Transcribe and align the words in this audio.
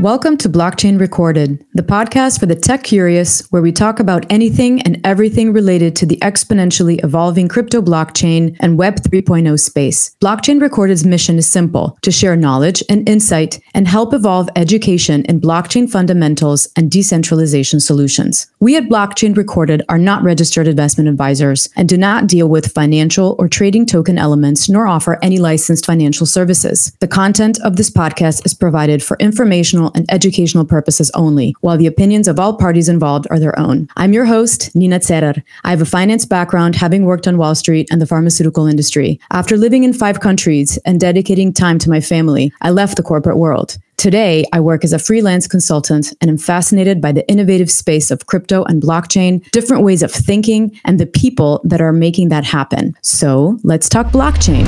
Welcome 0.00 0.36
to 0.38 0.50
Blockchain 0.50 1.00
Recorded, 1.00 1.64
the 1.72 1.82
podcast 1.82 2.38
for 2.38 2.44
the 2.44 2.54
tech 2.54 2.84
curious, 2.84 3.40
where 3.50 3.62
we 3.62 3.72
talk 3.72 3.98
about 3.98 4.26
anything 4.28 4.82
and 4.82 5.00
everything 5.04 5.54
related 5.54 5.96
to 5.96 6.04
the 6.04 6.18
exponentially 6.18 7.02
evolving 7.02 7.48
crypto 7.48 7.80
blockchain 7.80 8.54
and 8.60 8.76
Web 8.76 8.96
3.0 8.96 9.58
space. 9.58 10.14
Blockchain 10.22 10.60
Recorded's 10.60 11.06
mission 11.06 11.38
is 11.38 11.46
simple 11.46 11.96
to 12.02 12.12
share 12.12 12.36
knowledge 12.36 12.82
and 12.90 13.08
insight 13.08 13.58
and 13.72 13.88
help 13.88 14.12
evolve 14.12 14.50
education 14.54 15.24
in 15.24 15.40
blockchain 15.40 15.90
fundamentals 15.90 16.68
and 16.76 16.90
decentralization 16.90 17.80
solutions. 17.80 18.48
We 18.60 18.76
at 18.76 18.90
Blockchain 18.90 19.34
Recorded 19.34 19.82
are 19.88 19.98
not 19.98 20.22
registered 20.22 20.68
investment 20.68 21.08
advisors 21.08 21.70
and 21.74 21.88
do 21.88 21.96
not 21.96 22.26
deal 22.26 22.50
with 22.50 22.70
financial 22.70 23.34
or 23.38 23.48
trading 23.48 23.86
token 23.86 24.18
elements 24.18 24.68
nor 24.68 24.86
offer 24.86 25.18
any 25.22 25.38
licensed 25.38 25.86
financial 25.86 26.26
services. 26.26 26.94
The 27.00 27.08
content 27.08 27.58
of 27.64 27.76
this 27.76 27.88
podcast 27.88 28.44
is 28.44 28.52
provided 28.52 29.02
for 29.02 29.16
informational 29.20 29.85
and 29.94 30.04
educational 30.10 30.64
purposes 30.64 31.10
only, 31.14 31.54
while 31.60 31.76
the 31.76 31.86
opinions 31.86 32.28
of 32.28 32.38
all 32.38 32.56
parties 32.56 32.88
involved 32.88 33.26
are 33.30 33.38
their 33.38 33.58
own. 33.58 33.88
I'm 33.96 34.12
your 34.12 34.24
host, 34.24 34.74
Nina 34.74 34.98
Tserer. 34.98 35.42
I 35.64 35.70
have 35.70 35.82
a 35.82 35.86
finance 35.86 36.24
background, 36.24 36.74
having 36.76 37.04
worked 37.04 37.28
on 37.28 37.38
Wall 37.38 37.54
Street 37.54 37.88
and 37.90 38.00
the 38.00 38.06
pharmaceutical 38.06 38.66
industry. 38.66 39.20
After 39.30 39.56
living 39.56 39.84
in 39.84 39.92
five 39.92 40.20
countries 40.20 40.78
and 40.84 41.00
dedicating 41.00 41.52
time 41.52 41.78
to 41.80 41.90
my 41.90 42.00
family, 42.00 42.52
I 42.60 42.70
left 42.70 42.96
the 42.96 43.02
corporate 43.02 43.38
world. 43.38 43.78
Today, 43.96 44.44
I 44.52 44.60
work 44.60 44.84
as 44.84 44.92
a 44.92 44.98
freelance 44.98 45.46
consultant 45.46 46.12
and 46.20 46.30
am 46.30 46.36
fascinated 46.36 47.00
by 47.00 47.12
the 47.12 47.26
innovative 47.28 47.70
space 47.70 48.10
of 48.10 48.26
crypto 48.26 48.62
and 48.64 48.82
blockchain, 48.82 49.50
different 49.52 49.84
ways 49.84 50.02
of 50.02 50.12
thinking, 50.12 50.78
and 50.84 51.00
the 51.00 51.06
people 51.06 51.62
that 51.64 51.80
are 51.80 51.94
making 51.94 52.28
that 52.28 52.44
happen. 52.44 52.94
So 53.00 53.58
let's 53.62 53.88
talk 53.88 54.08
blockchain. 54.08 54.66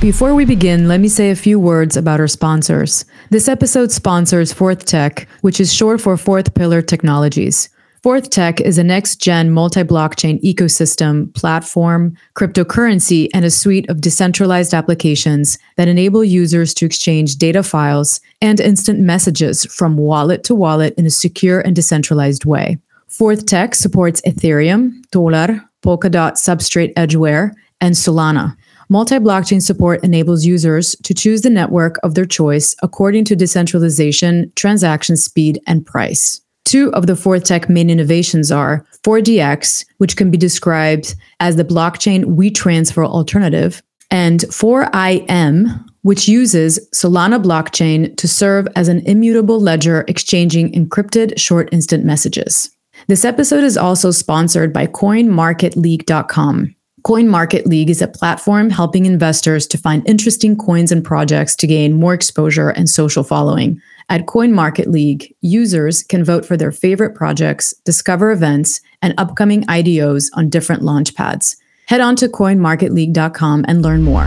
Before 0.00 0.32
we 0.32 0.44
begin, 0.44 0.86
let 0.86 1.00
me 1.00 1.08
say 1.08 1.30
a 1.30 1.34
few 1.34 1.58
words 1.58 1.96
about 1.96 2.20
our 2.20 2.28
sponsors. 2.28 3.04
This 3.30 3.48
episode 3.48 3.90
sponsors 3.90 4.52
Fourth 4.52 4.84
Tech, 4.84 5.26
which 5.40 5.58
is 5.58 5.74
short 5.74 6.00
for 6.00 6.16
Fourth 6.16 6.54
Pillar 6.54 6.82
Technologies. 6.82 7.68
Fourth 8.04 8.30
Tech 8.30 8.60
is 8.60 8.78
a 8.78 8.84
next 8.84 9.16
gen 9.16 9.50
multi 9.50 9.82
blockchain 9.82 10.40
ecosystem, 10.42 11.34
platform, 11.34 12.16
cryptocurrency, 12.36 13.28
and 13.34 13.44
a 13.44 13.50
suite 13.50 13.90
of 13.90 14.00
decentralized 14.00 14.72
applications 14.72 15.58
that 15.74 15.88
enable 15.88 16.22
users 16.22 16.72
to 16.74 16.86
exchange 16.86 17.34
data 17.34 17.64
files 17.64 18.20
and 18.40 18.60
instant 18.60 19.00
messages 19.00 19.64
from 19.64 19.96
wallet 19.96 20.44
to 20.44 20.54
wallet 20.54 20.94
in 20.96 21.06
a 21.06 21.10
secure 21.10 21.60
and 21.62 21.74
decentralized 21.74 22.44
way. 22.44 22.78
Fourth 23.08 23.46
Tech 23.46 23.74
supports 23.74 24.20
Ethereum, 24.20 25.02
Tolar, 25.10 25.68
Polkadot 25.82 26.34
Substrate 26.34 26.92
Edgeware, 26.96 27.52
and 27.80 27.96
Solana. 27.96 28.56
Multi 28.90 29.16
blockchain 29.16 29.60
support 29.60 30.02
enables 30.02 30.46
users 30.46 30.96
to 31.02 31.12
choose 31.12 31.42
the 31.42 31.50
network 31.50 31.96
of 32.02 32.14
their 32.14 32.24
choice 32.24 32.74
according 32.82 33.26
to 33.26 33.36
decentralization, 33.36 34.50
transaction 34.56 35.14
speed, 35.16 35.60
and 35.66 35.84
price. 35.84 36.40
Two 36.64 36.92
of 36.94 37.06
the 37.06 37.16
Fourth 37.16 37.44
Tech 37.44 37.68
main 37.68 37.90
innovations 37.90 38.50
are 38.50 38.86
4DX, 39.04 39.84
which 39.98 40.16
can 40.16 40.30
be 40.30 40.38
described 40.38 41.14
as 41.40 41.56
the 41.56 41.64
blockchain 41.64 42.24
WeTransfer 42.24 43.06
alternative, 43.06 43.82
and 44.10 44.40
4IM, 44.40 45.84
which 46.02 46.26
uses 46.26 46.78
Solana 46.94 47.42
blockchain 47.42 48.16
to 48.16 48.26
serve 48.26 48.68
as 48.74 48.88
an 48.88 49.00
immutable 49.00 49.60
ledger 49.60 50.04
exchanging 50.08 50.72
encrypted 50.72 51.38
short 51.38 51.68
instant 51.72 52.06
messages. 52.06 52.70
This 53.06 53.24
episode 53.24 53.64
is 53.64 53.76
also 53.76 54.10
sponsored 54.10 54.72
by 54.72 54.86
CoinMarketLeague.com. 54.86 56.74
Coin 57.08 57.26
Market 57.26 57.66
League 57.66 57.88
is 57.88 58.02
a 58.02 58.06
platform 58.06 58.68
helping 58.68 59.06
investors 59.06 59.66
to 59.68 59.78
find 59.78 60.06
interesting 60.06 60.54
coins 60.54 60.92
and 60.92 61.02
projects 61.02 61.56
to 61.56 61.66
gain 61.66 61.94
more 61.94 62.12
exposure 62.12 62.68
and 62.68 62.86
social 62.86 63.24
following. 63.24 63.80
At 64.10 64.26
Coin 64.26 64.52
Market 64.52 64.88
League, 64.88 65.34
users 65.40 66.02
can 66.02 66.22
vote 66.22 66.44
for 66.44 66.54
their 66.54 66.70
favorite 66.70 67.14
projects, 67.14 67.72
discover 67.86 68.30
events, 68.30 68.82
and 69.00 69.14
upcoming 69.16 69.62
IDOs 69.68 70.28
on 70.34 70.50
different 70.50 70.82
launch 70.82 71.14
pads. 71.14 71.56
Head 71.86 72.02
on 72.02 72.14
to 72.16 72.28
coinmarketleague.com 72.28 73.64
and 73.66 73.80
learn 73.80 74.02
more. 74.02 74.26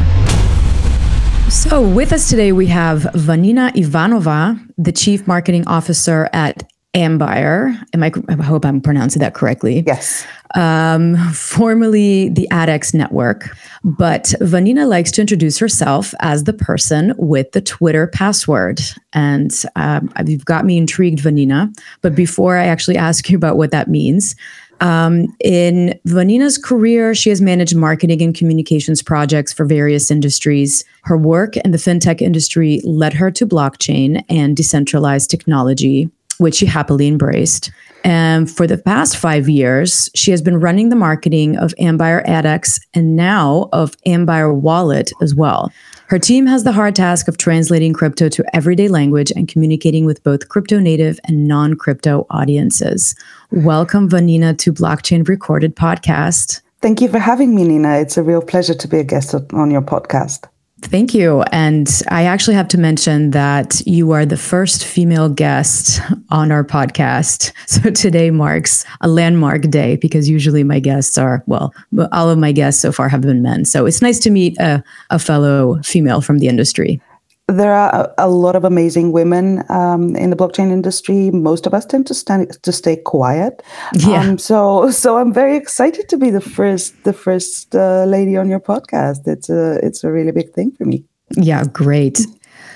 So, 1.52 1.88
with 1.88 2.12
us 2.12 2.32
today, 2.32 2.52
we 2.52 2.66
have 2.66 3.04
Vanina 3.14 3.72
Ivanova, 3.76 4.60
the 4.80 4.92
Chief 4.92 5.28
Marketing 5.28 5.68
Officer 5.68 6.30
at 6.34 6.64
Ambire. 6.94 7.82
Am 7.94 8.04
I, 8.04 8.12
I 8.28 8.44
hope 8.44 8.66
I'm 8.66 8.82
pronouncing 8.82 9.22
that 9.22 9.34
correctly. 9.34 9.84
Yes. 9.88 10.26
Um, 10.56 11.16
formerly 11.32 12.28
the 12.30 12.50
ADX 12.52 12.94
network. 12.94 13.56
But 13.84 14.34
Vanina 14.42 14.88
likes 14.88 15.10
to 15.12 15.22
introduce 15.22 15.58
herself 15.58 16.14
as 16.20 16.44
the 16.44 16.54
person 16.54 17.14
with 17.18 17.54
the 17.54 17.62
Twitter 17.62 18.08
password. 18.08 18.82
And 19.14 19.52
um, 19.78 20.12
you've 20.26 20.44
got 20.44 20.66
me 20.66 20.78
intrigued, 20.78 21.20
Vanina. 21.20 21.74
But 22.02 22.14
before 22.14 22.58
I 22.58 22.66
actually 22.66 22.98
ask 22.98 23.30
you 23.30 23.38
about 23.38 23.56
what 23.56 23.72
that 23.72 23.88
means, 23.88 24.36
um, 24.82 25.28
in 25.40 25.98
Vanina's 26.08 26.58
career, 26.58 27.14
she 27.14 27.30
has 27.30 27.40
managed 27.40 27.76
marketing 27.76 28.22
and 28.22 28.36
communications 28.36 29.02
projects 29.02 29.54
for 29.54 29.64
various 29.64 30.10
industries. 30.10 30.84
Her 31.04 31.16
work 31.16 31.56
in 31.58 31.72
the 31.72 31.78
fintech 31.78 32.20
industry 32.20 32.82
led 32.84 33.14
her 33.14 33.30
to 33.32 33.46
blockchain 33.46 34.26
and 34.28 34.58
decentralized 34.58 35.30
technology 35.30 36.10
which 36.42 36.56
she 36.56 36.66
happily 36.66 37.08
embraced. 37.08 37.72
And 38.04 38.50
for 38.50 38.66
the 38.66 38.78
past 38.78 39.16
five 39.16 39.48
years, 39.48 40.10
she 40.16 40.32
has 40.32 40.42
been 40.42 40.60
running 40.60 40.90
the 40.90 40.96
marketing 40.96 41.56
of 41.58 41.74
Ambire 41.80 42.26
ADX 42.26 42.82
and 42.94 43.16
now 43.16 43.70
of 43.72 43.96
Ambire 44.08 44.54
Wallet 44.54 45.12
as 45.22 45.36
well. 45.36 45.72
Her 46.08 46.20
team 46.20 46.46
has 46.48 46.64
the 46.64 46.74
hard 46.74 46.96
task 46.96 47.28
of 47.28 47.38
translating 47.38 47.94
crypto 47.94 48.28
to 48.28 48.44
everyday 48.54 48.90
language 48.90 49.32
and 49.34 49.48
communicating 49.48 50.04
with 50.04 50.24
both 50.24 50.50
crypto 50.50 50.80
native 50.80 51.20
and 51.24 51.48
non 51.48 51.76
crypto 51.76 52.26
audiences. 52.32 53.16
Welcome, 53.52 54.10
Vanina, 54.10 54.58
to 54.58 54.74
Blockchain 54.74 55.26
Recorded 55.28 55.76
Podcast. 55.76 56.62
Thank 56.82 57.00
you 57.00 57.08
for 57.08 57.20
having 57.20 57.56
me, 57.56 57.64
Nina. 57.64 58.00
It's 58.00 58.18
a 58.18 58.24
real 58.24 58.42
pleasure 58.42 58.74
to 58.74 58.88
be 58.88 58.98
a 58.98 59.04
guest 59.04 59.36
on 59.54 59.70
your 59.70 59.84
podcast. 59.84 60.51
Thank 60.84 61.14
you. 61.14 61.44
And 61.52 62.02
I 62.10 62.24
actually 62.24 62.56
have 62.56 62.68
to 62.70 62.78
mention 62.78 63.32
that 63.32 63.82
you 63.86 64.12
are 64.12 64.26
the 64.26 64.38
first 64.38 64.84
female 64.84 65.30
guest 65.30 66.02
on 66.30 66.52
our 66.52 66.64
podcast. 66.64 67.52
So 67.72 67.90
today 67.90 68.32
marks 68.32 68.84
a 69.00 69.08
landmark 69.08 69.62
day 69.70 69.96
because 69.96 70.28
usually 70.28 70.64
my 70.64 70.80
guests 70.80 71.18
are, 71.18 71.42
well, 71.48 71.74
all 72.12 72.30
of 72.30 72.38
my 72.38 72.52
guests 72.52 72.82
so 72.82 72.92
far 72.92 73.08
have 73.08 73.22
been 73.22 73.42
men. 73.42 73.64
So 73.64 73.86
it's 73.86 74.02
nice 74.02 74.20
to 74.20 74.30
meet 74.30 74.58
a, 74.60 74.84
a 75.10 75.18
fellow 75.18 75.82
female 75.84 76.20
from 76.20 76.40
the 76.40 76.50
industry 76.50 77.00
there 77.48 77.74
are 77.74 78.14
a, 78.18 78.30
lot 78.30 78.56
of 78.56 78.64
amazing 78.64 79.12
women 79.12 79.64
um, 79.70 80.16
in 80.16 80.30
the 80.30 80.36
blockchain 80.36 80.72
industry. 80.72 81.32
Most 81.32 81.68
of 81.68 81.74
us 81.74 81.86
tend 81.86 82.08
to 82.08 82.14
stand 82.14 82.52
to 82.64 82.72
stay 82.72 82.96
quiet. 82.96 83.62
Yeah. 83.94 84.22
Um, 84.22 84.38
so 84.38 84.90
so 84.92 85.18
I'm 85.18 85.34
very 85.34 85.58
excited 85.58 86.08
to 86.10 86.18
be 86.18 86.30
the 86.30 86.42
first 86.42 87.04
the 87.04 87.14
first 87.14 87.76
uh, 87.76 88.06
lady 88.06 88.38
on 88.38 88.50
your 88.50 88.60
podcast. 88.60 89.28
It's 89.28 89.50
a 89.50 89.80
it's 89.86 90.04
a 90.04 90.12
really 90.12 90.32
big 90.32 90.54
thing 90.54 90.72
for 90.72 90.86
me. 90.86 91.04
Yeah, 91.32 91.64
great. 91.66 92.20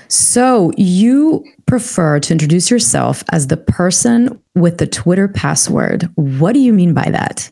So 0.08 0.72
you 0.76 1.44
prefer 1.66 2.20
to 2.20 2.32
introduce 2.32 2.70
yourself 2.70 3.24
as 3.32 3.48
the 3.48 3.56
person 3.56 4.40
with 4.54 4.78
the 4.78 4.86
Twitter 4.86 5.28
password. 5.28 6.08
What 6.14 6.52
do 6.52 6.60
you 6.60 6.72
mean 6.72 6.94
by 6.94 7.10
that? 7.10 7.50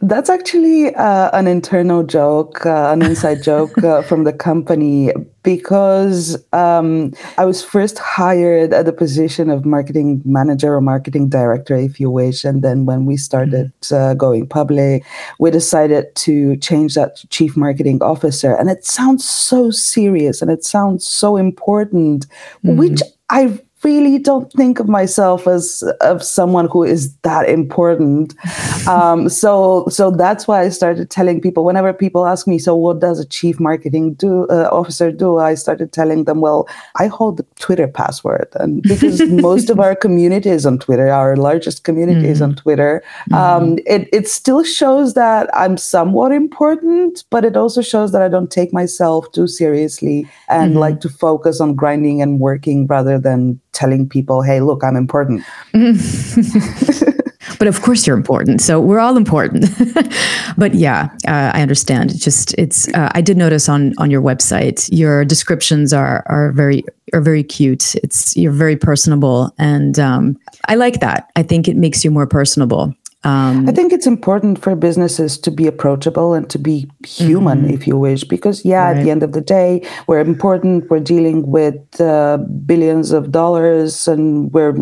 That's 0.00 0.28
actually 0.28 0.94
uh, 0.94 1.30
an 1.32 1.46
internal 1.46 2.02
joke, 2.02 2.66
uh, 2.66 2.90
an 2.92 3.02
inside 3.02 3.42
joke 3.44 3.76
uh, 3.82 4.02
from 4.02 4.24
the 4.24 4.32
company, 4.32 5.12
because 5.42 6.36
um, 6.52 7.12
I 7.38 7.44
was 7.44 7.62
first 7.62 7.98
hired 7.98 8.72
at 8.72 8.86
the 8.86 8.92
position 8.92 9.50
of 9.50 9.64
marketing 9.64 10.22
manager 10.24 10.74
or 10.74 10.80
marketing 10.80 11.28
director, 11.28 11.76
if 11.76 11.98
you 11.98 12.10
wish. 12.10 12.44
And 12.44 12.62
then 12.62 12.84
when 12.84 13.06
we 13.06 13.16
started 13.16 13.72
mm-hmm. 13.80 13.92
Uh, 13.92 14.14
going 14.14 14.46
public, 14.46 15.04
we 15.38 15.50
decided 15.50 16.14
to 16.14 16.56
change 16.56 16.94
that 16.94 17.16
to 17.16 17.26
chief 17.28 17.56
marketing 17.56 18.02
officer. 18.02 18.54
And 18.54 18.70
it 18.70 18.86
sounds 18.86 19.28
so 19.28 19.70
serious 19.70 20.40
and 20.40 20.50
it 20.50 20.64
sounds 20.64 21.06
so 21.06 21.36
important, 21.36 22.26
mm-hmm. 22.64 22.76
which 22.76 23.02
I 23.28 23.58
really 23.84 24.18
don't 24.18 24.52
think 24.52 24.80
of 24.80 24.88
myself 24.88 25.46
as 25.46 25.82
of 26.00 26.22
someone 26.22 26.68
who 26.68 26.82
is 26.84 27.14
that 27.22 27.48
important. 27.48 28.34
Um, 28.88 29.28
so 29.28 29.86
so 29.88 30.10
that's 30.10 30.48
why 30.48 30.62
I 30.62 30.68
started 30.68 31.08
telling 31.08 31.40
people 31.40 31.64
whenever 31.64 31.92
people 31.92 32.26
ask 32.26 32.48
me, 32.48 32.58
so 32.58 32.74
what 32.74 32.98
does 32.98 33.20
a 33.20 33.24
chief 33.24 33.60
marketing 33.60 34.14
do 34.14 34.48
uh, 34.48 34.68
officer 34.72 35.12
do? 35.12 35.38
I 35.38 35.54
started 35.54 35.92
telling 35.92 36.24
them, 36.24 36.40
well, 36.40 36.68
I 36.96 37.06
hold 37.06 37.36
the 37.36 37.46
Twitter 37.60 37.86
password, 37.86 38.48
and 38.54 38.82
because 38.92 39.22
most 39.30 39.70
of 39.70 39.78
our 39.78 39.94
community 39.94 40.50
is 40.50 40.66
on 40.66 40.80
Twitter, 40.80 41.10
our 41.10 41.36
largest 41.36 41.84
community 41.84 42.22
mm-hmm. 42.22 42.32
is 42.32 42.42
on 42.42 42.56
Twitter. 42.56 43.04
Mm-hmm. 43.30 43.34
Um, 43.34 43.78
it 43.86 44.08
it 44.12 44.28
still 44.28 44.64
shows 44.64 45.14
that 45.14 45.48
I'm 45.54 45.76
somewhat 45.76 46.32
important, 46.32 47.22
but 47.30 47.44
it 47.44 47.56
also 47.56 47.82
shows 47.82 48.10
that 48.10 48.22
I 48.22 48.28
don't 48.28 48.50
take 48.50 48.72
myself 48.72 49.30
too 49.30 49.46
seriously 49.46 50.28
and 50.48 50.72
mm-hmm. 50.72 50.80
like 50.80 51.00
to 51.00 51.08
focus 51.08 51.60
on 51.60 51.76
grinding 51.76 52.20
and 52.20 52.40
working 52.40 52.88
rather 52.88 53.18
than 53.18 53.60
telling 53.72 54.08
people, 54.08 54.42
hey, 54.42 54.60
look, 54.60 54.84
I'm 54.84 54.96
important. 54.96 55.42
but 57.58 57.68
of 57.68 57.82
course 57.82 58.06
you're 58.06 58.16
important. 58.16 58.60
So 58.60 58.80
we're 58.80 58.98
all 58.98 59.16
important. 59.16 59.66
but 60.56 60.74
yeah, 60.74 61.08
uh, 61.26 61.50
I 61.54 61.62
understand. 61.62 62.10
It's 62.10 62.24
just 62.24 62.54
it's. 62.58 62.88
Uh, 62.88 63.10
I 63.12 63.20
did 63.20 63.36
notice 63.36 63.68
on 63.68 63.94
on 63.98 64.10
your 64.10 64.22
website 64.22 64.88
your 64.92 65.24
descriptions 65.24 65.92
are 65.92 66.24
are 66.26 66.52
very 66.52 66.84
are 67.12 67.20
very 67.20 67.42
cute. 67.42 67.94
It's 67.96 68.36
you're 68.36 68.52
very 68.52 68.76
personable, 68.76 69.54
and 69.58 69.98
um, 69.98 70.38
I 70.68 70.74
like 70.74 71.00
that. 71.00 71.30
I 71.36 71.42
think 71.42 71.68
it 71.68 71.76
makes 71.76 72.04
you 72.04 72.10
more 72.10 72.26
personable. 72.26 72.94
Um, 73.24 73.68
I 73.68 73.72
think 73.72 73.92
it's 73.92 74.06
important 74.06 74.60
for 74.60 74.74
businesses 74.74 75.38
to 75.38 75.50
be 75.50 75.68
approachable 75.68 76.34
and 76.34 76.50
to 76.50 76.58
be 76.58 76.90
human, 77.06 77.62
mm-hmm. 77.62 77.74
if 77.74 77.86
you 77.86 77.96
wish, 77.96 78.24
because 78.24 78.64
yeah, 78.64 78.82
right. 78.82 78.96
at 78.96 79.04
the 79.04 79.10
end 79.10 79.22
of 79.22 79.32
the 79.32 79.40
day, 79.40 79.86
we're 80.08 80.20
important. 80.20 80.90
We're 80.90 81.00
dealing 81.00 81.46
with 81.46 82.00
uh, 82.00 82.38
billions 82.66 83.12
of 83.12 83.30
dollars, 83.30 84.08
and 84.08 84.52
we're 84.52 84.74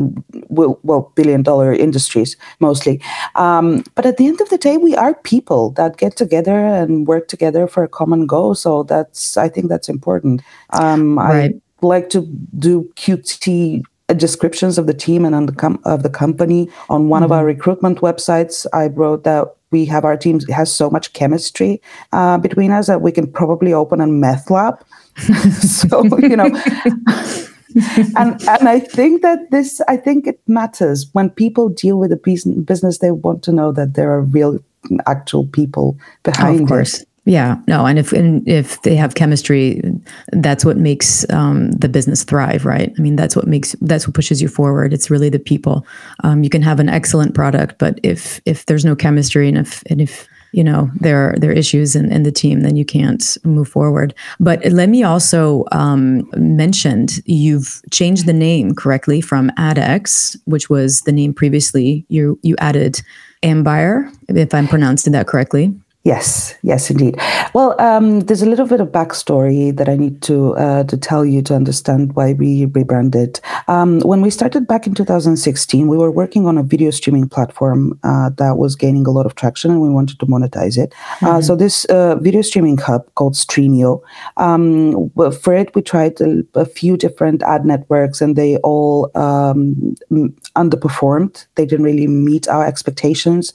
well, 0.49 0.81
well 0.83 1.13
billion 1.15 1.43
dollar 1.43 1.73
industries 1.73 2.37
mostly. 2.61 3.03
Um, 3.35 3.85
but 3.95 4.07
at 4.07 4.17
the 4.17 4.27
end 4.27 4.41
of 4.41 4.49
the 4.49 4.59
day, 4.59 4.79
we 4.79 4.97
are 4.97 5.15
people 5.15 5.73
that 5.73 5.99
get 5.99 6.17
together 6.17 6.59
and 6.59 7.07
work 7.07 7.29
together 7.29 7.67
for 7.67 7.85
a 7.85 7.89
common 7.89 8.27
goal. 8.27 8.55
So 8.55 8.85
that's 8.85 9.37
I 9.37 9.51
think 9.51 9.69
that's 9.69 9.91
important. 9.91 10.41
Um, 10.71 11.19
right. 11.19 11.55
I 11.83 11.87
like 11.87 12.09
to 12.11 12.23
do 12.59 12.91
cutesy 12.97 13.83
descriptions 14.15 14.79
of 14.79 14.87
the 14.87 14.95
team 14.95 15.25
and 15.25 15.49
the 15.49 15.55
com- 15.55 15.81
of 15.85 16.03
the 16.03 16.11
company. 16.11 16.69
On 16.89 17.09
one 17.09 17.23
mm-hmm. 17.23 17.25
of 17.27 17.33
our 17.33 17.45
recruitment 17.45 18.01
websites, 18.01 18.67
I 18.73 18.87
wrote 18.89 19.25
that 19.25 19.55
we 19.71 19.85
have 19.87 20.05
our 20.05 20.17
teams 20.17 20.49
has 20.51 20.73
so 20.73 20.91
much 20.91 21.13
chemistry 21.13 21.81
uh, 22.13 22.39
between 22.39 22.71
us 22.73 22.89
that 22.89 23.03
we 23.03 23.13
can 23.13 23.31
probably 23.31 23.73
open 23.73 24.01
a 24.01 24.07
meth 24.07 24.51
lab. 24.51 24.85
so 25.61 26.05
you 26.19 26.37
know. 26.37 26.51
and 28.17 28.41
and 28.49 28.69
I 28.69 28.81
think 28.81 29.23
that 29.23 29.51
this 29.51 29.81
I 29.87 29.97
think 29.97 30.27
it 30.27 30.41
matters 30.47 31.07
when 31.13 31.31
people 31.31 31.69
deal 31.69 31.99
with 31.99 32.13
a 32.13 32.17
business 32.67 32.99
they 32.99 33.13
want 33.13 33.43
to 33.45 33.53
know 33.53 33.73
that 33.73 33.95
there 33.95 34.11
are 34.11 34.23
real 34.23 34.59
actual 35.07 35.47
people 35.47 35.97
behind 36.23 36.63
of 36.63 36.69
course. 36.69 37.01
it 37.03 37.09
yeah, 37.27 37.57
no, 37.67 37.85
and 37.85 37.99
if 37.99 38.13
and 38.13 38.47
if 38.49 38.81
they 38.83 38.97
have 38.97 39.15
chemistry, 39.15 39.83
that's 40.33 40.65
what 40.65 40.79
makes 40.79 41.29
um, 41.31 41.71
the 41.73 41.89
business 41.89 42.25
thrive, 42.25 42.65
right? 42.65 42.93
I 42.97 43.01
mean, 43.03 43.17
that's 43.17 43.37
what 43.37 43.47
makes 43.47 43.77
that's 43.83 44.07
what 44.07 44.15
pushes 44.15 44.41
you 44.41 44.49
forward. 44.49 44.95
It's 44.95 45.11
really 45.11 45.29
the 45.29 45.39
people. 45.39 45.87
Um, 46.25 46.43
you 46.43 46.49
can 46.49 46.63
have 46.63 46.81
an 46.81 46.89
excellent 46.89 47.35
product, 47.35 47.79
but 47.79 48.01
if 48.03 48.41
if 48.47 48.65
there's 48.67 48.87
no 48.87 48.97
chemistry 48.97 49.49
and 49.49 49.59
if 49.59 49.83
and 49.91 50.01
if 50.01 50.27
you 50.53 50.65
know 50.65 50.91
there 50.99 51.31
are 51.31 51.37
there 51.37 51.51
are 51.51 51.55
issues 51.55 51.95
in, 51.95 52.11
in 52.11 52.23
the 52.23 52.33
team, 52.33 52.61
then 52.61 52.75
you 52.75 52.87
can't 52.87 53.37
move 53.45 53.69
forward. 53.69 54.15
But 54.41 54.65
let 54.65 54.89
me 54.89 55.03
also 55.03 55.67
um, 55.73 56.27
mention 56.35 57.07
you've 57.27 57.83
changed 57.91 58.25
the 58.25 58.33
name 58.33 58.75
correctly 58.75 59.21
from 59.21 59.51
ADX, 59.59 60.39
which 60.47 60.71
was 60.71 61.03
the 61.03 61.13
name 61.13 61.35
previously. 61.35 62.07
You 62.09 62.39
you 62.43 62.57
added 62.61 63.03
Ambire, 63.43 64.11
if 64.29 64.55
I'm 64.55 64.69
pronouncing 64.69 65.13
that 65.13 65.27
correctly. 65.27 65.75
Yes, 66.03 66.55
yes, 66.63 66.91
indeed. 66.91 67.21
Well, 67.53 67.79
um, 67.79 68.21
there's 68.21 68.41
a 68.41 68.49
little 68.49 68.67
bit 68.67 68.81
of 68.81 68.89
backstory 68.89 69.77
that 69.77 69.87
I 69.87 69.97
need 69.97 70.23
to 70.23 70.57
uh, 70.57 70.85
to 70.85 70.97
tell 70.97 71.27
you 71.27 71.43
to 71.43 71.55
understand 71.55 72.17
why 72.17 72.33
we 72.33 72.65
rebranded. 72.65 73.39
Um, 73.69 74.01
when 74.01 74.23
we 74.23 74.31
started 74.31 74.67
back 74.67 74.87
in 74.87 74.95
2016, 74.95 75.89
we 75.89 75.99
were 75.99 76.11
working 76.11 76.47
on 76.47 76.57
a 76.57 76.63
video 76.63 76.91
streaming 76.91 77.29
platform 77.29 78.01
uh, 78.03 78.31
that 78.39 78.57
was 78.57 78.77
gaining 78.77 79.07
a 79.07 79.11
lot 79.11 79.27
of 79.27 79.35
traction, 79.35 79.73
and 79.73 79.83
we 79.83 79.91
wanted 79.91 80.19
to 80.21 80.27
monetize 80.27 80.79
it. 80.79 80.95
Uh, 80.95 80.97
mm-hmm. 80.97 81.27
Uh, 81.27 81.43
so 81.43 81.55
this 81.55 81.85
uh, 81.87 82.17
video 82.17 82.41
streaming 82.41 82.79
hub 82.79 83.05
called 83.17 83.35
Streamio. 83.35 84.01
Um, 84.39 85.11
for 85.43 85.55
it, 85.55 85.75
we 85.75 85.83
tried 85.83 86.19
a, 86.23 86.43
a, 86.55 86.65
few 86.65 86.97
different 86.97 87.43
ad 87.43 87.67
networks, 87.67 88.23
and 88.23 88.37
they 88.37 88.57
all 88.59 89.11
um, 89.15 89.95
underperformed. 90.57 91.47
They 91.57 91.67
didn't 91.67 91.85
really 91.85 92.07
meet 92.07 92.49
our 92.49 92.65
expectations, 92.65 93.53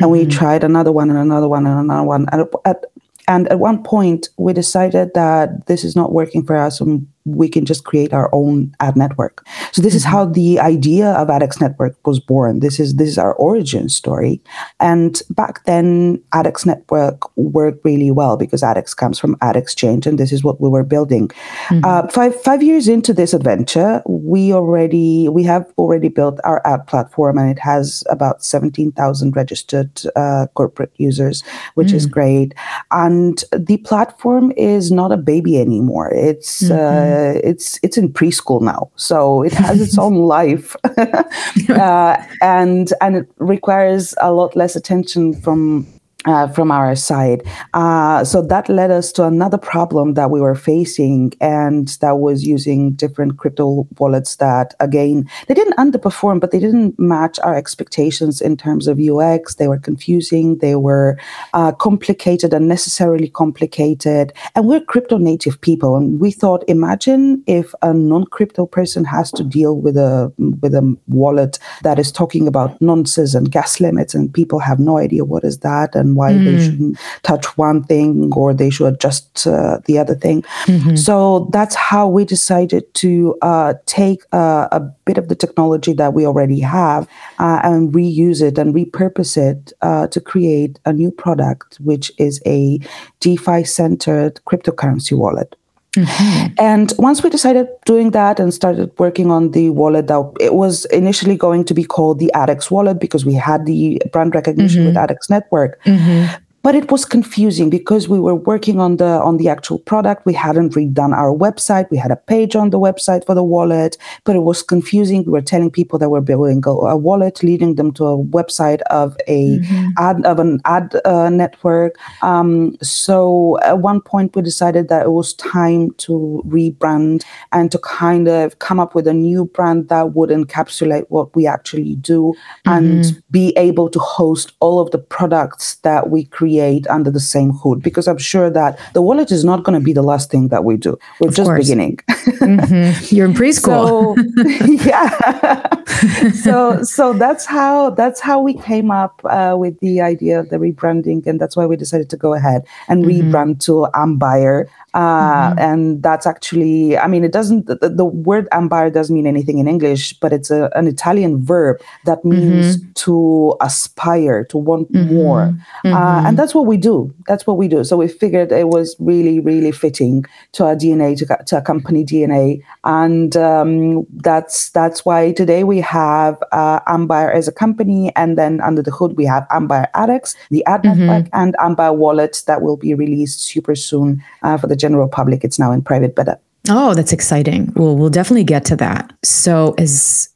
and 0.00 0.10
mm-hmm. 0.10 0.10
we 0.10 0.26
tried 0.26 0.64
another 0.64 0.90
one 0.90 1.08
and 1.08 1.20
another 1.20 1.48
one 1.48 1.66
and 1.66 1.74
another 1.74 1.83
one. 1.88 2.26
And 2.32 2.46
at, 2.64 2.84
and 3.26 3.48
at 3.48 3.58
one 3.58 3.82
point, 3.82 4.28
we 4.36 4.52
decided 4.52 5.14
that 5.14 5.66
this 5.66 5.84
is 5.84 5.96
not 5.96 6.12
working 6.12 6.44
for 6.44 6.56
us, 6.56 6.80
and 6.80 7.06
we 7.24 7.48
can 7.48 7.64
just 7.64 7.84
create 7.84 8.12
our 8.12 8.28
own 8.32 8.74
ad 8.80 8.96
network. 8.96 9.46
So 9.72 9.82
this 9.82 9.92
mm-hmm. 9.92 9.96
is 9.96 10.04
how 10.04 10.24
the 10.26 10.60
idea 10.60 11.12
of 11.12 11.28
AdEx 11.28 11.60
Network 11.60 11.96
was 12.06 12.20
born. 12.20 12.60
This 12.60 12.78
is 12.78 12.96
this 12.96 13.08
is 13.08 13.18
our 13.18 13.34
origin 13.34 13.88
story. 13.88 14.42
And 14.80 15.20
back 15.30 15.64
then, 15.64 16.22
AdEx 16.32 16.66
Network 16.66 17.36
worked 17.36 17.84
really 17.84 18.10
well 18.10 18.36
because 18.36 18.62
AdEx 18.62 18.94
comes 18.96 19.18
from 19.18 19.36
Ad 19.40 19.56
Exchange, 19.56 20.06
and 20.06 20.18
this 20.18 20.32
is 20.32 20.44
what 20.44 20.60
we 20.60 20.68
were 20.68 20.84
building. 20.84 21.28
Mm-hmm. 21.68 21.84
Uh, 21.84 22.08
five 22.08 22.40
five 22.42 22.62
years 22.62 22.88
into 22.88 23.14
this 23.14 23.32
adventure, 23.32 24.02
we 24.06 24.52
already 24.52 25.28
we 25.28 25.44
have 25.44 25.72
already 25.78 26.08
built 26.08 26.40
our 26.44 26.60
ad 26.66 26.86
platform, 26.86 27.38
and 27.38 27.50
it 27.50 27.58
has 27.58 28.04
about 28.10 28.44
seventeen 28.44 28.92
thousand 28.92 29.34
registered 29.36 30.02
uh, 30.14 30.46
corporate 30.54 30.92
users, 30.96 31.42
which 31.74 31.88
mm-hmm. 31.88 31.96
is 31.96 32.06
mm. 32.06 32.10
great. 32.10 32.54
And 32.90 33.42
the 33.52 33.78
platform 33.78 34.52
is 34.56 34.90
not 34.90 35.10
a 35.12 35.16
baby 35.16 35.58
anymore. 35.58 36.12
It's 36.12 36.70
uh, 36.70 36.74
mm-hmm. 36.74 37.13
Uh, 37.14 37.40
it's 37.44 37.78
it's 37.82 37.96
in 37.96 38.12
preschool 38.12 38.60
now, 38.60 38.90
so 38.96 39.42
it 39.42 39.52
has 39.52 39.80
its 39.80 39.98
own 39.98 40.14
life, 40.36 40.76
uh, 41.68 42.16
and 42.40 42.92
and 43.00 43.16
it 43.16 43.28
requires 43.38 44.14
a 44.20 44.32
lot 44.32 44.56
less 44.56 44.74
attention 44.76 45.32
from 45.40 45.86
uh, 46.26 46.48
from 46.48 46.70
our 46.70 46.94
side. 46.94 47.42
Uh, 47.74 48.24
so 48.24 48.42
that 48.42 48.68
led 48.68 48.90
us 48.90 49.12
to 49.12 49.24
another 49.24 49.58
problem 49.58 50.14
that 50.14 50.30
we 50.30 50.40
were 50.40 50.54
facing, 50.54 51.32
and 51.40 51.88
that 52.00 52.18
was 52.18 52.44
using 52.44 52.92
different 52.92 53.36
crypto 53.38 53.86
wallets 53.98 54.36
that, 54.36 54.74
again, 54.80 55.28
they 55.48 55.54
didn't 55.54 55.76
underperform, 55.76 56.40
but 56.40 56.50
they 56.50 56.58
didn't 56.58 56.98
match 56.98 57.38
our 57.40 57.54
expectations 57.54 58.40
in 58.40 58.56
terms 58.56 58.86
of 58.86 58.98
UX. 58.98 59.56
They 59.56 59.68
were 59.68 59.78
confusing, 59.78 60.58
they 60.58 60.76
were 60.76 61.18
uh, 61.52 61.72
complicated, 61.72 62.54
unnecessarily 62.54 63.28
complicated. 63.28 64.32
And 64.54 64.66
we're 64.66 64.80
crypto 64.80 65.18
native 65.18 65.60
people, 65.60 65.96
and 65.96 66.20
we 66.20 66.30
thought, 66.30 66.64
imagine 66.68 67.42
if 67.46 67.74
a 67.82 67.92
non 67.92 68.24
crypto 68.26 68.66
person 68.66 69.04
has 69.04 69.30
to 69.32 69.44
deal 69.44 69.76
with 69.76 69.96
a 69.96 70.32
with 70.38 70.74
a 70.74 70.96
wallet 71.08 71.58
that 71.82 71.98
is 71.98 72.10
talking 72.10 72.48
about 72.48 72.80
nonsense 72.80 73.34
and 73.34 73.50
gas 73.50 73.80
limits, 73.80 74.14
and 74.14 74.32
people 74.32 74.58
have 74.58 74.78
no 74.78 74.98
idea 74.98 75.24
what 75.24 75.44
is 75.44 75.58
that 75.58 75.94
and 75.94 76.13
why 76.14 76.32
mm. 76.32 76.44
they 76.44 76.64
shouldn't 76.64 76.98
touch 77.22 77.46
one 77.58 77.82
thing 77.84 78.32
or 78.34 78.54
they 78.54 78.70
should 78.70 78.92
adjust 78.94 79.46
uh, 79.46 79.78
the 79.86 79.98
other 79.98 80.14
thing. 80.14 80.42
Mm-hmm. 80.66 80.96
So 80.96 81.48
that's 81.52 81.74
how 81.74 82.08
we 82.08 82.24
decided 82.24 82.92
to 82.94 83.36
uh, 83.42 83.74
take 83.86 84.22
uh, 84.32 84.68
a 84.72 84.80
bit 84.80 85.18
of 85.18 85.28
the 85.28 85.34
technology 85.34 85.92
that 85.94 86.14
we 86.14 86.26
already 86.26 86.60
have 86.60 87.08
uh, 87.38 87.60
and 87.62 87.92
reuse 87.92 88.42
it 88.42 88.58
and 88.58 88.74
repurpose 88.74 89.36
it 89.36 89.72
uh, 89.82 90.06
to 90.08 90.20
create 90.20 90.78
a 90.84 90.92
new 90.92 91.10
product, 91.10 91.78
which 91.80 92.12
is 92.18 92.40
a 92.46 92.78
DeFi 93.20 93.64
centered 93.64 94.40
cryptocurrency 94.46 95.16
wallet. 95.16 95.56
Mm-hmm. 95.94 96.54
And 96.58 96.92
once 96.98 97.22
we 97.22 97.30
decided 97.30 97.68
doing 97.84 98.10
that 98.12 98.40
and 98.40 98.52
started 98.52 98.92
working 98.98 99.30
on 99.30 99.52
the 99.52 99.70
wallet, 99.70 100.06
that 100.08 100.32
it 100.40 100.54
was 100.54 100.84
initially 100.86 101.36
going 101.36 101.64
to 101.64 101.74
be 101.74 101.84
called 101.84 102.18
the 102.18 102.30
ADX 102.34 102.70
wallet 102.70 103.00
because 103.00 103.24
we 103.24 103.34
had 103.34 103.66
the 103.66 104.00
brand 104.12 104.34
recognition 104.34 104.84
mm-hmm. 104.84 104.96
with 104.98 105.10
ADX 105.10 105.30
Network. 105.30 105.82
Mm-hmm 105.84 106.43
but 106.64 106.74
it 106.74 106.90
was 106.90 107.04
confusing 107.04 107.68
because 107.68 108.08
we 108.08 108.18
were 108.18 108.34
working 108.34 108.80
on 108.80 108.96
the 108.96 109.12
on 109.28 109.36
the 109.36 109.48
actual 109.48 109.78
product 109.78 110.24
we 110.24 110.32
hadn't 110.32 110.72
redone 110.72 111.14
our 111.14 111.32
website 111.32 111.88
we 111.90 111.98
had 111.98 112.10
a 112.10 112.16
page 112.16 112.56
on 112.56 112.70
the 112.70 112.80
website 112.80 113.24
for 113.26 113.34
the 113.34 113.44
wallet 113.44 113.98
but 114.24 114.34
it 114.34 114.40
was 114.40 114.62
confusing 114.62 115.22
we 115.24 115.32
were 115.32 115.42
telling 115.42 115.70
people 115.70 115.98
that 115.98 116.08
we're 116.08 116.22
building 116.22 116.62
a 116.66 116.96
wallet 116.96 117.42
leading 117.42 117.74
them 117.74 117.92
to 117.92 118.04
a 118.06 118.18
website 118.18 118.80
of 119.02 119.16
a 119.28 119.58
mm-hmm. 119.58 119.88
ad 119.98 120.24
of 120.24 120.38
an 120.38 120.58
ad 120.64 120.98
uh, 121.04 121.28
network 121.28 121.96
um, 122.22 122.76
so 122.82 123.58
at 123.62 123.78
one 123.80 124.00
point 124.00 124.34
we 124.34 124.40
decided 124.40 124.88
that 124.88 125.04
it 125.04 125.10
was 125.10 125.34
time 125.34 125.92
to 125.98 126.42
rebrand 126.46 127.22
and 127.52 127.70
to 127.70 127.78
kind 127.78 128.26
of 128.26 128.58
come 128.58 128.80
up 128.80 128.94
with 128.94 129.06
a 129.06 129.12
new 129.12 129.44
brand 129.44 129.90
that 129.90 130.14
would 130.14 130.30
encapsulate 130.30 131.04
what 131.10 131.34
we 131.36 131.46
actually 131.46 131.94
do 131.96 132.34
mm-hmm. 132.66 132.72
and 132.72 133.22
be 133.30 133.52
able 133.58 133.90
to 133.90 133.98
host 133.98 134.52
all 134.60 134.80
of 134.80 134.90
the 134.92 134.98
products 134.98 135.74
that 135.82 136.08
we 136.08 136.24
create 136.24 136.53
create 136.54 136.86
under 136.88 137.10
the 137.10 137.20
same 137.20 137.50
hood 137.50 137.82
because 137.82 138.08
I'm 138.08 138.18
sure 138.18 138.50
that 138.50 138.78
the 138.94 139.02
wallet 139.02 139.30
is 139.32 139.44
not 139.44 139.64
going 139.64 139.78
to 139.78 139.84
be 139.84 139.92
the 139.92 140.02
last 140.02 140.30
thing 140.30 140.48
that 140.48 140.64
we 140.64 140.76
do. 140.76 140.98
We're 141.20 141.28
of 141.28 141.34
just 141.34 141.46
course. 141.46 141.64
beginning. 141.64 141.96
mm-hmm. 142.08 143.14
You're 143.14 143.26
in 143.26 143.34
preschool. 143.34 143.88
So, 143.88 144.14
yeah. 144.88 146.30
so 146.32 146.82
so 146.82 147.12
that's 147.12 147.46
how 147.46 147.90
that's 147.90 148.20
how 148.20 148.40
we 148.40 148.54
came 148.54 148.90
up 148.90 149.20
uh, 149.24 149.56
with 149.58 149.78
the 149.80 150.00
idea 150.00 150.40
of 150.40 150.48
the 150.50 150.56
rebranding, 150.56 151.26
and 151.26 151.40
that's 151.40 151.56
why 151.56 151.66
we 151.66 151.76
decided 151.76 152.10
to 152.10 152.16
go 152.16 152.34
ahead 152.34 152.66
and 152.88 153.04
mm-hmm. 153.04 153.30
rebrand 153.30 153.60
to 153.66 153.88
Ambire. 153.94 154.68
Uh, 154.94 155.50
mm-hmm. 155.50 155.58
And 155.58 156.02
that's 156.02 156.26
actually, 156.26 156.96
I 156.96 157.08
mean, 157.08 157.24
it 157.24 157.32
doesn't, 157.32 157.66
the, 157.66 157.88
the 157.88 158.04
word 158.04 158.48
ambire 158.52 158.92
doesn't 158.92 159.14
mean 159.14 159.26
anything 159.26 159.58
in 159.58 159.66
English, 159.66 160.12
but 160.14 160.32
it's 160.32 160.50
a, 160.50 160.70
an 160.76 160.86
Italian 160.86 161.44
verb 161.44 161.80
that 162.04 162.24
means 162.24 162.76
mm-hmm. 162.76 162.92
to 162.92 163.56
aspire, 163.60 164.44
to 164.44 164.56
want 164.56 164.94
more. 164.94 165.42
Uh, 165.84 165.88
mm-hmm. 165.88 166.26
and 166.26 166.38
that's 166.38 166.54
what 166.54 166.66
we 166.66 166.76
do. 166.76 167.12
That's 167.26 167.44
what 167.46 167.56
we 167.56 167.66
do. 167.66 167.82
So 167.82 167.96
we 167.96 168.06
figured 168.06 168.52
it 168.52 168.68
was 168.68 168.94
really, 169.00 169.40
really 169.40 169.72
fitting 169.72 170.24
to 170.52 170.64
our 170.64 170.76
DNA, 170.76 171.18
to, 171.18 171.44
to 171.44 171.56
our 171.56 171.62
company 171.62 172.04
DNA, 172.04 172.62
and 172.84 173.36
um, 173.36 174.06
that's 174.12 174.70
that's 174.70 175.04
why 175.04 175.32
today 175.32 175.64
we 175.64 175.80
have 175.80 176.42
uh, 176.52 176.80
Ambire 176.80 177.34
as 177.34 177.48
a 177.48 177.52
company, 177.52 178.12
and 178.14 178.38
then 178.38 178.60
under 178.60 178.82
the 178.82 178.90
hood 178.90 179.16
we 179.16 179.24
have 179.24 179.46
Ambire 179.48 179.90
AdEx, 179.92 180.36
the 180.50 180.64
ad 180.66 180.82
mm-hmm. 180.82 181.06
network, 181.06 181.28
and 181.32 181.56
Ambire 181.58 181.96
Wallet 181.96 182.42
that 182.46 182.62
will 182.62 182.76
be 182.76 182.94
released 182.94 183.40
super 183.40 183.74
soon 183.74 184.22
uh, 184.42 184.56
for 184.56 184.66
the 184.66 184.76
general 184.84 185.08
public. 185.08 185.44
It's 185.44 185.58
now 185.58 185.72
in 185.72 185.82
private 185.82 186.14
beta. 186.14 186.38
Oh, 186.70 186.94
that's 186.94 187.12
exciting. 187.12 187.70
Well, 187.76 187.94
we'll 187.94 188.08
definitely 188.08 188.44
get 188.44 188.64
to 188.66 188.76
that. 188.76 189.12
So, 189.22 189.74
as 189.76 190.30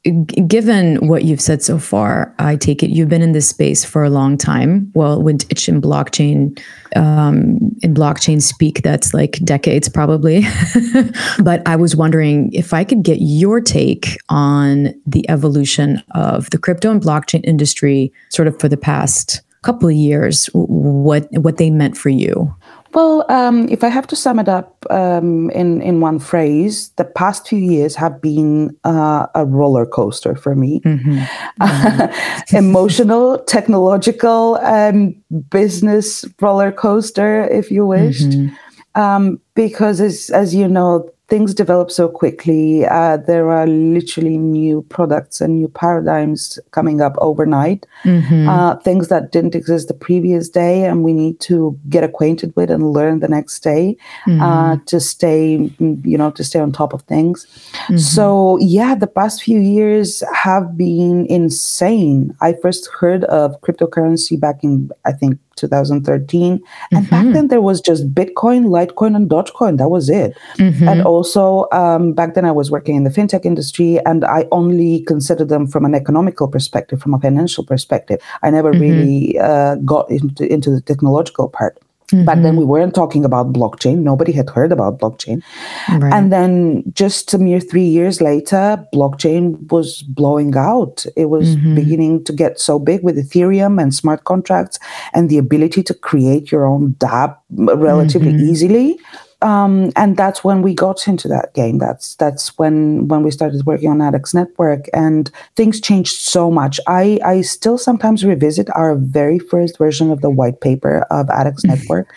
given 0.47 1.07
what 1.07 1.23
you've 1.23 1.41
said 1.41 1.63
so 1.63 1.79
far, 1.79 2.35
I 2.37 2.55
take 2.55 2.83
it 2.83 2.91
you've 2.91 3.09
been 3.09 3.23
in 3.23 3.31
this 3.31 3.49
space 3.49 3.83
for 3.83 4.03
a 4.03 4.11
long 4.11 4.37
time. 4.37 4.91
Well, 4.93 5.23
when 5.23 5.37
it's 5.49 5.67
in 5.67 5.81
blockchain, 5.81 6.59
um, 6.95 7.75
in 7.81 7.95
blockchain 7.95 8.43
speak, 8.43 8.83
that's 8.83 9.11
like 9.11 9.39
decades 9.43 9.89
probably. 9.89 10.45
but 11.43 11.67
I 11.67 11.75
was 11.75 11.95
wondering 11.95 12.53
if 12.53 12.73
I 12.75 12.83
could 12.83 13.01
get 13.01 13.17
your 13.21 13.59
take 13.59 14.19
on 14.29 14.93
the 15.07 15.27
evolution 15.31 16.03
of 16.11 16.51
the 16.51 16.59
crypto 16.59 16.91
and 16.91 17.01
blockchain 17.01 17.41
industry, 17.43 18.13
sort 18.29 18.47
of 18.47 18.59
for 18.59 18.69
the 18.69 18.77
past 18.77 19.41
couple 19.63 19.89
of 19.89 19.95
years, 19.95 20.45
what 20.53 21.27
what 21.31 21.57
they 21.57 21.71
meant 21.71 21.97
for 21.97 22.09
you. 22.09 22.53
Well, 22.99 23.25
um, 23.29 23.69
if 23.69 23.81
I 23.81 23.87
have 23.87 24.07
to 24.07 24.15
sum 24.17 24.39
it 24.39 24.49
up 24.49 24.85
um, 24.89 25.49
in 25.51 25.81
in 25.81 26.01
one 26.01 26.19
phrase, 26.19 26.89
the 26.97 27.05
past 27.05 27.47
few 27.47 27.59
years 27.59 27.95
have 27.95 28.21
been 28.21 28.75
uh, 28.83 29.27
a 29.35 29.45
roller 29.45 29.85
coaster 29.85 30.35
for 30.35 30.53
me. 30.53 30.81
Mm-hmm. 30.81 31.19
Mm-hmm. 31.61 32.55
Emotional, 32.57 33.37
technological, 33.45 34.55
um, 34.63 35.15
business 35.49 36.25
roller 36.41 36.73
coaster, 36.73 37.47
if 37.47 37.71
you 37.71 37.85
wish. 37.85 38.21
Mm-hmm. 38.23 39.01
Um, 39.01 39.39
because, 39.55 40.01
as 40.01 40.29
as 40.31 40.53
you 40.53 40.67
know, 40.67 41.09
things 41.29 41.53
develop 41.53 41.91
so 41.91 42.09
quickly. 42.09 42.85
Uh, 42.85 43.17
there 43.17 43.49
are 43.51 43.67
literally 43.67 44.37
new 44.37 44.81
products 44.89 45.39
and 45.41 45.55
new 45.55 45.67
paradigms 45.67 46.57
coming 46.71 47.01
up 47.01 47.15
overnight. 47.19 47.85
Mm-hmm. 48.03 48.49
Uh, 48.49 48.75
things 48.77 49.07
that 49.09 49.31
didn't 49.31 49.55
exist 49.55 49.87
the 49.87 49.93
previous 49.93 50.49
day, 50.49 50.85
and 50.85 51.03
we 51.03 51.13
need 51.13 51.39
to 51.41 51.77
get 51.87 52.03
acquainted 52.03 52.53
with 52.55 52.71
and 52.71 52.91
learn 52.93 53.19
the 53.19 53.27
next 53.27 53.59
day 53.59 53.95
mm-hmm. 54.25 54.41
uh, 54.41 54.77
to 54.87 54.99
stay, 54.99 55.71
you 55.79 56.17
know, 56.17 56.31
to 56.31 56.43
stay 56.43 56.59
on 56.59 56.71
top 56.71 56.93
of 56.93 57.03
things. 57.03 57.45
Mm-hmm. 57.45 57.97
So 57.97 58.57
yeah, 58.59 58.95
the 58.95 59.07
past 59.07 59.43
few 59.43 59.59
years 59.59 60.23
have 60.33 60.75
been 60.75 61.27
insane. 61.27 62.35
I 62.41 62.53
first 62.53 62.89
heard 62.99 63.23
of 63.25 63.59
cryptocurrency 63.61 64.39
back 64.39 64.63
in 64.63 64.89
I 65.05 65.11
think 65.11 65.37
2013. 65.59 66.61
And 66.91 67.05
mm-hmm. 67.05 67.09
back 67.09 67.33
then 67.33 67.47
there 67.47 67.61
was 67.61 67.81
just 67.81 68.13
Bitcoin, 68.13 68.67
Litecoin, 68.67 69.15
and 69.15 69.29
Dogecoin. 69.29 69.77
That 69.77 69.89
was 69.89 70.09
it. 70.09 70.37
Mm-hmm. 70.57 70.87
And 70.87 71.01
also 71.03 71.67
um, 71.71 72.13
back 72.13 72.33
then 72.33 72.45
I 72.45 72.51
was 72.51 72.71
working 72.71 72.95
in 72.95 73.03
the 73.03 73.09
fintech 73.09 73.45
industry 73.45 73.99
and 74.05 74.23
I 74.25 74.47
only 74.51 75.01
considered 75.01 75.49
them 75.49 75.67
from 75.67 75.85
an 75.85 75.95
economical 75.95 76.47
perspective, 76.47 77.01
from 77.01 77.13
a 77.13 77.19
financial 77.19 77.63
perspective. 77.65 78.21
I 78.41 78.49
never 78.49 78.71
mm-hmm. 78.71 78.81
really 78.81 79.39
uh, 79.39 79.75
got 79.75 80.09
into, 80.09 80.51
into 80.51 80.71
the 80.71 80.81
technological 80.81 81.49
part. 81.49 81.77
Mm-hmm. 82.11 82.25
Back 82.25 82.41
then, 82.41 82.55
we 82.55 82.65
weren't 82.65 82.95
talking 82.95 83.23
about 83.23 83.53
blockchain. 83.53 83.99
Nobody 83.99 84.31
had 84.31 84.49
heard 84.49 84.71
about 84.71 84.99
blockchain. 84.99 85.41
Right. 85.89 86.13
And 86.13 86.31
then, 86.31 86.83
just 86.93 87.33
a 87.33 87.37
mere 87.37 87.59
three 87.59 87.85
years 87.85 88.19
later, 88.19 88.83
blockchain 88.93 89.71
was 89.71 90.01
blowing 90.03 90.55
out. 90.55 91.05
It 91.15 91.25
was 91.25 91.55
mm-hmm. 91.55 91.75
beginning 91.75 92.23
to 92.25 92.33
get 92.33 92.59
so 92.59 92.79
big 92.79 93.03
with 93.03 93.17
Ethereum 93.17 93.81
and 93.81 93.93
smart 93.93 94.23
contracts 94.23 94.79
and 95.13 95.29
the 95.29 95.37
ability 95.37 95.83
to 95.83 95.93
create 95.93 96.51
your 96.51 96.65
own 96.65 96.95
dApp 96.99 97.37
relatively 97.49 98.31
mm-hmm. 98.31 98.49
easily 98.49 98.99
um, 99.41 99.91
and 99.95 100.17
that's 100.17 100.43
when 100.43 100.61
we 100.61 100.73
got 100.73 101.07
into 101.07 101.27
that 101.29 101.53
game. 101.53 101.77
That's 101.77 102.15
that's 102.15 102.57
when 102.57 103.07
when 103.07 103.23
we 103.23 103.31
started 103.31 103.65
working 103.65 103.89
on 103.89 103.99
AdEx 103.99 104.33
Network, 104.33 104.87
and 104.93 105.31
things 105.55 105.79
changed 105.79 106.19
so 106.19 106.51
much. 106.51 106.79
I 106.87 107.19
I 107.23 107.41
still 107.41 107.77
sometimes 107.77 108.25
revisit 108.25 108.67
our 108.75 108.95
very 108.95 109.39
first 109.39 109.77
version 109.77 110.11
of 110.11 110.21
the 110.21 110.29
white 110.29 110.59
paper 110.59 111.05
of 111.09 111.27
AdEx 111.27 111.63
Network, 111.71 112.13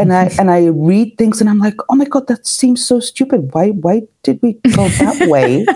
and 0.00 0.14
I 0.14 0.30
and 0.38 0.50
I 0.50 0.66
read 0.68 1.18
things, 1.18 1.40
and 1.42 1.50
I'm 1.50 1.58
like, 1.58 1.76
oh 1.90 1.94
my 1.94 2.06
god, 2.06 2.26
that 2.28 2.46
seems 2.46 2.84
so 2.84 3.00
stupid. 3.00 3.52
Why 3.52 3.70
why 3.70 4.02
did 4.22 4.40
we 4.42 4.54
go 4.74 4.88
that 4.88 5.28
way? 5.28 5.66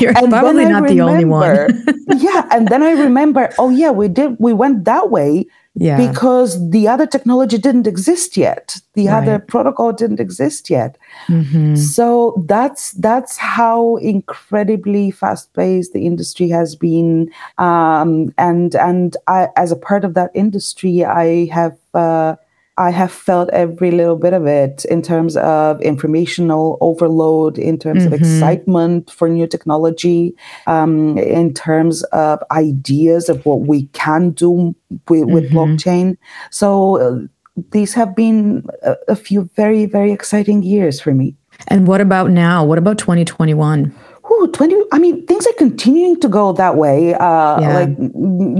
You're 0.00 0.18
and 0.18 0.30
probably 0.30 0.64
not 0.64 0.82
remember, 0.82 0.88
the 0.88 1.00
only 1.00 1.24
one. 1.24 1.84
yeah, 2.18 2.48
and 2.50 2.66
then 2.66 2.82
I 2.82 2.92
remember, 2.92 3.50
oh 3.56 3.70
yeah, 3.70 3.92
we 3.92 4.08
did. 4.08 4.36
We 4.40 4.52
went 4.52 4.84
that 4.84 5.10
way 5.10 5.46
yeah. 5.74 5.96
because 5.96 6.70
the 6.70 6.86
other 6.86 7.06
technology 7.06 7.56
didn't 7.56 7.86
exist 7.86 8.36
yet 8.36 8.76
the 8.94 9.06
right. 9.06 9.22
other 9.22 9.38
protocol 9.38 9.92
didn't 9.92 10.20
exist 10.20 10.68
yet 10.68 10.98
mm-hmm. 11.28 11.74
so 11.76 12.42
that's 12.46 12.92
that's 12.92 13.38
how 13.38 13.96
incredibly 13.96 15.10
fast 15.10 15.52
paced 15.54 15.92
the 15.92 16.04
industry 16.06 16.48
has 16.48 16.76
been 16.76 17.32
um, 17.58 18.32
and 18.36 18.74
and 18.74 19.16
I, 19.28 19.48
as 19.56 19.72
a 19.72 19.76
part 19.76 20.04
of 20.04 20.14
that 20.14 20.30
industry 20.34 21.04
i 21.04 21.46
have 21.46 21.76
uh, 21.94 22.36
I 22.82 22.90
have 22.90 23.12
felt 23.12 23.48
every 23.50 23.92
little 23.92 24.16
bit 24.16 24.32
of 24.32 24.46
it 24.46 24.84
in 24.86 25.02
terms 25.02 25.36
of 25.36 25.80
informational 25.82 26.78
overload, 26.80 27.56
in 27.56 27.78
terms 27.78 28.02
mm-hmm. 28.02 28.12
of 28.12 28.20
excitement 28.20 29.10
for 29.10 29.28
new 29.28 29.46
technology, 29.46 30.34
um, 30.66 31.16
in 31.16 31.54
terms 31.54 32.02
of 32.04 32.42
ideas 32.50 33.28
of 33.28 33.46
what 33.46 33.60
we 33.60 33.86
can 33.92 34.30
do 34.30 34.74
with, 35.08 35.26
with 35.28 35.44
mm-hmm. 35.44 35.56
blockchain. 35.56 36.16
So 36.50 36.98
uh, 36.98 37.26
these 37.70 37.94
have 37.94 38.16
been 38.16 38.66
a, 38.82 38.96
a 39.08 39.16
few 39.16 39.48
very, 39.54 39.86
very 39.86 40.10
exciting 40.10 40.64
years 40.64 41.00
for 41.00 41.14
me. 41.14 41.36
And 41.68 41.86
what 41.86 42.00
about 42.00 42.30
now? 42.30 42.64
What 42.64 42.78
about 42.78 42.98
2021? 42.98 43.94
Ooh, 44.32 44.46
20 44.52 44.76
i 44.92 44.98
mean 44.98 45.26
things 45.26 45.46
are 45.46 45.52
continuing 45.58 46.18
to 46.20 46.28
go 46.28 46.52
that 46.52 46.76
way 46.76 47.14
uh, 47.14 47.60
yeah. 47.60 47.78
like 47.78 47.90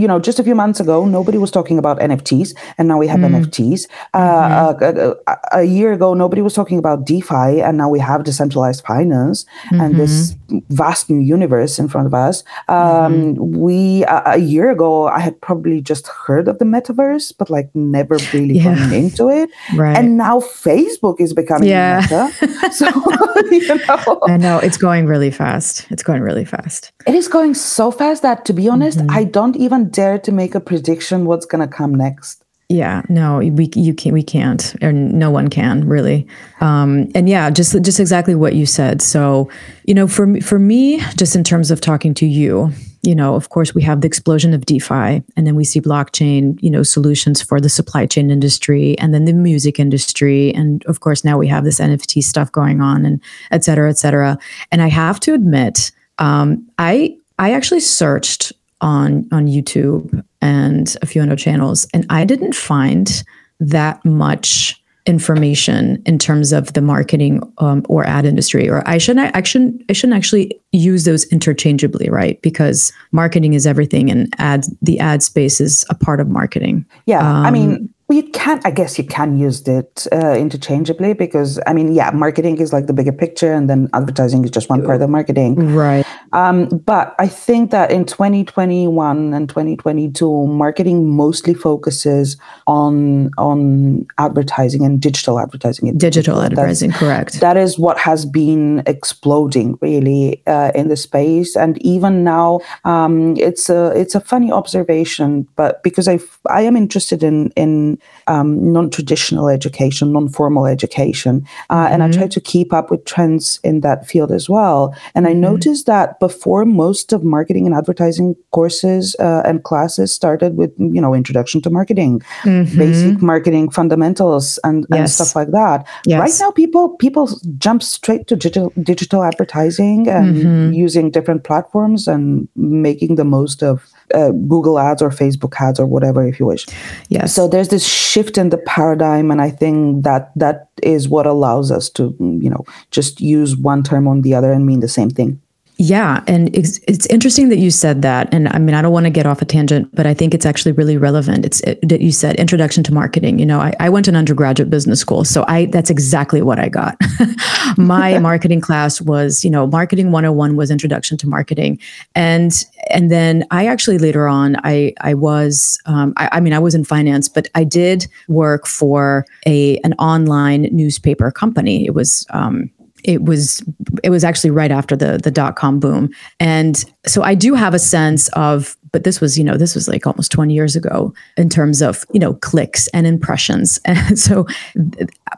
you 0.01 0.07
know 0.11 0.19
just 0.19 0.39
a 0.39 0.45
few 0.45 0.55
months 0.55 0.81
ago 0.81 1.05
nobody 1.05 1.39
was 1.39 1.51
talking 1.51 1.79
about 1.79 1.99
nfts 1.99 2.55
and 2.79 2.89
now 2.89 2.99
we 2.99 3.07
have 3.07 3.21
mm. 3.21 3.31
nfts 3.37 3.87
uh, 4.13 4.75
mm-hmm. 4.75 4.99
uh, 5.01 5.35
a, 5.53 5.61
a, 5.61 5.63
year 5.63 5.93
ago 5.93 6.15
nobody 6.15 6.43
was 6.43 6.53
talking 6.53 6.79
about 6.79 7.07
defi 7.07 7.63
and 7.63 7.79
now 7.79 7.89
we 7.89 8.01
have 8.01 8.25
decentralized 8.25 8.85
finance 8.85 9.45
mm-hmm. 9.45 9.81
and 9.81 9.97
this 9.97 10.35
vast 10.71 11.09
new 11.09 11.21
universe 11.21 11.79
in 11.79 11.89
front 11.89 12.07
of 12.07 12.15
us 12.15 12.45
um, 12.69 12.77
mm-hmm. 12.77 13.59
we 13.59 14.05
a 14.09 14.39
year 14.39 14.71
ago 14.71 15.09
i 15.09 15.21
had 15.21 15.41
probably 15.41 15.81
just 15.81 16.09
heard 16.09 16.49
of 16.49 16.59
the 16.59 16.65
metaverse 16.65 17.33
but 17.39 17.49
like 17.49 17.75
never 17.75 18.19
really 18.35 18.59
yeah. 18.59 18.75
gotten 18.75 18.93
into 18.93 19.29
it 19.31 19.49
right. 19.77 19.97
and 19.97 20.17
now 20.19 20.39
facebook 20.41 21.21
is 21.21 21.33
becoming 21.33 21.69
yeah. 21.69 22.01
meta 22.03 22.73
so 22.73 22.87
you 23.51 23.67
know 23.69 24.21
i 24.29 24.37
know 24.37 24.59
it's 24.59 24.77
going 24.77 25.07
really 25.07 25.31
fast 25.31 25.62
fast. 25.63 25.91
It's 25.91 26.03
going 26.03 26.23
really 26.23 26.45
fast. 26.45 26.93
It 27.07 27.15
is 27.15 27.29
going 27.29 27.55
so 27.55 27.91
fast 27.91 28.23
that, 28.23 28.45
to 28.47 28.53
be 28.53 28.69
honest, 28.69 28.99
mm-hmm. 28.99 29.11
I 29.11 29.25
don't 29.25 29.57
even 29.57 29.91
dare 29.91 30.19
to 30.21 30.33
make 30.33 30.55
a 30.55 30.61
prediction 30.61 31.25
what's 31.25 31.47
going 31.47 31.67
to 31.67 31.75
come 31.75 31.95
next. 31.95 32.45
Yeah, 32.69 33.03
no, 33.11 33.39
we 33.39 33.71
you 33.75 33.93
can't, 33.93 34.15
we 34.15 34.23
can't, 34.23 34.75
or 34.83 34.93
no 34.93 35.31
one 35.31 35.49
can 35.49 35.87
really. 35.87 36.27
Um, 36.63 37.11
and 37.15 37.29
yeah, 37.29 37.51
just 37.51 37.79
just 37.83 38.01
exactly 38.01 38.35
what 38.35 38.55
you 38.55 38.65
said. 38.65 39.03
So, 39.03 39.51
you 39.85 39.93
know, 39.93 40.09
for 40.09 40.41
for 40.41 40.59
me, 40.59 41.01
just 41.17 41.37
in 41.37 41.45
terms 41.45 41.71
of 41.71 41.83
talking 41.83 42.15
to 42.15 42.27
you, 42.27 42.73
you 43.03 43.15
know, 43.17 43.35
of 43.35 43.49
course, 43.49 43.75
we 43.75 43.83
have 43.83 44.01
the 44.01 44.07
explosion 44.07 44.55
of 44.55 44.65
DeFi, 44.65 45.23
and 45.37 45.47
then 45.47 45.57
we 45.57 45.65
see 45.65 45.81
blockchain, 45.81 46.61
you 46.63 46.71
know, 46.71 46.85
solutions 46.85 47.43
for 47.43 47.61
the 47.61 47.69
supply 47.69 48.07
chain 48.07 48.31
industry, 48.31 48.97
and 48.99 49.13
then 49.13 49.25
the 49.25 49.33
music 49.33 49.81
industry, 49.81 50.55
and 50.55 50.85
of 50.87 51.01
course, 51.01 51.25
now 51.25 51.37
we 51.37 51.49
have 51.49 51.65
this 51.65 51.81
NFT 51.81 52.23
stuff 52.23 52.51
going 52.53 52.81
on, 52.81 53.05
and 53.05 53.21
et 53.51 53.65
cetera, 53.65 53.91
et 53.91 53.99
cetera. 53.99 54.39
And 54.71 54.81
I 54.81 54.89
have 54.89 55.19
to 55.21 55.35
admit, 55.35 55.91
um, 56.19 56.67
I 56.79 57.17
I 57.39 57.53
actually 57.53 57.81
searched 57.81 58.53
on 58.81 59.29
on 59.33 59.47
YouTube 59.47 60.25
and 60.41 60.97
a 61.03 61.07
few 61.07 61.23
other 61.23 61.37
channels, 61.37 61.87
and 61.93 62.07
I 62.09 62.25
didn't 62.25 62.55
find 62.55 63.25
that 63.59 64.05
much 64.05 64.82
information 65.07 66.01
in 66.07 66.19
terms 66.19 66.53
of 66.53 66.73
the 66.75 66.81
marketing 66.81 67.43
um, 67.59 67.85
or 67.89 68.05
ad 68.07 68.25
industry 68.25 68.69
or 68.69 68.89
i 68.89 68.99
shouldn't 68.99 69.35
I, 69.35 69.43
shouldn't 69.43 69.83
i 69.89 69.93
shouldn't 69.93 70.17
actually 70.17 70.61
use 70.71 71.05
those 71.05 71.25
interchangeably 71.27 72.09
right? 72.09 72.41
Because 72.43 72.93
marketing 73.11 73.55
is 73.55 73.67
everything 73.67 74.11
and 74.11 74.33
ad 74.39 74.65
the 74.81 74.99
ad 75.01 75.23
space 75.23 75.61
is 75.61 75.85
a 75.91 75.95
part 75.95 76.21
of 76.21 76.29
marketing. 76.29 76.87
Yeah 77.07 77.19
um, 77.19 77.47
i 77.47 77.51
mean 77.51 77.93
um, 78.13 78.17
you 78.17 78.31
can 78.31 78.61
i 78.65 78.71
guess 78.71 78.99
you 78.99 79.05
can 79.05 79.37
use 79.37 79.67
it 79.67 80.07
uh, 80.13 80.35
interchangeably 80.35 81.13
because 81.13 81.59
i 81.67 81.73
mean 81.73 81.93
yeah 81.93 82.11
marketing 82.11 82.59
is 82.59 82.73
like 82.73 82.87
the 82.87 82.93
bigger 82.93 83.13
picture 83.13 83.53
and 83.53 83.69
then 83.69 83.89
advertising 83.93 84.45
is 84.45 84.51
just 84.51 84.69
one 84.69 84.85
part 84.85 85.01
of 85.01 85.11
marketing. 85.11 85.75
Right. 85.75 86.07
Um, 86.33 86.69
but 86.69 87.15
i 87.19 87.27
think 87.27 87.71
that 87.71 87.91
in 87.91 88.05
2021 88.05 89.35
and 89.35 89.49
2022 89.49 90.47
marketing 90.47 91.09
mostly 91.09 91.55
focuses 91.55 92.37
on 92.67 93.31
on 93.39 94.07
advertising 94.19 94.85
and 94.85 95.01
digital 95.01 95.39
advertising. 95.39 95.97
Digital 95.97 96.41
advertising 96.41 96.91
That's, 96.91 97.01
correct. 97.01 97.41
that 97.41 97.57
is 97.57 97.79
what 97.79 97.99
has 97.99 98.25
been 98.25 98.83
exploding 98.87 99.79
really 99.81 100.43
uh, 100.47 100.73
in 100.75 100.89
the 100.89 100.97
space. 100.97 101.57
And 101.57 101.81
even 101.83 102.25
now 102.25 102.61
um, 102.85 103.37
it's 103.37 103.69
a 103.69 103.93
it's 103.97 104.15
a 104.15 104.21
funny 104.21 104.51
observation 104.51 105.47
but 105.57 105.83
because 105.83 106.09
i 106.09 106.19
i 106.51 106.63
am 106.63 106.77
interested 106.77 107.23
in 107.23 107.51
in 107.57 107.99
um, 108.27 108.73
non-traditional 108.73 109.49
education, 109.49 110.13
non-formal 110.13 110.67
education, 110.67 111.47
uh, 111.71 111.85
mm-hmm. 111.85 111.95
and 111.95 112.03
I 112.03 112.11
try 112.11 112.29
to 112.29 112.41
keep 112.41 112.73
up 112.73 112.91
with 112.91 113.05
trends 113.05 113.61
in 113.63 113.81
that 113.81 114.07
field 114.07 114.31
as 114.31 114.49
well. 114.49 114.95
And 115.15 115.27
I 115.27 115.31
mm-hmm. 115.31 115.41
noticed 115.41 115.87
that 115.87 116.21
before 116.21 116.65
most 116.65 117.13
of 117.13 117.25
marketing 117.25 117.67
and 117.67 117.75
advertising 117.75 118.37
courses 118.53 119.17
uh, 119.19 119.43
and 119.45 119.65
classes 119.65 120.13
started 120.13 120.57
with 120.57 120.73
you 120.79 121.01
know 121.01 121.15
introduction 121.15 121.61
to 121.63 121.71
marketing, 121.71 122.21
mm-hmm. 122.43 122.79
basic 122.79 123.23
marketing 123.23 123.71
fundamentals, 123.71 124.59
and, 124.65 124.87
yes. 124.91 124.99
and 124.99 125.11
stuff 125.11 125.37
like 125.37 125.51
that. 125.51 125.87
Yes. 126.07 126.21
Right 126.21 126.47
now, 126.47 126.51
people 126.51 126.97
people 126.97 127.29
jump 127.59 127.83
straight 127.83 128.27
to 128.29 128.37
digital 128.37 128.73
digital 128.83 129.23
advertising 129.23 130.09
and 130.09 130.37
mm-hmm. 130.37 130.73
using 130.73 131.11
different 131.11 131.45
platforms 131.45 132.09
and 132.09 132.49
making 132.57 133.17
the 133.17 133.25
most 133.25 133.63
of 133.63 133.89
uh, 134.15 134.31
Google 134.31 134.79
Ads 134.79 135.03
or 135.03 135.11
Facebook 135.11 135.55
Ads 135.61 135.81
or 135.81 135.87
whatever, 135.87 136.27
if 136.27 136.39
you 136.39 136.47
wish. 136.47 136.67
Yeah. 137.09 137.27
So 137.27 137.49
there's 137.49 137.69
this 137.69 137.87
shift 137.87 138.39
in 138.39 138.51
the 138.51 138.59
paradigm, 138.59 139.31
and 139.31 139.43
I 139.43 139.51
think 139.51 140.05
that 140.05 140.31
that 140.37 140.69
is 140.83 141.09
what 141.09 141.27
allows 141.27 141.71
us 141.71 141.91
to, 141.91 142.17
you 142.19 142.49
know, 142.49 142.65
just 142.91 143.21
use 143.21 143.57
one 143.57 143.83
term 143.83 144.07
on 144.07 144.23
the 144.23 144.35
other 144.35 144.53
and 144.53 144.65
mean 144.65 144.81
the 144.81 144.89
same 144.89 145.11
thing. 145.11 145.42
Yeah, 145.85 146.23
and 146.29 146.55
it's, 146.55 146.79
it's 146.87 147.07
interesting 147.07 147.49
that 147.49 147.59
you 147.59 147.73
said 147.73 148.03
that. 148.03 148.33
And 148.33 148.49
I 148.51 148.61
mean, 148.61 148.77
I 148.77 148.83
don't 148.83 148.93
want 148.93 149.07
to 149.07 149.11
get 149.11 149.27
off 149.27 149.43
a 149.43 149.45
tangent, 149.45 149.93
but 149.93 150.07
I 150.07 150.15
think 150.15 150.33
it's 150.33 150.47
actually 150.47 150.71
really 150.71 150.97
relevant. 150.97 151.45
It's 151.45 151.61
it, 151.63 151.81
that 151.89 152.01
you 152.01 152.13
said 152.13 152.37
introduction 152.37 152.85
to 152.85 152.95
marketing. 152.95 153.41
You 153.41 153.47
know, 153.47 153.59
I, 153.59 153.73
I 153.81 153.89
went 153.89 154.05
to 154.05 154.13
an 154.13 154.17
undergraduate 154.17 154.71
business 154.71 155.01
school, 155.01 155.25
so 155.25 155.45
I 155.49 155.65
that's 155.67 155.91
exactly 155.91 156.41
what 156.41 156.61
I 156.61 156.69
got. 156.69 156.97
My 157.77 158.17
marketing 158.21 158.61
class 158.61 159.01
was, 159.01 159.43
you 159.43 159.51
know, 159.51 159.67
marketing 159.67 160.13
101 160.13 160.55
was 160.55 160.71
introduction 160.71 161.19
to 161.19 161.29
marketing, 161.29 161.81
and 162.15 162.65
and 162.91 163.11
then 163.11 163.45
I 163.51 163.67
actually 163.67 163.99
later 163.99 164.29
on 164.29 164.55
I 164.63 164.95
I 165.01 165.15
was 165.15 165.81
um, 165.87 166.13
I, 166.17 166.29
I 166.31 166.41
mean 166.41 166.53
I 166.53 166.61
was 166.61 166.77
in 166.77 166.85
finance, 166.85 167.29
but 167.29 167.49
I 167.57 167.65
did 167.65 168.07
work 168.29 168.69
for 168.69 169.27
a 169.49 169.79
an 169.79 169.95
online 169.95 170.69
newspaper 170.71 171.33
company. 171.33 171.87
It 171.87 171.95
was 171.95 172.25
um, 172.31 172.71
it 173.05 173.25
was 173.25 173.63
it 174.03 174.11
was 174.11 174.25
actually 174.25 174.51
right 174.51 174.71
after 174.71 174.97
the 174.97 175.19
the 175.23 175.31
dot 175.31 175.57
com 175.57 175.81
boom. 175.81 176.11
And 176.41 176.85
so 177.07 177.23
i 177.23 177.35
do 177.35 177.55
have 177.55 177.75
a 177.75 177.79
sense 177.79 178.29
of 178.31 178.77
but 178.93 179.05
this 179.05 179.21
was 179.21 179.39
you 179.39 179.45
know 179.45 179.57
this 179.57 179.75
was 179.75 179.89
like 179.89 180.07
almost 180.07 180.31
20 180.33 180.53
years 180.55 180.77
ago 180.77 181.15
in 181.37 181.49
terms 181.49 181.83
of 181.83 182.05
you 182.13 182.21
know 182.21 182.35
clicks 182.35 182.89
and 182.89 183.07
impressions. 183.07 183.79
And 183.93 184.19
so 184.19 184.47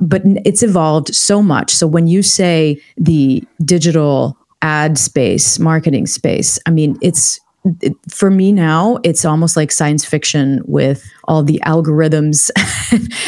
but 0.00 0.22
it's 0.44 0.62
evolved 0.62 1.14
so 1.14 1.42
much. 1.42 1.70
So 1.70 1.86
when 1.86 2.06
you 2.06 2.22
say 2.22 2.80
the 2.96 3.42
digital 3.64 4.36
ad 4.62 4.96
space 4.96 5.58
marketing 5.58 6.06
space 6.06 6.58
i 6.64 6.70
mean 6.70 6.96
it's 7.02 7.36
it, 7.36 7.43
for 8.10 8.30
me 8.30 8.52
now, 8.52 8.98
it's 9.04 9.24
almost 9.24 9.56
like 9.56 9.72
science 9.72 10.04
fiction 10.04 10.62
with 10.66 11.10
all 11.24 11.42
the 11.42 11.60
algorithms 11.64 12.50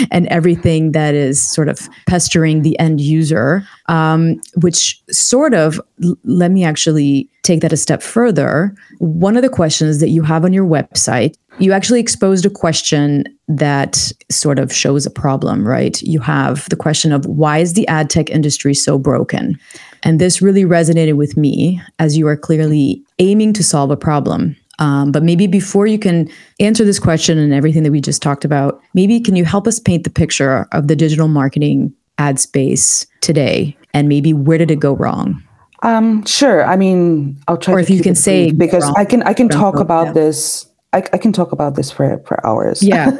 and 0.10 0.26
everything 0.26 0.92
that 0.92 1.14
is 1.14 1.40
sort 1.50 1.68
of 1.68 1.88
pestering 2.06 2.60
the 2.60 2.78
end 2.78 3.00
user, 3.00 3.66
um, 3.86 4.40
which 4.56 5.02
sort 5.10 5.54
of 5.54 5.80
let 6.24 6.50
me 6.50 6.64
actually 6.64 7.30
take 7.42 7.60
that 7.60 7.72
a 7.72 7.76
step 7.76 8.02
further. 8.02 8.74
One 8.98 9.36
of 9.36 9.42
the 9.42 9.48
questions 9.48 10.00
that 10.00 10.10
you 10.10 10.22
have 10.22 10.44
on 10.44 10.52
your 10.52 10.66
website, 10.66 11.34
you 11.58 11.72
actually 11.72 12.00
exposed 12.00 12.44
a 12.44 12.50
question 12.50 13.24
that 13.48 14.12
sort 14.30 14.58
of 14.58 14.70
shows 14.72 15.06
a 15.06 15.10
problem, 15.10 15.66
right? 15.66 16.00
You 16.02 16.20
have 16.20 16.68
the 16.68 16.76
question 16.76 17.12
of 17.12 17.24
why 17.24 17.58
is 17.58 17.72
the 17.72 17.88
ad 17.88 18.10
tech 18.10 18.28
industry 18.28 18.74
so 18.74 18.98
broken? 18.98 19.58
And 20.06 20.20
this 20.20 20.40
really 20.40 20.62
resonated 20.62 21.14
with 21.14 21.36
me 21.36 21.82
as 21.98 22.16
you 22.16 22.28
are 22.28 22.36
clearly 22.36 23.02
aiming 23.18 23.52
to 23.54 23.64
solve 23.64 23.90
a 23.90 23.96
problem. 23.96 24.54
Um, 24.78 25.10
but 25.10 25.24
maybe 25.24 25.48
before 25.48 25.88
you 25.88 25.98
can 25.98 26.30
answer 26.60 26.84
this 26.84 27.00
question 27.00 27.38
and 27.38 27.52
everything 27.52 27.82
that 27.82 27.90
we 27.90 28.00
just 28.00 28.22
talked 28.22 28.44
about, 28.44 28.80
maybe 28.94 29.18
can 29.18 29.34
you 29.34 29.44
help 29.44 29.66
us 29.66 29.80
paint 29.80 30.04
the 30.04 30.10
picture 30.10 30.68
of 30.70 30.86
the 30.86 30.94
digital 30.94 31.26
marketing 31.26 31.92
ad 32.18 32.38
space 32.38 33.04
today 33.20 33.76
and 33.94 34.08
maybe 34.08 34.32
where 34.32 34.58
did 34.58 34.70
it 34.70 34.78
go 34.78 34.94
wrong? 34.94 35.42
Um, 35.82 36.24
sure. 36.24 36.64
I 36.64 36.76
mean, 36.76 37.36
I'll 37.48 37.56
try. 37.56 37.74
Or 37.74 37.80
if 37.80 37.90
you 37.90 38.00
can 38.00 38.14
say 38.14 38.52
because 38.52 38.84
wrong, 38.84 38.94
I 38.96 39.04
can 39.06 39.24
I 39.24 39.34
can 39.34 39.48
talk 39.48 39.80
about 39.80 40.06
yeah. 40.06 40.12
this 40.12 40.66
I, 40.96 41.08
I, 41.12 41.18
can 41.18 41.32
talk 41.32 41.52
about 41.52 41.74
this 41.74 41.90
for, 41.90 42.18
for 42.26 42.44
hours. 42.46 42.82
Yeah. 42.82 43.12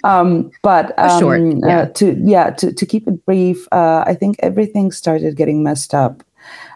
um, 0.04 0.50
but 0.62 0.98
um, 0.98 1.20
short, 1.20 1.40
yeah. 1.42 1.78
Uh, 1.78 1.86
to 1.86 2.16
yeah 2.24 2.50
to, 2.50 2.72
to 2.72 2.86
keep 2.86 3.06
it 3.06 3.24
brief, 3.26 3.68
uh, 3.72 4.04
I 4.06 4.14
think 4.14 4.36
everything 4.40 4.90
started 4.90 5.36
getting 5.36 5.62
messed 5.62 5.94
up 5.94 6.22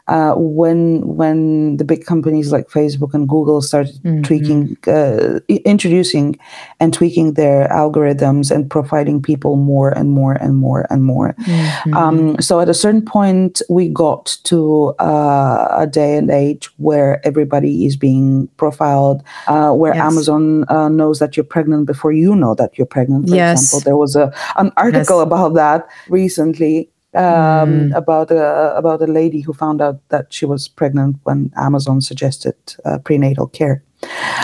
uh, 0.09 0.35
when 0.37 1.07
when 1.17 1.77
the 1.79 1.85
big 1.85 2.05
companies 2.05 2.53
like 2.53 2.69
Facebook 2.69 3.13
and 3.13 3.29
Google 3.29 3.61
started 3.61 3.97
mm-hmm. 3.97 4.23
tweaking, 4.23 4.77
uh, 4.87 5.41
introducing 5.49 6.39
and 6.79 6.95
tweaking 6.95 7.35
their 7.35 7.69
algorithms 7.69 8.55
and 8.55 8.71
providing 8.71 9.21
people 9.21 9.57
more 9.57 9.91
and 9.91 10.11
more 10.11 10.35
and 10.35 10.57
more 10.57 10.87
and 10.91 11.03
more. 11.03 11.35
Mm-hmm. 11.41 11.95
Um, 11.95 12.41
so 12.41 12.61
at 12.61 12.69
a 12.69 12.75
certain 12.75 13.05
point, 13.05 13.63
we 13.69 13.89
got 13.89 14.37
to 14.45 14.95
uh, 15.01 15.69
a 15.73 15.87
day 15.87 16.17
and 16.17 16.31
age 16.31 16.71
where 16.77 17.25
everybody 17.27 17.85
is 17.87 17.97
being 17.97 18.49
profiled, 18.59 19.25
uh, 19.49 19.73
where 19.73 19.95
yes. 19.95 20.05
Amazon 20.05 20.65
uh, 20.69 20.89
knows 20.89 21.19
that 21.19 21.37
you're 21.37 21.45
pregnant 21.45 21.87
before 21.87 22.13
you 22.13 22.37
know 22.37 22.55
that 22.55 22.79
you're 22.79 22.87
pregnant. 22.87 23.29
For 23.29 23.35
yes. 23.35 23.63
example, 23.63 23.81
there 23.85 23.97
was 23.97 24.15
a 24.15 24.33
an 24.57 24.71
article 24.77 25.19
yes. 25.19 25.27
about 25.27 25.55
that 25.55 25.89
recently 26.09 26.89
um, 27.17 27.91
mm. 27.91 27.97
about 27.97 28.31
a 28.31 28.77
about 28.77 29.03
a 29.03 29.07
lady 29.07 29.41
who 29.41 29.53
found 29.53 29.81
out 29.81 30.01
that 30.09 30.33
she 30.33 30.47
was 30.47 30.69
pregnant 30.69 31.17
when 31.25 31.51
Amazon 31.57 32.01
suggested 32.01 32.55
uh, 32.85 32.99
prenatal 32.99 33.47
care. 33.49 33.83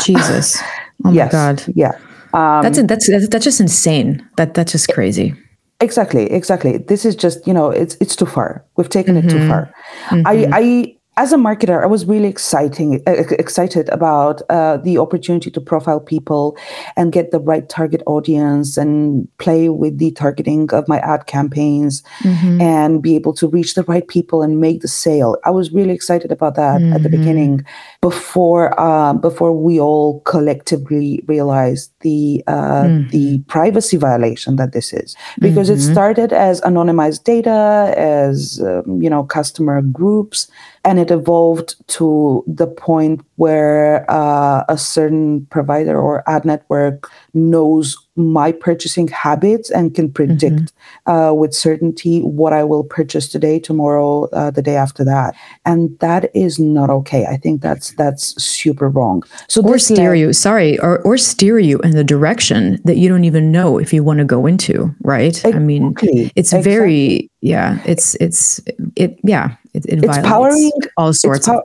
Jesus, 0.03 0.61
oh 1.05 1.13
yes. 1.13 1.33
my 1.33 1.39
god, 1.39 1.65
yeah, 1.75 1.99
um, 2.35 2.63
that's 2.63 2.83
that's 2.83 3.29
that's 3.29 3.45
just 3.45 3.61
insane. 3.61 4.27
That 4.37 4.55
that's 4.55 4.73
just 4.73 4.89
crazy. 4.89 5.35
Exactly, 5.81 6.31
exactly. 6.31 6.79
This 6.79 7.05
is 7.05 7.17
just 7.17 7.47
you 7.47 7.53
know 7.53 7.71
it's 7.71 7.97
it's 8.01 8.17
too 8.17 8.27
far. 8.27 8.65
We've 8.77 8.89
taken 8.89 9.17
mm-hmm. 9.17 9.29
it 9.29 9.31
too 9.31 9.39
mm-hmm. 9.39 9.51
far. 9.51 9.75
Mm-hmm. 10.09 10.27
I 10.27 10.49
I 10.53 10.97
as 11.19 11.31
a 11.31 11.37
marketer, 11.37 11.83
I 11.83 11.87
was 11.87 12.07
really 12.07 12.29
exciting, 12.29 13.03
uh, 13.07 13.13
excited 13.39 13.91
about 13.91 14.41
uh, 14.49 14.79
the 14.79 14.97
opportunity 14.97 15.51
to 15.51 15.61
profile 15.61 16.01
people 16.01 16.57
and 16.97 17.13
get 17.13 17.33
the 17.33 17.39
right 17.39 17.69
target 17.69 18.03
audience 18.07 18.79
and 18.79 19.29
play 19.37 19.69
with 19.69 19.99
the 19.99 20.13
targeting 20.13 20.73
of 20.73 20.89
my 20.89 21.01
ad 21.01 21.27
campaigns 21.27 22.03
mm-hmm. 22.21 22.63
and 22.63 23.03
be 23.03 23.15
able 23.15 23.35
to 23.35 23.47
reach 23.47 23.75
the 23.75 23.83
right 23.83 24.09
people 24.09 24.41
and 24.41 24.59
make 24.59 24.81
the 24.81 24.89
sale. 24.89 25.37
I 25.45 25.51
was 25.51 25.71
really 25.71 25.93
excited 25.93 26.33
about 26.33 26.55
that 26.55 26.81
mm-hmm. 26.81 26.95
at 26.95 27.03
the 27.03 27.11
mm-hmm. 27.11 27.19
beginning 27.19 27.67
before 28.01 28.79
uh, 28.81 29.13
before 29.13 29.53
we 29.53 29.79
all 29.79 30.21
collectively 30.21 31.23
realized 31.27 31.93
the 32.01 32.43
uh, 32.47 32.85
mm-hmm. 32.85 33.09
the 33.11 33.39
privacy 33.49 33.99
violation 33.99 34.57
that 34.57 34.73
this 34.73 34.95
is 34.95 35.15
because 35.41 35.69
it 35.69 35.79
mm-hmm. 35.79 35.93
started 35.93 36.33
as 36.33 36.63
anonymized 36.63 37.25
data 37.25 37.93
as 37.99 38.63
um, 38.63 39.03
you 39.03 39.11
know 39.11 39.25
customer 39.25 39.83
groups 39.83 40.49
and 40.85 40.99
it 40.99 41.11
evolved 41.11 41.77
to 41.89 42.45
the 42.47 42.67
point 42.67 43.21
where 43.37 44.05
uh, 44.11 44.65
a 44.69 44.77
certain 44.77 45.47
provider 45.47 46.01
or 46.01 46.29
ad 46.29 46.45
network 46.45 47.11
knows 47.35 47.97
my 48.15 48.53
purchasing 48.53 49.09
habits 49.09 49.71
and 49.71 49.95
can 49.95 50.13
predict 50.13 50.55
mm-hmm. 50.55 51.11
uh, 51.11 51.33
with 51.33 51.55
certainty 51.55 52.21
what 52.21 52.53
I 52.53 52.63
will 52.63 52.85
purchase 52.85 53.27
today, 53.29 53.59
tomorrow, 53.59 54.25
uh, 54.31 54.51
the 54.51 54.61
day 54.61 54.77
after 54.77 55.03
that, 55.05 55.35
and 55.65 55.99
that 56.01 56.31
is 56.35 56.59
not 56.59 56.91
okay. 56.91 57.25
I 57.27 57.37
think 57.39 57.63
that's 57.63 57.95
that's 57.95 58.41
super 58.43 58.89
wrong. 58.89 59.23
So 59.49 59.63
or 59.63 59.79
steer 59.79 60.15
you, 60.15 60.33
sorry, 60.33 60.79
or 60.81 61.01
or 61.01 61.17
steer 61.17 61.59
you 61.59 61.79
in 61.81 61.93
the 61.93 62.05
direction 62.05 62.81
that 62.85 62.97
you 62.97 63.09
don't 63.09 63.25
even 63.25 63.51
know 63.51 63.79
if 63.79 63.93
you 63.93 64.05
want 64.05 64.19
to 64.19 64.25
go 64.25 64.47
into. 64.47 64.95
Right? 65.01 65.29
Exactly. 65.29 65.55
I 65.55 65.59
mean, 65.59 65.95
it's 66.03 66.53
exactly. 66.53 66.71
very 66.71 67.31
yeah. 67.41 67.83
It's 67.87 68.15
it's 68.17 68.61
it 68.95 69.19
yeah. 69.25 69.57
It, 69.75 69.87
it 69.87 70.05
it's 70.05 70.19
powering 70.19 70.71
all 70.99 71.15
sorts 71.15 71.47
pow- 71.47 71.61
of 71.61 71.65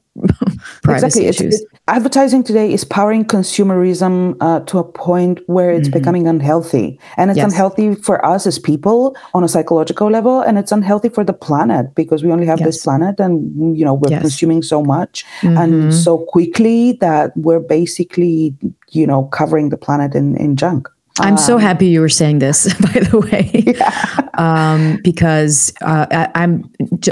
privacy 0.84 1.26
exactly. 1.26 1.26
issues. 1.28 1.62
It's, 1.62 1.64
it's, 1.64 1.82
advertising 1.88 2.44
today 2.44 2.74
is 2.74 2.84
powering 2.84 3.24
consumerism 3.24 4.36
uh, 4.42 4.60
to 4.62 4.78
a 4.78 4.84
point 4.84 5.40
where 5.48 5.72
it's 5.72 5.88
mm-hmm. 5.88 6.00
becoming 6.00 6.28
unhealthy 6.28 7.00
and 7.16 7.32
it's 7.32 7.38
yes. 7.38 7.52
unhealthy 7.52 7.96
for 7.96 8.24
us 8.26 8.46
as 8.46 8.60
people 8.60 9.16
on 9.34 9.44
a 9.44 9.48
psychological 9.48 10.10
level 10.10 10.42
and 10.42 10.58
it's 10.58 10.72
unhealthy 10.72 11.10
for 11.10 11.24
the 11.24 11.34
planet 11.34 11.96
because 11.96 12.24
we 12.24 12.32
only 12.32 12.46
have 12.46 12.60
yes. 12.60 12.68
this 12.68 12.84
planet 12.84 13.20
and 13.20 13.78
you 13.78 13.86
know 13.86 13.94
we're 13.94 14.10
yes. 14.10 14.22
consuming 14.22 14.62
so 14.62 14.84
much 14.84 15.26
mm-hmm. 15.42 15.58
and 15.58 15.94
so 15.94 16.18
quickly 16.18 16.94
that 16.94 17.32
we're 17.38 17.60
basically 17.60 18.56
you 18.90 19.08
know 19.08 19.26
covering 19.26 19.70
the 19.70 19.78
planet 19.78 20.14
in, 20.14 20.36
in 20.38 20.56
junk 20.56 20.90
I'm 21.20 21.34
um, 21.34 21.38
so 21.38 21.58
happy 21.58 21.88
you 21.88 22.02
were 22.02 22.10
saying 22.10 22.40
this, 22.40 22.74
by 22.94 23.00
the 23.00 23.20
way, 23.20 23.50
yeah. 23.66 24.30
um, 24.38 25.00
because 25.04 25.74
uh, 25.82 26.06
I, 26.12 26.44
am 26.44 26.70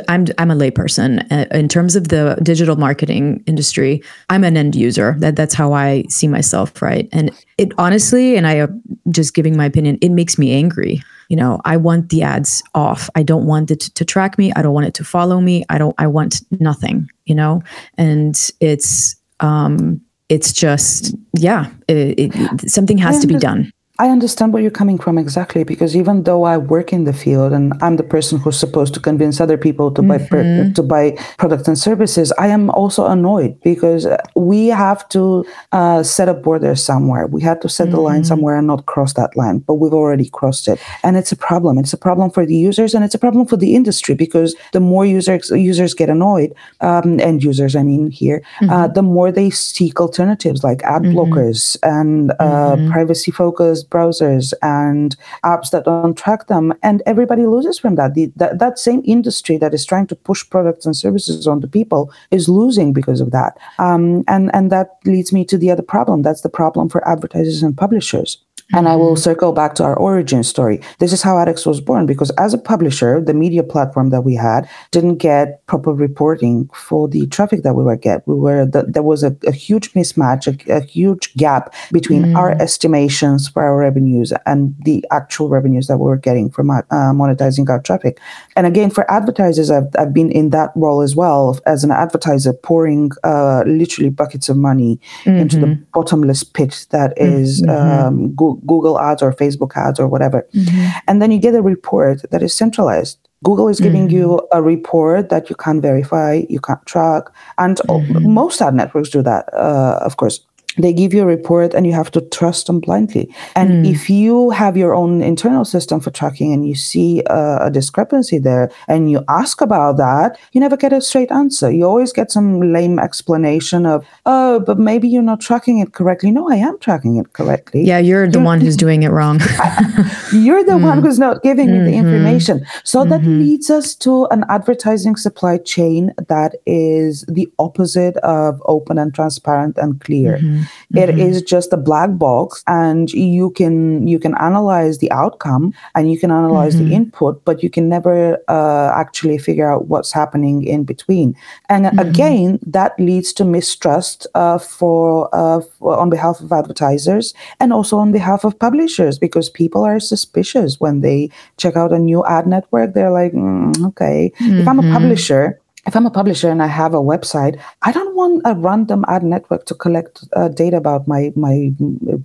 I'm 0.08 0.28
I'm 0.38 0.52
a 0.52 0.56
layperson 0.56 1.26
uh, 1.32 1.46
in 1.56 1.68
terms 1.68 1.96
of 1.96 2.10
the 2.10 2.38
digital 2.44 2.76
marketing 2.76 3.44
industry. 3.46 4.04
I'm 4.30 4.44
an 4.44 4.58
end 4.58 4.76
user. 4.76 5.16
That 5.20 5.36
that's 5.36 5.54
how 5.54 5.74
I 5.74 6.04
see 6.10 6.28
myself, 6.28 6.82
right? 6.82 7.10
And 7.12 7.32
it 7.58 7.72
honestly, 7.78 8.38
and 8.38 8.48
I 8.48 8.60
uh, 8.60 8.68
just 9.10 9.34
giving 9.34 9.58
my 9.58 9.66
opinion, 9.66 9.98
it 10.02 10.10
makes 10.10 10.38
me 10.38 10.54
angry. 10.54 11.02
You 11.30 11.38
know, 11.38 11.60
I 11.66 11.78
want 11.78 12.10
the 12.10 12.22
ads 12.22 12.62
off. 12.76 13.10
I 13.16 13.24
don't 13.24 13.48
want 13.48 13.72
it 13.72 13.80
to, 13.80 13.94
to 13.96 14.06
track 14.06 14.38
me. 14.38 14.54
I 14.56 14.62
don't 14.62 14.74
want 14.74 14.86
it 14.86 14.94
to 14.96 15.04
follow 15.04 15.42
me. 15.42 15.66
I 15.70 15.78
don't. 15.78 15.96
I 15.98 16.08
want 16.08 16.42
nothing. 16.60 17.10
You 17.26 17.36
know, 17.36 17.64
and 17.98 18.36
it's 18.60 19.16
um, 19.40 20.02
it's 20.30 20.54
just 20.54 21.16
yeah, 21.34 21.72
it, 21.88 22.34
it, 22.34 22.70
something 22.70 22.98
has 22.98 23.20
to 23.20 23.28
be 23.28 23.38
done 23.38 23.72
I 23.98 24.10
understand 24.10 24.52
where 24.52 24.62
you're 24.62 24.72
coming 24.72 24.98
from 24.98 25.18
exactly 25.18 25.64
because 25.64 25.96
even 25.96 26.24
though 26.24 26.44
I 26.44 26.58
work 26.58 26.92
in 26.92 27.06
the 27.06 27.14
field 27.14 27.54
and 27.54 27.74
I'm 27.82 27.96
the 27.96 28.04
person 28.04 28.38
who's 28.40 28.60
supposed 28.60 28.94
to 28.96 29.00
convince 29.00 29.40
other 29.40 29.58
people 29.58 29.90
to 29.92 30.02
buy 30.02 30.18
mm-hmm. 30.18 30.74
to 30.74 30.84
buy 30.84 31.18
products 31.38 31.70
and 31.70 31.80
services, 31.80 32.34
I 32.38 32.48
am 32.48 32.70
also 32.72 33.06
annoyed 33.06 33.58
because 33.62 34.06
we 34.36 34.68
have 34.68 35.08
to 35.10 35.46
uh, 35.72 36.04
set 36.04 36.28
a 36.28 36.34
border 36.34 36.76
somewhere. 36.76 37.28
We 37.28 37.42
have 37.44 37.62
to 37.62 37.70
set 37.70 37.86
mm-hmm. 37.86 37.96
the 37.96 38.02
line 38.02 38.22
mm-hmm. 38.22 38.28
somewhere 38.28 38.58
and 38.58 38.68
not 38.68 38.86
cross 38.86 39.14
that 39.14 39.38
line, 39.38 39.60
but 39.60 39.76
we've 39.76 39.94
already 39.94 40.30
crossed 40.30 40.68
it, 40.68 40.78
and 41.04 41.16
it's 41.16 41.32
a 41.32 41.38
problem. 41.38 41.78
It's 41.78 41.94
a 41.94 41.98
problem 41.98 42.32
for 42.32 42.46
the 42.46 42.56
users 42.56 42.96
and 42.96 43.06
it's 43.06 43.16
a 43.16 43.20
problem 43.20 43.46
for 43.46 43.56
the 43.56 43.76
industry 43.76 44.14
because 44.14 44.56
the 44.74 44.82
more 44.82 45.06
users 45.06 45.50
users 45.52 45.94
get 45.94 46.10
annoyed, 46.10 46.54
um, 46.82 47.22
and 47.22 47.42
users, 47.42 47.78
I 47.78 47.84
mean 47.84 48.12
here, 48.12 48.44
uh, 48.44 48.60
mm-hmm. 48.60 48.74
uh, 48.74 48.88
the 48.90 49.04
more 49.04 49.32
they 49.32 49.52
seek 49.52 50.02
alternatives 50.02 50.66
like 50.66 50.84
ad 50.84 51.04
mm-hmm. 51.04 51.18
blockers 51.18 51.78
and 51.82 52.32
uh, 52.32 52.76
mm-hmm. 52.76 52.92
privacy 52.92 53.32
focused 53.32 53.85
browsers 53.90 54.54
and 54.62 55.16
apps 55.44 55.72
that 55.72 55.86
don't 55.86 56.18
track 56.18 56.48
them. 56.48 56.74
And 56.84 57.02
everybody 57.06 57.46
loses 57.46 57.80
from 57.80 57.96
that. 57.96 58.14
The, 58.14 58.32
that. 58.36 58.60
That 58.60 58.80
same 58.80 59.02
industry 59.06 59.58
that 59.58 59.74
is 59.74 59.86
trying 59.86 60.08
to 60.08 60.16
push 60.16 60.50
products 60.50 60.86
and 60.86 60.96
services 60.96 61.48
on 61.48 61.60
the 61.60 61.68
people 61.68 62.12
is 62.32 62.50
losing 62.50 62.94
because 62.94 63.22
of 63.22 63.32
that. 63.32 63.58
Um, 63.78 64.24
and, 64.28 64.50
and 64.54 64.72
that 64.72 64.98
leads 65.06 65.32
me 65.32 65.46
to 65.46 65.58
the 65.58 65.72
other 65.72 65.84
problem. 65.84 66.24
That's 66.24 66.42
the 66.42 66.50
problem 66.50 66.90
for 66.90 67.08
advertisers 67.08 67.64
and 67.64 67.78
publishers. 67.78 68.38
And 68.74 68.88
I 68.88 68.96
will 68.96 69.16
circle 69.16 69.52
back 69.52 69.76
to 69.76 69.84
our 69.84 69.96
origin 69.96 70.42
story. 70.44 70.82
This 70.98 71.14
is 71.14 71.22
how 71.22 71.36
AdEx 71.36 71.68
was 71.68 71.80
born 71.80 72.08
because 72.08 72.32
as 72.32 72.52
a 72.52 72.58
publisher, 72.58 73.22
the 73.22 73.34
media 73.34 73.62
platform 73.62 74.10
that 74.10 74.22
we 74.22 74.34
had 74.34 74.68
didn't 74.90 75.18
get 75.18 75.66
proper 75.68 75.94
reporting 75.94 76.68
for 76.74 77.08
the 77.08 77.28
traffic 77.28 77.62
that 77.62 77.76
we 77.76 77.84
were 77.84 77.96
get. 77.96 78.28
We 78.28 78.34
were 78.34 78.66
the, 78.66 78.84
there 78.84 79.04
was 79.04 79.24
a, 79.24 79.38
a 79.46 79.52
huge 79.52 79.94
mismatch, 79.94 80.48
a, 80.48 80.78
a, 80.78 80.82
huge 80.82 81.34
gap 81.36 81.76
between 81.92 82.24
mm. 82.24 82.36
our 82.36 82.52
estimations 82.60 83.48
for 83.48 83.64
our 83.64 83.78
revenues 83.78 84.34
and 84.48 84.76
the 84.84 85.06
actual 85.12 85.48
revenues 85.48 85.86
that 85.88 85.98
we 85.98 86.06
were 86.06 86.18
getting 86.18 86.50
from 86.50 86.72
uh, 86.72 86.82
monetizing 86.90 87.70
our 87.70 87.82
traffic. 87.82 88.20
And 88.56 88.66
again, 88.66 88.90
for 88.90 89.10
advertisers, 89.12 89.70
I've, 89.70 89.90
I've 89.98 90.14
been 90.14 90.32
in 90.32 90.50
that 90.50 90.72
role 90.76 91.02
as 91.02 91.16
well 91.16 91.60
as 91.68 91.84
an 91.84 91.92
advertiser, 91.92 92.54
pouring 92.54 93.12
uh, 93.24 93.64
literally 93.68 94.10
buckets 94.10 94.50
of 94.50 94.58
money 94.58 95.00
mm-hmm. 95.24 95.38
into 95.38 95.60
the 95.60 95.68
mm-hmm. 95.68 95.84
bottomless 95.94 96.44
pit 96.44 96.88
that 96.90 97.14
is 97.18 97.62
mm-hmm. 97.62 97.70
um, 97.70 98.30
Google 98.30 98.55
Google 98.66 99.00
ads 99.00 99.22
or 99.22 99.34
Facebook 99.34 99.76
ads 99.76 100.00
or 100.00 100.08
whatever. 100.08 100.48
Mm-hmm. 100.54 101.00
And 101.08 101.22
then 101.22 101.32
you 101.32 101.40
get 101.40 101.56
a 101.56 101.62
report 101.62 102.22
that 102.32 102.42
is 102.42 102.54
centralized. 102.54 103.20
Google 103.44 103.68
is 103.68 103.80
giving 103.80 104.08
mm-hmm. 104.08 104.18
you 104.18 104.48
a 104.52 104.62
report 104.62 105.30
that 105.30 105.50
you 105.50 105.56
can't 105.56 105.82
verify, 105.82 106.44
you 106.50 106.60
can't 106.60 106.84
track. 106.86 107.26
And 107.58 107.78
mm-hmm. 107.78 108.32
most 108.32 108.62
ad 108.62 108.74
networks 108.74 109.10
do 109.10 109.22
that, 109.22 109.54
uh, 109.54 110.00
of 110.02 110.18
course 110.18 110.40
they 110.78 110.94
give 110.94 111.14
you 111.14 111.24
a 111.24 111.26
report 111.26 111.74
and 111.74 111.86
you 111.86 111.94
have 111.94 112.12
to 112.12 112.22
trust 112.22 112.68
them 112.68 112.80
blindly. 112.80 113.34
And 113.56 113.86
mm. 113.86 113.92
if 113.92 114.10
you 114.10 114.50
have 114.52 114.76
your 114.78 114.94
own 114.94 115.22
internal 115.22 115.66
system 115.66 116.00
for 116.00 116.12
tracking 116.12 116.54
and 116.54 116.68
you 116.68 116.76
see 116.76 117.22
a, 117.28 117.66
a, 117.68 117.72
discrepancy 117.72 118.38
there 118.38 118.72
and 118.88 119.12
you 119.12 119.24
ask 119.28 119.62
about 119.62 119.98
that, 119.98 120.38
you 120.52 120.62
never 120.62 120.78
get 120.78 120.94
a 120.94 121.02
straight 121.02 121.32
answer. 121.32 121.72
You 121.72 121.86
always 121.86 122.14
get 122.14 122.32
some 122.32 122.62
lame 122.74 123.00
explanation 123.00 123.86
of, 123.86 124.06
oh, 124.26 124.60
but 124.62 124.80
maybe 124.80 125.08
you're 125.08 125.22
not 125.22 125.42
tracking 125.42 125.80
it 125.80 125.94
correctly. 125.94 126.32
No, 126.32 126.50
I 126.50 126.56
am 126.56 126.78
tracking 126.80 127.18
it 127.18 127.34
correctly. 127.34 127.84
Yeah, 127.84 128.00
you're 128.00 128.28
the 128.28 128.40
you're, 128.40 128.46
one 128.46 128.62
who's 128.62 128.78
doing 128.86 129.04
it 129.04 129.10
wrong. 129.10 129.40
you're 130.34 130.64
the 130.64 130.74
mm. 130.74 130.84
one 130.84 131.02
who's 131.02 131.20
not 131.20 131.44
giving 131.44 131.70
mm-hmm. 131.70 131.86
me 131.86 131.92
the 131.92 131.98
mm-hmm. 131.98 132.08
information. 132.08 132.66
So 132.84 133.00
mm-hmm. 133.02 133.10
that 133.10 133.24
leads 133.24 133.70
us 133.70 133.96
to 133.96 134.26
an 134.32 134.46
advertising 134.50 135.16
supply 135.16 135.58
chain 135.58 136.14
that 136.28 136.56
is 136.66 137.24
the 137.28 137.52
opposite 137.60 138.18
of 138.18 138.62
open 138.66 138.98
and 138.98 139.14
transparent 139.14 139.78
and 139.78 140.00
clear. 140.02 140.38
Mm-hmm. 140.38 140.65
Mm-hmm. 140.94 140.98
It 140.98 141.20
is 141.20 141.42
just 141.42 141.74
a 141.74 141.78
black 141.78 142.18
box 142.18 142.64
and 142.68 143.12
you 143.12 143.52
can 143.52 144.08
you 144.08 144.20
can 144.20 144.36
analyze 144.40 145.00
the 145.00 145.12
outcome 145.12 145.74
and 145.96 146.12
you 146.12 146.20
can 146.20 146.32
analyze 146.32 146.76
mm-hmm. 146.76 146.90
the 146.90 146.96
input, 146.96 147.44
but 147.46 147.64
you 147.64 147.70
can 147.70 147.90
never 147.90 148.38
uh, 148.48 148.92
actually 148.96 149.38
figure 149.38 149.72
out 149.72 149.88
what's 149.88 150.12
happening 150.12 150.66
in 150.66 150.84
between. 150.84 151.36
And 151.70 151.86
mm-hmm. 151.86 152.00
again, 152.00 152.60
that 152.66 153.00
leads 153.00 153.34
to 153.34 153.46
mistrust 153.46 154.28
uh, 154.36 154.58
for, 154.58 155.30
uh, 155.34 155.62
for 155.80 155.98
on 155.98 156.10
behalf 156.10 156.40
of 156.42 156.52
advertisers 156.52 157.34
and 157.60 157.74
also 157.74 157.98
on 157.98 158.12
behalf 158.12 158.44
of 158.44 158.58
publishers 158.60 159.20
because 159.20 159.50
people 159.50 159.84
are 159.84 160.00
suspicious 160.00 160.80
when 160.80 161.02
they 161.02 161.30
check 161.58 161.76
out 161.76 161.92
a 161.92 162.00
new 162.00 162.26
ad 162.26 162.48
network. 162.48 162.94
They're 162.94 163.12
like, 163.12 163.34
mm, 163.34 163.88
okay, 163.88 164.32
if 164.40 164.68
I'm 164.68 164.80
a 164.80 164.82
mm-hmm. 164.82 164.94
publisher 164.94 165.60
if 165.86 165.96
I'm 165.96 166.06
a 166.06 166.12
publisher 166.12 166.50
and 166.50 166.64
I 166.64 166.68
have 166.68 166.94
a 166.94 167.00
website, 167.00 167.60
I 167.84 167.92
don't 167.92 168.16
want 168.16 168.42
a 168.46 168.56
random 168.56 169.06
ad 169.08 169.24
network 169.24 169.66
to 169.66 169.76
collect 169.76 170.24
uh, 170.34 170.48
data 170.48 170.78
about 170.78 171.08
my 171.08 171.32
my 171.36 171.72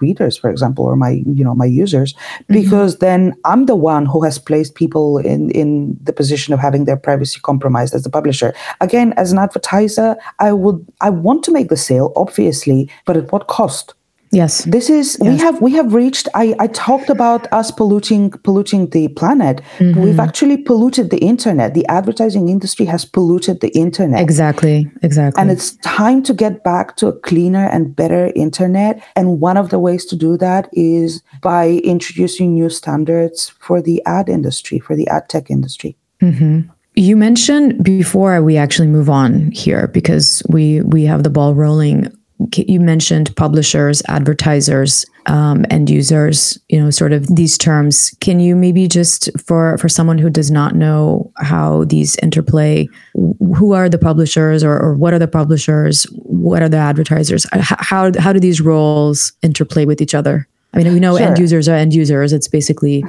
readers, 0.01 0.39
for 0.39 0.51
example, 0.51 0.85
or 0.85 0.97
my 0.97 1.23
you 1.27 1.45
know 1.45 1.55
my 1.55 1.67
users, 1.67 2.15
mm-hmm. 2.15 2.55
because 2.55 2.95
mm-hmm. 2.95 3.05
then 3.05 3.35
I'm 3.45 3.67
the 3.67 3.77
one 3.77 4.07
who 4.07 4.23
has 4.25 4.39
placed 4.39 4.75
people 4.75 5.19
in 5.19 5.51
in 5.51 5.99
the 6.03 6.13
position 6.13 6.55
of 6.55 6.61
having 6.61 6.85
their 6.87 6.97
privacy 6.97 7.41
compromised 7.41 7.95
as 7.95 8.03
the 8.03 8.11
publisher. 8.11 8.55
Again, 8.81 9.13
as 9.17 9.33
an 9.33 9.39
advertiser, 9.39 10.17
I 10.39 10.53
would 10.53 10.87
I 11.01 11.11
want 11.11 11.45
to 11.45 11.53
make 11.53 11.69
the 11.69 11.77
sale, 11.77 12.13
obviously, 12.17 12.91
but 13.05 13.17
at 13.17 13.31
what 13.33 13.47
cost? 13.49 13.95
Yes. 14.33 14.65
This 14.65 14.89
is 14.89 15.19
yes. 15.21 15.33
we 15.33 15.39
have 15.39 15.61
we 15.61 15.73
have 15.73 15.93
reached 15.93 16.29
I, 16.35 16.55
I 16.61 16.69
talked 16.69 17.11
about 17.11 17.53
us 17.53 17.73
polluting 17.73 18.31
polluting 18.31 18.91
the 18.91 19.09
planet. 19.09 19.61
Mm-hmm. 19.79 20.01
We've 20.01 20.21
actually 20.21 20.57
polluted 20.57 21.11
the 21.11 21.19
internet. 21.19 21.75
The 21.75 21.85
advertising 21.87 22.49
industry 22.49 22.87
has 22.87 23.05
polluted 23.05 23.61
the 23.61 23.71
internet. 23.71 24.21
Exactly. 24.21 24.91
Exactly. 25.03 25.41
And 25.41 25.51
it's 25.51 25.73
time 25.79 26.23
to 26.25 26.33
get 26.33 26.63
back 26.63 26.97
to 26.97 27.09
a 27.09 27.13
cleaner 27.13 27.69
and 27.69 27.95
better 27.95 28.33
internet. 28.37 29.03
And 29.17 29.41
one 29.41 29.57
of 29.57 29.71
the 29.71 29.81
ways 29.81 30.07
to 30.07 30.17
do 30.17 30.37
that 30.37 30.69
is 30.73 31.23
by 31.43 31.81
introducing 31.83 32.55
new 32.55 32.71
standards 32.71 33.49
for 33.59 33.83
the 33.83 34.01
ad 34.07 34.29
industry, 34.29 34.79
for 34.79 34.95
the 34.95 35.09
ad 35.09 35.29
tech 35.29 35.51
industry. 35.51 35.97
Mm-hmm. 36.23 36.71
You 36.95 37.17
mentioned 37.17 37.83
before 37.83 38.43
we 38.43 38.57
actually 38.57 38.89
move 38.89 39.11
on 39.11 39.51
here 39.51 39.89
because 39.89 40.43
we 40.49 40.83
we 40.83 41.05
have 41.05 41.25
the 41.25 41.31
ball 41.31 41.55
rolling 41.55 42.13
you 42.55 42.81
mentioned 42.81 43.35
publishers, 43.37 44.03
advertisers, 44.09 45.05
um, 45.27 45.65
end 45.71 45.91
users, 45.91 46.59
you 46.69 46.81
know, 46.81 46.91
sort 46.91 47.13
of 47.13 47.27
these 47.35 47.59
terms. 47.59 48.15
Can 48.21 48.41
you 48.41 48.57
maybe 48.57 48.89
just 48.89 49.31
for 49.39 49.77
for 49.79 49.89
someone 49.89 50.19
who 50.19 50.31
does 50.31 50.51
not 50.51 50.75
know 50.75 51.31
how 51.37 51.85
these 51.85 52.17
interplay, 52.17 52.89
who 53.15 53.73
are 53.73 53.89
the 53.89 53.99
publishers 53.99 54.65
or, 54.65 54.79
or 54.79 54.95
what 54.95 55.13
are 55.13 55.19
the 55.19 55.29
publishers? 55.29 56.05
What 56.15 56.63
are 56.63 56.69
the 56.69 56.79
advertisers? 56.79 57.47
How 57.53 58.11
how 58.19 58.33
do 58.33 58.41
these 58.41 58.61
roles 58.61 59.33
interplay 59.43 59.85
with 59.85 60.01
each 60.01 60.15
other? 60.15 60.49
I 60.73 60.79
mean, 60.79 60.93
we 60.93 61.01
know 61.01 61.17
sure. 61.19 61.27
end 61.27 61.39
users 61.39 61.69
are 61.69 61.75
end 61.75 61.93
users. 61.93 62.33
It's 62.33 62.49
basically 62.49 63.05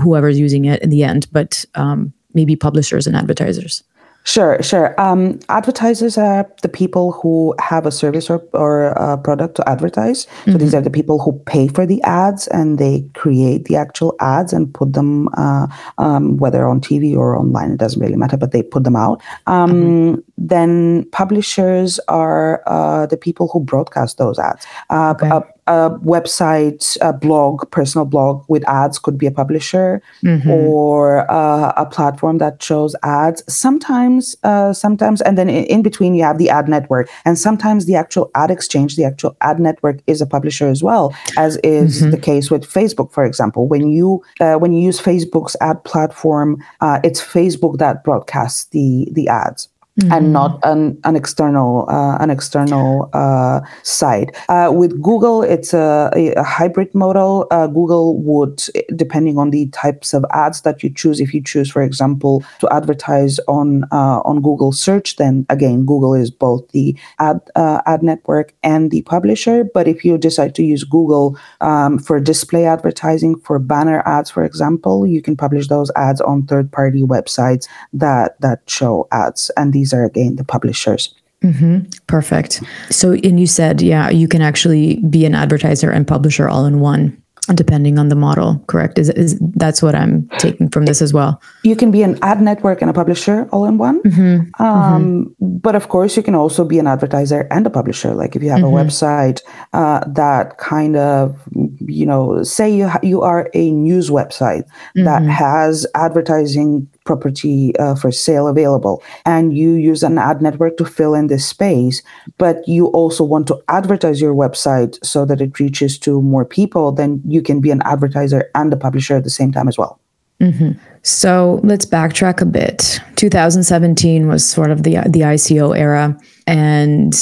whoever's 0.00 0.38
using 0.38 0.66
it 0.66 0.82
in 0.82 0.90
the 0.90 1.02
end, 1.02 1.26
but 1.32 1.64
um, 1.74 2.12
maybe 2.32 2.56
publishers 2.56 3.06
and 3.06 3.16
advertisers. 3.16 3.82
Sure, 4.24 4.62
sure. 4.62 4.94
Um, 5.00 5.40
advertisers 5.48 6.18
are 6.18 6.46
the 6.62 6.68
people 6.68 7.12
who 7.12 7.54
have 7.58 7.86
a 7.86 7.90
service 7.90 8.28
or, 8.28 8.44
or 8.52 8.88
a 8.88 9.16
product 9.16 9.54
to 9.56 9.68
advertise. 9.68 10.22
So 10.22 10.28
mm-hmm. 10.28 10.58
these 10.58 10.74
are 10.74 10.82
the 10.82 10.90
people 10.90 11.18
who 11.18 11.38
pay 11.46 11.68
for 11.68 11.86
the 11.86 12.02
ads 12.02 12.46
and 12.48 12.78
they 12.78 13.08
create 13.14 13.64
the 13.64 13.76
actual 13.76 14.14
ads 14.20 14.52
and 14.52 14.72
put 14.72 14.92
them, 14.92 15.28
uh, 15.36 15.66
um, 15.98 16.36
whether 16.36 16.68
on 16.68 16.80
TV 16.80 17.16
or 17.16 17.34
online, 17.36 17.72
it 17.72 17.78
doesn't 17.78 18.00
really 18.00 18.16
matter, 18.16 18.36
but 18.36 18.52
they 18.52 18.62
put 18.62 18.84
them 18.84 18.96
out. 18.96 19.22
Um, 19.46 19.72
mm-hmm. 19.72 20.20
Then 20.36 21.08
publishers 21.12 21.98
are 22.08 22.62
uh, 22.66 23.06
the 23.06 23.16
people 23.16 23.48
who 23.48 23.60
broadcast 23.60 24.18
those 24.18 24.38
ads. 24.38 24.66
Uh, 24.90 25.14
okay 25.16 25.40
a 25.66 25.90
website, 26.04 26.96
a 27.00 27.12
blog, 27.12 27.70
personal 27.70 28.04
blog 28.04 28.44
with 28.48 28.66
ads 28.68 28.98
could 28.98 29.16
be 29.16 29.26
a 29.26 29.30
publisher 29.30 30.02
mm-hmm. 30.22 30.50
or 30.50 31.30
uh, 31.30 31.72
a 31.76 31.86
platform 31.86 32.38
that 32.38 32.62
shows 32.62 32.94
ads. 33.02 33.42
Sometimes, 33.52 34.36
uh, 34.42 34.72
sometimes, 34.72 35.20
and 35.22 35.38
then 35.38 35.48
in, 35.48 35.64
in, 35.64 35.82
between 35.82 36.14
you 36.14 36.22
have 36.22 36.38
the 36.38 36.50
ad 36.50 36.68
network, 36.68 37.08
and 37.24 37.38
sometimes 37.38 37.86
the 37.86 37.94
actual 37.94 38.30
ad 38.34 38.50
exchange, 38.50 38.96
the 38.96 39.04
actual 39.04 39.36
ad 39.40 39.58
network 39.58 40.00
is 40.06 40.20
a 40.20 40.26
publisher 40.26 40.68
as 40.68 40.82
well, 40.82 41.14
as 41.38 41.56
is 41.58 42.02
mm-hmm. 42.02 42.10
the 42.10 42.18
case 42.18 42.50
with 42.50 42.64
Facebook, 42.64 43.10
for 43.12 43.24
example. 43.24 43.66
When 43.66 43.88
you 43.88 44.22
uh, 44.40 44.56
when 44.56 44.72
you 44.72 44.82
use 44.82 45.00
Facebook's 45.00 45.56
ad 45.60 45.82
platform, 45.84 46.62
uh, 46.80 47.00
it's 47.02 47.20
Facebook 47.20 47.78
that 47.78 48.04
broadcasts 48.04 48.66
the 48.66 49.08
the 49.12 49.28
ads 49.28 49.69
mm-hmm. 50.00 50.12
and 50.12 50.32
not 50.32 50.58
an, 50.62 50.98
an 51.04 51.16
external 51.16 51.88
uh, 51.88 52.16
an 52.18 52.30
external 52.30 53.10
uh, 53.12 53.60
site. 53.82 54.34
Uh, 54.48 54.70
with 54.72 55.00
Google, 55.02 55.42
it's 55.42 55.74
a, 55.74 56.10
a 56.14 56.42
hybrid 56.42 56.94
model. 56.94 57.46
Uh, 57.50 57.66
Google 57.66 58.18
would, 58.18 58.62
depending 58.96 59.38
on 59.38 59.50
the 59.50 59.66
types 59.68 60.14
of 60.14 60.24
ads 60.32 60.62
that 60.62 60.82
you 60.82 60.90
choose, 60.92 61.20
if 61.20 61.34
you 61.34 61.42
choose, 61.42 61.70
for 61.70 61.82
example, 61.82 62.44
to 62.60 62.68
advertise 62.72 63.38
on 63.48 63.84
uh, 63.92 64.20
on 64.24 64.40
Google 64.42 64.72
search, 64.72 65.16
then 65.16 65.46
again, 65.48 65.84
Google 65.84 66.14
is 66.14 66.30
both 66.30 66.68
the 66.68 66.96
ad 67.18 67.40
uh, 67.56 67.80
ad 67.86 68.02
network 68.02 68.54
and 68.62 68.90
the 68.90 69.02
publisher. 69.02 69.64
But 69.64 69.88
if 69.88 70.04
you 70.04 70.18
decide 70.18 70.54
to 70.56 70.62
use 70.62 70.84
Google 70.84 71.38
um, 71.60 71.98
for 71.98 72.20
display 72.20 72.66
advertising, 72.66 73.38
for 73.40 73.58
banner 73.58 74.02
ads, 74.06 74.30
for 74.30 74.44
example, 74.44 75.06
you 75.06 75.22
can 75.22 75.36
publish 75.36 75.68
those 75.68 75.90
ads 75.96 76.20
on 76.20 76.46
third 76.46 76.70
party 76.72 77.02
websites 77.02 77.68
that 77.92 78.40
that 78.40 78.62
show 78.66 79.08
ads, 79.12 79.50
and 79.56 79.72
these 79.72 79.89
these 79.90 79.98
are 79.98 80.04
again 80.04 80.36
the 80.36 80.44
publishers. 80.44 81.14
Mm-hmm. 81.42 81.88
Perfect. 82.06 82.62
So, 82.90 83.12
and 83.12 83.40
you 83.40 83.46
said, 83.46 83.80
yeah, 83.80 84.10
you 84.10 84.28
can 84.28 84.42
actually 84.42 84.96
be 85.08 85.24
an 85.24 85.34
advertiser 85.34 85.90
and 85.90 86.06
publisher 86.06 86.48
all 86.48 86.66
in 86.66 86.80
one. 86.80 87.16
depending 87.54 87.98
on 87.98 88.10
the 88.10 88.14
model 88.14 88.62
correct 88.68 88.98
is, 88.98 89.08
is 89.10 89.36
that's 89.56 89.82
what 89.82 89.94
i'm 89.94 90.28
taking 90.38 90.68
from 90.68 90.84
this 90.84 91.02
as 91.02 91.12
well 91.12 91.40
you 91.64 91.74
can 91.74 91.90
be 91.90 92.02
an 92.04 92.16
ad 92.22 92.40
network 92.40 92.80
and 92.80 92.90
a 92.90 92.92
publisher 92.92 93.48
all 93.50 93.64
in 93.64 93.76
one 93.78 94.00
mm-hmm. 94.02 94.62
Um, 94.62 95.24
mm-hmm. 95.24 95.58
but 95.58 95.74
of 95.74 95.88
course 95.88 96.16
you 96.16 96.22
can 96.22 96.36
also 96.36 96.64
be 96.64 96.78
an 96.78 96.86
advertiser 96.86 97.48
and 97.50 97.66
a 97.66 97.70
publisher 97.70 98.14
like 98.14 98.36
if 98.36 98.42
you 98.42 98.50
have 98.50 98.60
mm-hmm. 98.60 98.76
a 98.76 98.84
website 98.84 99.40
uh, 99.72 100.00
that 100.06 100.58
kind 100.58 100.94
of 100.96 101.42
you 101.80 102.06
know 102.06 102.42
say 102.44 102.70
you 102.70 102.86
ha- 102.86 103.02
you 103.02 103.22
are 103.22 103.50
a 103.54 103.70
news 103.72 104.10
website 104.10 104.64
that 104.94 105.22
mm-hmm. 105.22 105.30
has 105.30 105.86
advertising 105.94 106.86
property 107.10 107.76
uh, 107.78 107.94
for 108.00 108.10
sale 108.12 108.46
available. 108.46 109.02
And 109.24 109.56
you 109.56 109.70
use 109.90 110.02
an 110.02 110.16
ad 110.18 110.40
network 110.40 110.76
to 110.78 110.84
fill 110.84 111.14
in 111.14 111.26
this 111.26 111.44
space 111.46 112.02
but 112.38 112.66
you 112.66 112.86
also 112.88 113.24
want 113.24 113.46
to 113.48 113.62
advertise 113.68 114.20
your 114.20 114.34
website 114.34 114.92
so 115.04 115.24
that 115.24 115.40
it 115.40 115.58
reaches 115.58 115.98
to 115.98 116.22
more 116.22 116.44
people 116.44 116.92
then 116.92 117.20
you 117.26 117.42
can 117.42 117.60
be 117.60 117.70
an 117.70 117.82
advertiser 117.84 118.50
and 118.54 118.72
a 118.72 118.76
publisher 118.76 119.16
at 119.16 119.24
the 119.24 119.30
same 119.30 119.52
time 119.52 119.68
as 119.68 119.78
well. 119.78 120.00
Mm-hmm. 120.40 120.72
so 121.02 121.60
let's 121.62 121.84
backtrack 121.84 122.40
a 122.40 122.46
bit. 122.46 122.98
2017 123.16 124.26
was 124.26 124.48
sort 124.48 124.70
of 124.70 124.84
the 124.84 124.94
the 125.16 125.20
ico 125.32 125.76
era. 125.76 126.18
And 126.46 127.14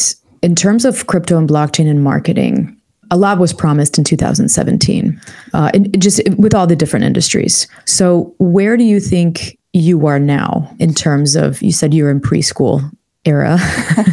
in 0.42 0.54
terms 0.54 0.84
of 0.84 1.06
crypto 1.06 1.36
and 1.36 1.48
blockchain 1.48 1.90
and 1.90 2.02
marketing 2.04 2.74
a 3.10 3.16
lot 3.16 3.38
was 3.38 3.52
promised 3.52 3.96
in 3.98 4.04
2017 4.04 5.20
uh, 5.54 5.70
and 5.72 6.00
just 6.00 6.20
with 6.36 6.54
all 6.54 6.66
the 6.66 6.76
different 6.76 7.04
industries. 7.04 7.66
So 7.86 8.34
where 8.38 8.76
do 8.76 8.84
you 8.84 9.00
think 9.00 9.57
you 9.72 10.06
are 10.06 10.18
now 10.18 10.74
in 10.78 10.94
terms 10.94 11.36
of 11.36 11.62
you 11.62 11.72
said 11.72 11.92
you're 11.92 12.10
in 12.10 12.20
preschool 12.20 12.90
era 13.24 13.58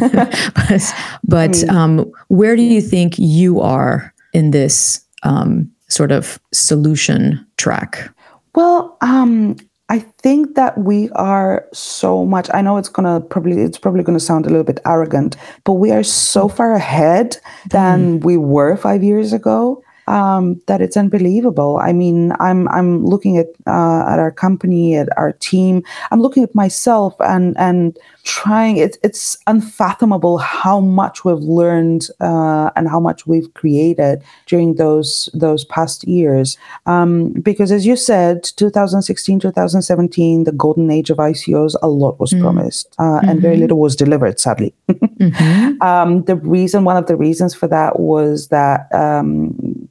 but, 0.54 0.94
but 1.24 1.56
hmm. 1.56 1.70
um, 1.70 2.12
where 2.28 2.56
do 2.56 2.62
you 2.62 2.80
think 2.80 3.14
you 3.18 3.60
are 3.60 4.12
in 4.32 4.50
this 4.50 5.04
um, 5.22 5.70
sort 5.88 6.12
of 6.12 6.38
solution 6.52 7.44
track 7.56 8.10
well 8.54 8.96
um, 9.00 9.56
i 9.88 9.98
think 10.18 10.54
that 10.56 10.76
we 10.76 11.08
are 11.10 11.66
so 11.72 12.24
much 12.24 12.48
i 12.52 12.60
know 12.60 12.76
it's 12.76 12.88
gonna 12.88 13.20
probably 13.20 13.62
it's 13.62 13.78
probably 13.78 14.02
gonna 14.02 14.20
sound 14.20 14.44
a 14.44 14.50
little 14.50 14.64
bit 14.64 14.80
arrogant 14.84 15.36
but 15.64 15.74
we 15.74 15.90
are 15.90 16.02
so 16.02 16.48
far 16.48 16.74
ahead 16.74 17.36
than 17.70 18.20
mm. 18.20 18.24
we 18.24 18.36
were 18.36 18.76
five 18.76 19.02
years 19.02 19.32
ago 19.32 19.82
um, 20.06 20.60
that 20.66 20.80
it's 20.80 20.96
unbelievable. 20.96 21.78
I 21.82 21.92
mean, 21.92 22.32
I'm 22.40 22.68
I'm 22.68 23.04
looking 23.04 23.38
at 23.38 23.48
uh, 23.66 24.04
at 24.08 24.18
our 24.18 24.30
company, 24.30 24.96
at 24.96 25.08
our 25.16 25.32
team. 25.32 25.82
I'm 26.10 26.20
looking 26.20 26.42
at 26.42 26.54
myself, 26.54 27.14
and 27.20 27.56
and 27.58 27.98
trying 28.26 28.76
it, 28.76 28.98
it's 29.04 29.38
unfathomable 29.46 30.36
how 30.36 30.80
much 30.80 31.24
we've 31.24 31.38
learned 31.38 32.08
uh, 32.20 32.70
and 32.74 32.88
how 32.88 32.98
much 32.98 33.24
we've 33.24 33.54
created 33.54 34.20
during 34.46 34.74
those 34.74 35.30
those 35.32 35.64
past 35.66 36.02
years 36.08 36.58
um, 36.86 37.30
because 37.40 37.70
as 37.70 37.86
you 37.86 37.94
said 37.94 38.42
2016 38.42 39.38
2017 39.38 40.42
the 40.42 40.50
golden 40.50 40.90
age 40.90 41.08
of 41.08 41.18
icos 41.18 41.76
a 41.82 41.88
lot 41.88 42.18
was 42.18 42.32
mm. 42.32 42.40
promised 42.40 42.92
uh, 42.98 43.04
mm-hmm. 43.04 43.28
and 43.28 43.40
very 43.40 43.54
mm-hmm. 43.54 43.62
little 43.62 43.78
was 43.78 43.94
delivered 43.94 44.40
sadly 44.40 44.74
mm-hmm. 44.88 45.80
um, 45.80 46.24
the 46.24 46.34
reason 46.34 46.82
one 46.82 46.96
of 46.96 47.06
the 47.06 47.16
reasons 47.16 47.54
for 47.54 47.68
that 47.68 48.00
was 48.00 48.48
that 48.48 48.92
um, 48.92 49.86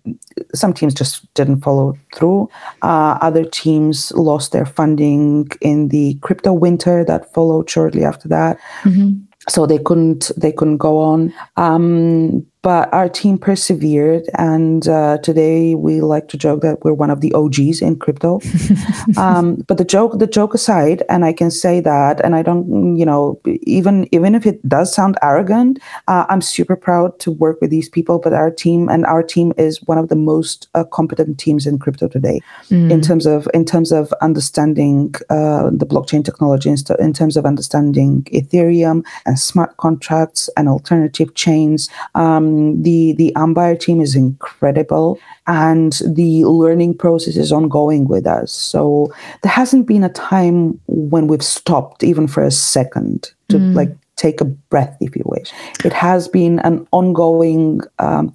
some 0.54 0.74
teams 0.74 0.94
just 0.94 1.32
didn't 1.34 1.62
follow 1.62 1.98
through. 2.14 2.50
Uh, 2.82 3.18
other 3.22 3.46
teams 3.46 4.12
lost 4.14 4.52
their 4.52 4.66
funding 4.66 5.48
in 5.62 5.90
the 5.90 6.16
crypto 6.16 6.54
winter 6.54 7.04
that 7.06 7.34
followed 7.34 7.70
shortly 7.70 8.04
after 8.04 8.25
that. 8.30 8.60
Mm-hmm. 8.84 9.22
So 9.48 9.66
they 9.66 9.78
couldn't 9.78 10.32
they 10.38 10.52
couldn't 10.52 10.78
go 10.78 10.98
on. 10.98 11.34
Um, 11.56 12.46
but 12.66 12.92
our 12.92 13.08
team 13.08 13.38
persevered, 13.38 14.28
and 14.40 14.88
uh, 14.88 15.20
today 15.20 15.76
we 15.76 16.02
like 16.02 16.30
to 16.30 16.36
joke 16.36 16.62
that 16.62 16.84
we're 16.84 16.96
one 16.96 17.12
of 17.12 17.22
the 17.22 17.32
OGs 17.34 17.80
in 17.80 17.96
crypto. 17.96 18.40
um, 19.18 19.58
but 19.68 19.78
the 19.78 19.86
joke, 19.86 20.18
the 20.18 20.26
joke 20.26 20.56
aside, 20.56 21.04
and 21.08 21.26
I 21.26 21.32
can 21.32 21.52
say 21.52 21.80
that, 21.82 22.20
and 22.26 22.36
I 22.36 22.42
don't, 22.42 22.98
you 22.98 23.06
know, 23.06 23.40
even 23.46 24.08
even 24.12 24.34
if 24.34 24.48
it 24.48 24.68
does 24.68 24.92
sound 24.92 25.16
arrogant, 25.22 25.78
uh, 26.08 26.26
I'm 26.28 26.42
super 26.42 26.76
proud 26.76 27.20
to 27.20 27.30
work 27.30 27.62
with 27.62 27.70
these 27.70 27.88
people. 27.88 28.18
But 28.18 28.34
our 28.34 28.50
team 28.50 28.90
and 28.90 29.06
our 29.06 29.22
team 29.22 29.54
is 29.58 29.80
one 29.84 30.00
of 30.00 30.10
the 30.10 30.16
most 30.16 30.68
uh, 30.74 30.86
competent 30.86 31.38
teams 31.38 31.68
in 31.68 31.78
crypto 31.78 32.08
today, 32.08 32.42
mm. 32.72 32.90
in 32.90 33.00
terms 33.00 33.28
of 33.28 33.48
in 33.54 33.66
terms 33.66 33.92
of 33.92 34.12
understanding 34.24 35.14
uh, 35.30 35.70
the 35.70 35.86
blockchain 35.86 36.26
technology, 36.26 36.74
in 36.98 37.14
terms 37.14 37.38
of 37.38 37.46
understanding 37.46 38.24
Ethereum 38.34 39.06
and 39.28 39.38
smart 39.38 39.78
contracts 39.78 40.50
and 40.58 40.68
alternative 40.68 41.36
chains. 41.36 41.90
Um, 42.16 42.55
the 42.82 43.14
the 43.14 43.32
Ambire 43.36 43.80
team 43.80 44.02
is 44.02 44.16
incredible, 44.16 45.20
and 45.48 45.94
the 46.06 46.46
learning 46.46 46.98
process 46.98 47.36
is 47.36 47.52
ongoing 47.52 48.08
with 48.08 48.26
us. 48.28 48.52
So 48.52 49.14
there 49.42 49.52
hasn't 49.52 49.88
been 49.88 50.04
a 50.04 50.10
time 50.10 50.80
when 50.88 51.28
we've 51.28 51.44
stopped 51.44 52.04
even 52.04 52.28
for 52.28 52.44
a 52.44 52.52
second 52.52 53.32
to 53.50 53.58
mm. 53.58 53.76
like 53.76 53.96
take 54.16 54.40
a 54.40 54.46
breath, 54.46 54.96
if 55.02 55.16
you 55.16 55.24
wish. 55.26 55.52
It 55.84 55.94
has 55.94 56.28
been 56.28 56.60
an 56.60 56.88
ongoing, 56.92 57.82
um, 58.00 58.34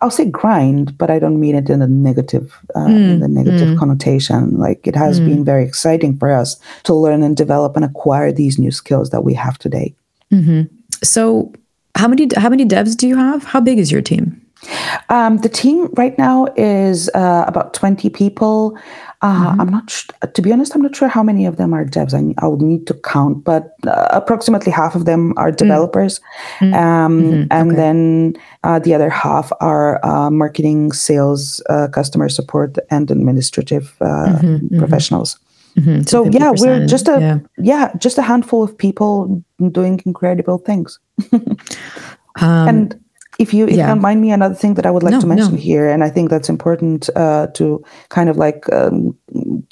I'll 0.00 0.10
say 0.10 0.24
grind, 0.24 0.96
but 0.98 1.10
I 1.10 1.18
don't 1.18 1.40
mean 1.40 1.56
it 1.56 1.68
in 1.68 1.82
a 1.82 1.86
negative, 1.86 2.56
uh, 2.74 2.86
mm. 2.86 3.10
in 3.10 3.20
the 3.20 3.28
negative 3.28 3.68
mm. 3.68 3.78
connotation. 3.78 4.56
Like 4.56 4.86
it 4.86 4.94
has 4.94 5.20
mm. 5.20 5.26
been 5.26 5.44
very 5.44 5.64
exciting 5.64 6.16
for 6.16 6.30
us 6.30 6.60
to 6.84 6.94
learn 6.94 7.22
and 7.22 7.36
develop 7.36 7.76
and 7.76 7.84
acquire 7.84 8.30
these 8.30 8.58
new 8.58 8.70
skills 8.70 9.10
that 9.10 9.24
we 9.24 9.34
have 9.34 9.58
today. 9.58 9.94
Mm-hmm. 10.32 10.62
So 11.02 11.52
how 11.96 12.08
many 12.08 12.28
how 12.36 12.48
many 12.48 12.64
devs 12.64 12.96
do 12.96 13.08
you 13.08 13.16
have? 13.16 13.44
How 13.44 13.60
big 13.60 13.78
is 13.78 13.90
your 13.90 14.02
team? 14.02 14.40
Um, 15.08 15.38
the 15.38 15.48
team 15.48 15.88
right 15.94 16.16
now 16.18 16.46
is 16.56 17.08
uh, 17.14 17.44
about 17.46 17.74
20 17.74 18.10
people. 18.10 18.76
Uh, 19.22 19.50
mm-hmm. 19.50 19.60
I'm 19.60 19.68
not, 19.68 19.90
sh- 19.90 20.08
to 20.34 20.42
be 20.42 20.52
honest, 20.52 20.74
I'm 20.74 20.82
not 20.82 20.96
sure 20.96 21.08
how 21.08 21.22
many 21.22 21.46
of 21.46 21.56
them 21.56 21.72
are 21.72 21.84
devs. 21.84 22.14
I, 22.14 22.34
I 22.42 22.48
would 22.48 22.62
need 22.62 22.86
to 22.88 22.94
count, 22.94 23.44
but 23.44 23.74
uh, 23.86 24.08
approximately 24.10 24.72
half 24.72 24.94
of 24.94 25.04
them 25.04 25.34
are 25.36 25.50
mm. 25.50 25.56
developers. 25.56 26.20
Mm-hmm. 26.58 26.74
Um, 26.74 27.22
mm-hmm. 27.22 27.46
And 27.50 27.70
okay. 27.70 27.76
then 27.76 28.34
uh, 28.64 28.78
the 28.78 28.94
other 28.94 29.10
half 29.10 29.52
are 29.60 30.04
uh, 30.04 30.30
marketing, 30.30 30.92
sales, 30.92 31.62
uh, 31.70 31.88
customer 31.88 32.28
support, 32.28 32.76
and 32.90 33.10
administrative 33.10 33.96
mm-hmm. 34.00 34.46
Mm-hmm. 34.46 34.78
professionals. 34.78 35.38
Mm-hmm. 35.76 36.02
So 36.02 36.26
yeah, 36.30 36.52
we're 36.56 36.86
just 36.86 37.06
a 37.08 37.20
yeah. 37.20 37.38
yeah. 37.58 37.92
just 37.98 38.18
a 38.18 38.22
handful 38.22 38.62
of 38.62 38.76
people 38.76 39.42
doing 39.72 40.00
incredible 40.06 40.58
things. 40.58 40.98
um, 41.32 41.48
and 42.40 43.04
if 43.38 43.52
you 43.52 43.66
if 43.66 43.72
yeah. 43.74 43.82
you 43.82 43.86
don't 43.88 44.00
mind 44.00 44.20
me, 44.20 44.30
another 44.30 44.54
thing 44.54 44.74
that 44.74 44.86
I 44.86 44.90
would 44.90 45.02
like 45.02 45.12
no, 45.12 45.20
to 45.20 45.26
mention 45.26 45.52
no. 45.52 45.60
here, 45.60 45.88
and 45.88 46.02
I 46.02 46.10
think 46.10 46.30
that's 46.30 46.48
important 46.48 47.10
uh, 47.16 47.48
to 47.54 47.84
kind 48.08 48.28
of 48.28 48.36
like 48.36 48.70
um, 48.72 49.16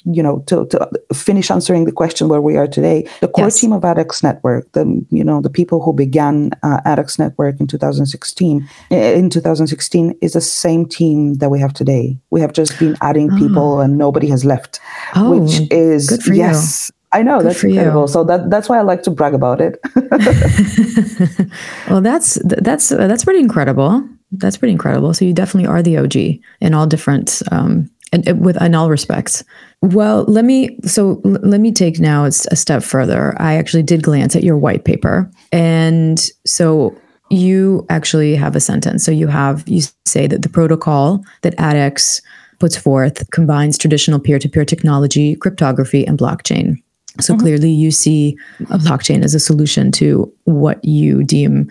you 0.05 0.21
know 0.21 0.39
to, 0.47 0.65
to 0.67 0.89
finish 1.13 1.49
answering 1.49 1.85
the 1.85 1.91
question 1.91 2.27
where 2.27 2.41
we 2.41 2.57
are 2.57 2.67
today. 2.67 3.07
The 3.21 3.27
core 3.27 3.45
yes. 3.45 3.59
team 3.59 3.73
of 3.73 3.81
ADX 3.81 4.23
Network, 4.23 4.71
the 4.73 5.05
you 5.09 5.23
know 5.23 5.41
the 5.41 5.49
people 5.49 5.81
who 5.81 5.93
began 5.93 6.51
uh, 6.63 6.81
ADX 6.85 7.17
Network 7.17 7.59
in 7.59 7.67
2016, 7.67 8.69
in 8.91 9.29
2016 9.29 10.15
is 10.21 10.33
the 10.33 10.41
same 10.41 10.85
team 10.85 11.35
that 11.35 11.49
we 11.49 11.59
have 11.59 11.73
today. 11.73 12.19
We 12.29 12.41
have 12.41 12.53
just 12.53 12.77
been 12.79 12.95
adding 13.01 13.31
oh. 13.31 13.37
people, 13.37 13.79
and 13.81 13.97
nobody 13.97 14.29
has 14.29 14.45
left, 14.45 14.79
oh, 15.15 15.39
which 15.39 15.71
is 15.71 16.19
yes. 16.27 16.91
I 17.15 17.23
know 17.23 17.37
Good 17.37 17.47
that's 17.47 17.63
incredible. 17.63 18.01
You. 18.01 18.07
So 18.09 18.25
that 18.25 18.49
that's 18.49 18.67
why 18.67 18.77
I 18.77 18.81
like 18.81 19.03
to 19.03 19.09
brag 19.09 19.33
about 19.33 19.61
it. 19.61 19.79
well, 21.89 22.01
that's 22.01 22.37
that's 22.43 22.91
uh, 22.91 23.07
that's 23.07 23.23
pretty 23.23 23.39
incredible. 23.39 24.05
That's 24.33 24.57
pretty 24.57 24.73
incredible. 24.73 25.13
So 25.13 25.23
you 25.23 25.33
definitely 25.33 25.67
are 25.69 25.81
the 25.81 25.97
OG 25.97 26.15
in 26.59 26.73
all 26.73 26.85
different 26.85 27.41
um, 27.53 27.89
and 28.11 28.43
with 28.43 28.61
in 28.61 28.75
all 28.75 28.89
respects. 28.89 29.45
Well, 29.81 30.25
let 30.27 30.43
me 30.43 30.77
so 30.83 31.21
l- 31.23 31.39
let 31.41 31.61
me 31.61 31.71
take 31.71 32.01
now 32.01 32.25
a 32.25 32.31
step 32.33 32.83
further. 32.83 33.33
I 33.41 33.55
actually 33.55 33.83
did 33.83 34.03
glance 34.03 34.35
at 34.35 34.43
your 34.43 34.57
white 34.57 34.83
paper, 34.83 35.31
and 35.53 36.19
so 36.45 36.93
you 37.29 37.85
actually 37.89 38.35
have 38.35 38.57
a 38.57 38.59
sentence. 38.59 39.05
So 39.05 39.11
you 39.11 39.27
have 39.27 39.63
you 39.69 39.83
say 40.05 40.27
that 40.27 40.41
the 40.41 40.49
protocol 40.49 41.23
that 41.43 41.55
ADX 41.55 42.21
puts 42.59 42.75
forth 42.75 43.29
combines 43.31 43.77
traditional 43.77 44.19
peer-to-peer 44.19 44.65
technology, 44.65 45.35
cryptography, 45.37 46.05
and 46.05 46.19
blockchain. 46.19 46.81
So 47.19 47.33
mm-hmm. 47.33 47.41
clearly, 47.41 47.71
you 47.71 47.91
see 47.91 48.37
a 48.69 48.77
blockchain 48.77 49.23
as 49.23 49.33
a 49.33 49.39
solution 49.39 49.91
to 49.93 50.31
what 50.43 50.83
you 50.83 51.23
deem, 51.23 51.69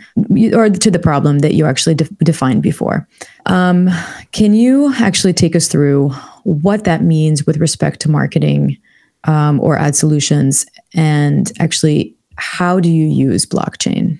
or 0.52 0.70
to 0.70 0.90
the 0.90 0.98
problem 0.98 1.40
that 1.40 1.54
you 1.54 1.66
actually 1.66 1.94
de- 1.94 2.08
defined 2.24 2.62
before. 2.62 3.06
Um, 3.46 3.90
can 4.32 4.54
you 4.54 4.92
actually 4.94 5.32
take 5.32 5.54
us 5.54 5.68
through 5.68 6.10
what 6.44 6.84
that 6.84 7.02
means 7.02 7.46
with 7.46 7.58
respect 7.58 8.00
to 8.00 8.10
marketing 8.10 8.78
um, 9.24 9.60
or 9.60 9.76
ad 9.76 9.96
solutions, 9.96 10.66
and 10.94 11.52
actually 11.58 12.14
how 12.36 12.80
do 12.80 12.90
you 12.90 13.06
use 13.06 13.46
blockchain? 13.46 14.18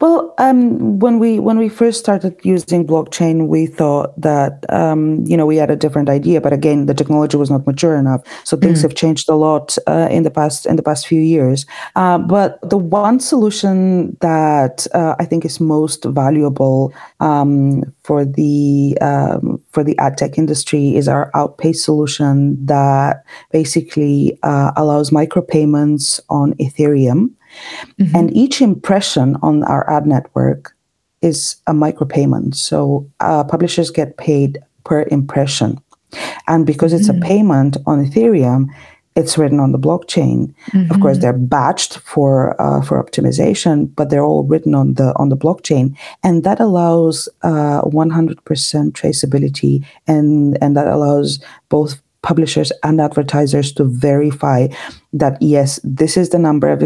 Well, 0.00 0.32
um, 0.38 1.00
when 1.00 1.18
we 1.18 1.40
when 1.40 1.58
we 1.58 1.68
first 1.68 1.98
started 1.98 2.38
using 2.44 2.86
blockchain, 2.86 3.48
we 3.48 3.66
thought 3.66 4.14
that 4.20 4.64
um, 4.68 5.24
you 5.26 5.36
know 5.36 5.44
we 5.44 5.56
had 5.56 5.72
a 5.72 5.76
different 5.76 6.08
idea, 6.08 6.40
but 6.40 6.52
again, 6.52 6.86
the 6.86 6.94
technology 6.94 7.36
was 7.36 7.50
not 7.50 7.66
mature 7.66 7.96
enough. 7.96 8.22
So 8.44 8.56
things 8.56 8.78
mm. 8.78 8.82
have 8.82 8.94
changed 8.94 9.28
a 9.28 9.34
lot 9.34 9.76
uh, 9.88 10.06
in 10.08 10.22
the 10.22 10.30
past 10.30 10.66
in 10.66 10.76
the 10.76 10.84
past 10.84 11.08
few 11.08 11.20
years. 11.20 11.66
Uh, 11.96 12.18
but 12.18 12.60
the 12.62 12.78
one 12.78 13.18
solution 13.18 14.16
that 14.20 14.86
uh, 14.94 15.16
I 15.18 15.24
think 15.24 15.44
is 15.44 15.58
most 15.58 16.04
valuable 16.04 16.94
um, 17.18 17.82
for 18.04 18.24
the 18.24 18.96
um, 19.00 19.60
for 19.72 19.82
the 19.82 19.98
ad 19.98 20.16
tech 20.16 20.38
industry 20.38 20.94
is 20.94 21.08
our 21.08 21.32
Outpace 21.34 21.84
solution 21.84 22.64
that 22.66 23.24
basically 23.50 24.38
uh, 24.44 24.70
allows 24.76 25.10
micropayments 25.10 26.20
on 26.30 26.54
Ethereum. 26.54 27.30
Mm-hmm. 27.98 28.16
And 28.16 28.36
each 28.36 28.60
impression 28.60 29.36
on 29.42 29.64
our 29.64 29.88
ad 29.90 30.06
network 30.06 30.74
is 31.22 31.56
a 31.66 31.72
micropayment. 31.72 32.54
So 32.54 33.10
uh, 33.20 33.44
publishers 33.44 33.90
get 33.90 34.16
paid 34.16 34.58
per 34.84 35.02
impression. 35.10 35.80
And 36.46 36.64
because 36.64 36.92
it's 36.92 37.08
mm-hmm. 37.08 37.22
a 37.22 37.26
payment 37.26 37.76
on 37.86 38.04
Ethereum, 38.04 38.68
it's 39.18 39.36
written 39.36 39.58
on 39.58 39.72
the 39.72 39.78
blockchain. 39.78 40.54
Mm-hmm. 40.70 40.92
Of 40.92 41.00
course, 41.00 41.18
they're 41.18 41.34
batched 41.34 41.98
for 41.98 42.60
uh, 42.62 42.80
for 42.82 43.02
optimization, 43.02 43.92
but 43.96 44.10
they're 44.10 44.24
all 44.24 44.44
written 44.44 44.74
on 44.74 44.94
the 44.94 45.12
on 45.16 45.28
the 45.28 45.36
blockchain, 45.36 45.96
and 46.22 46.44
that 46.44 46.60
allows 46.60 47.28
uh, 47.42 47.82
100% 47.82 48.36
traceability, 48.92 49.84
and 50.06 50.56
and 50.62 50.76
that 50.76 50.86
allows 50.86 51.40
both 51.68 52.00
publishers 52.22 52.72
and 52.82 53.00
advertisers 53.00 53.72
to 53.72 53.84
verify 53.84 54.66
that 55.12 55.40
yes 55.40 55.80
this 55.84 56.16
is 56.16 56.30
the 56.30 56.38
number 56.38 56.68
of 56.68 56.82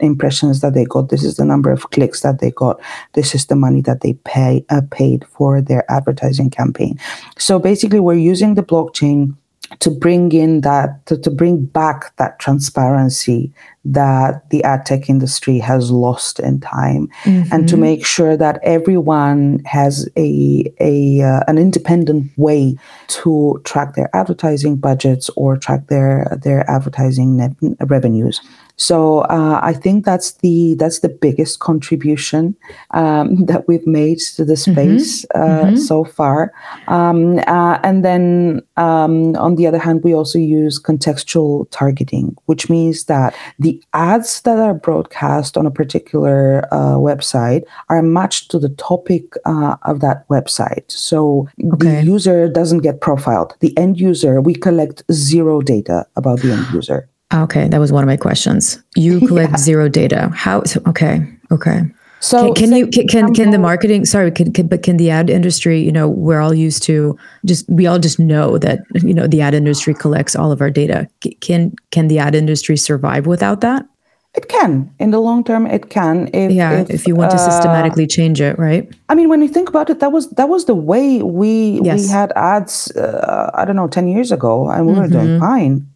impressions 0.00 0.60
that 0.60 0.74
they 0.74 0.84
got 0.84 1.08
this 1.08 1.24
is 1.24 1.36
the 1.36 1.44
number 1.44 1.72
of 1.72 1.90
clicks 1.90 2.20
that 2.20 2.40
they 2.40 2.50
got 2.50 2.80
this 3.14 3.34
is 3.34 3.46
the 3.46 3.56
money 3.56 3.80
that 3.80 4.02
they 4.02 4.12
pay 4.24 4.64
uh, 4.70 4.82
paid 4.90 5.24
for 5.28 5.60
their 5.60 5.90
advertising 5.90 6.50
campaign. 6.50 6.98
So 7.38 7.58
basically 7.58 8.00
we're 8.00 8.14
using 8.14 8.54
the 8.54 8.62
blockchain 8.62 9.36
to 9.80 9.90
bring 9.90 10.32
in 10.32 10.60
that 10.62 11.04
to, 11.06 11.18
to 11.18 11.30
bring 11.30 11.64
back 11.64 12.14
that 12.16 12.38
transparency 12.38 13.52
that 13.84 14.48
the 14.50 14.64
ad 14.64 14.86
tech 14.86 15.10
industry 15.10 15.58
has 15.58 15.90
lost 15.90 16.40
in 16.40 16.60
time 16.60 17.08
mm-hmm. 17.24 17.52
and 17.52 17.68
to 17.68 17.76
make 17.76 18.04
sure 18.04 18.36
that 18.36 18.58
everyone 18.62 19.60
has 19.66 20.08
a, 20.16 20.64
a 20.80 21.20
uh, 21.22 21.40
an 21.48 21.58
independent 21.58 22.30
way 22.36 22.76
to 23.08 23.60
track 23.64 23.94
their 23.94 24.14
advertising 24.16 24.76
budgets 24.76 25.28
or 25.36 25.56
track 25.56 25.86
their 25.88 26.26
their 26.42 26.68
advertising 26.70 27.36
net 27.36 27.52
revenues 27.80 28.40
so 28.76 29.20
uh, 29.22 29.60
I 29.62 29.72
think 29.72 30.04
that's 30.04 30.32
the 30.32 30.74
that's 30.74 31.00
the 31.00 31.08
biggest 31.08 31.60
contribution 31.60 32.56
um, 32.90 33.44
that 33.46 33.68
we've 33.68 33.86
made 33.86 34.18
to 34.36 34.44
the 34.44 34.54
mm-hmm. 34.54 34.72
space 34.72 35.24
mm-hmm. 35.26 35.42
Uh, 35.42 35.64
mm-hmm. 35.66 35.76
so 35.76 36.04
far. 36.04 36.52
Um, 36.88 37.38
uh, 37.46 37.78
and 37.82 38.04
then 38.04 38.62
um, 38.76 39.36
on 39.36 39.56
the 39.56 39.66
other 39.66 39.78
hand, 39.78 40.02
we 40.02 40.14
also 40.14 40.38
use 40.38 40.80
contextual 40.80 41.66
targeting, 41.70 42.36
which 42.46 42.68
means 42.68 43.04
that 43.04 43.34
the 43.58 43.82
ads 43.92 44.42
that 44.42 44.58
are 44.58 44.74
broadcast 44.74 45.56
on 45.56 45.66
a 45.66 45.70
particular 45.70 46.66
uh, 46.72 46.96
website 46.96 47.62
are 47.88 48.02
matched 48.02 48.50
to 48.50 48.58
the 48.58 48.70
topic 48.70 49.34
uh, 49.44 49.76
of 49.82 50.00
that 50.00 50.28
website. 50.28 50.90
So 50.90 51.48
okay. 51.74 52.00
the 52.00 52.02
user 52.02 52.48
doesn't 52.48 52.80
get 52.80 53.00
profiled. 53.00 53.54
The 53.60 53.76
end 53.78 54.00
user, 54.00 54.40
we 54.40 54.54
collect 54.54 55.02
zero 55.12 55.60
data 55.60 56.06
about 56.16 56.40
the 56.40 56.52
end 56.52 56.66
user. 56.72 57.08
Okay, 57.34 57.68
that 57.68 57.78
was 57.78 57.92
one 57.92 58.04
of 58.04 58.06
my 58.06 58.16
questions. 58.16 58.82
You 58.94 59.20
collect 59.26 59.52
yeah. 59.52 59.58
zero 59.58 59.88
data. 59.88 60.30
How? 60.34 60.62
Okay, 60.86 61.26
okay. 61.50 61.82
So 62.24 62.54
can, 62.54 62.70
can 62.70 62.78
you 62.78 62.86
can, 62.86 63.06
can, 63.06 63.34
can 63.34 63.50
the 63.50 63.58
marketing 63.58 64.06
sorry 64.06 64.30
can, 64.30 64.50
can 64.50 64.66
but 64.66 64.82
can 64.82 64.96
the 64.96 65.10
ad 65.10 65.28
industry 65.28 65.78
you 65.78 65.92
know 65.92 66.08
we're 66.08 66.40
all 66.40 66.54
used 66.54 66.82
to 66.84 67.18
just 67.44 67.68
we 67.68 67.86
all 67.86 67.98
just 67.98 68.18
know 68.18 68.56
that 68.56 68.80
you 68.94 69.12
know 69.12 69.26
the 69.26 69.42
ad 69.42 69.52
industry 69.52 69.92
collects 69.92 70.34
all 70.34 70.50
of 70.50 70.62
our 70.62 70.70
data 70.70 71.06
can 71.40 71.74
can 71.90 72.08
the 72.08 72.18
ad 72.18 72.34
industry 72.34 72.78
survive 72.78 73.26
without 73.26 73.60
that 73.60 73.84
it 74.32 74.48
can 74.48 74.90
in 74.98 75.10
the 75.10 75.20
long 75.20 75.44
term 75.44 75.66
it 75.66 75.90
can 75.90 76.30
if, 76.32 76.50
yeah 76.50 76.80
if, 76.80 76.88
if 76.88 77.06
you 77.06 77.14
want 77.14 77.30
to 77.30 77.36
uh, 77.36 77.50
systematically 77.50 78.06
change 78.06 78.40
it 78.40 78.58
right 78.58 78.90
i 79.10 79.14
mean 79.14 79.28
when 79.28 79.42
you 79.42 79.48
think 79.48 79.68
about 79.68 79.90
it 79.90 80.00
that 80.00 80.10
was 80.10 80.30
that 80.30 80.48
was 80.48 80.64
the 80.64 80.74
way 80.74 81.20
we 81.22 81.78
yes. 81.82 82.00
we 82.00 82.08
had 82.08 82.32
ads 82.36 82.90
uh, 82.96 83.50
i 83.52 83.66
don't 83.66 83.76
know 83.76 83.86
10 83.86 84.08
years 84.08 84.32
ago 84.32 84.70
and 84.70 84.86
we 84.86 84.92
mm-hmm. 84.92 85.02
were 85.02 85.08
doing 85.08 85.26
mm-hmm. 85.26 85.40
fine 85.40 85.93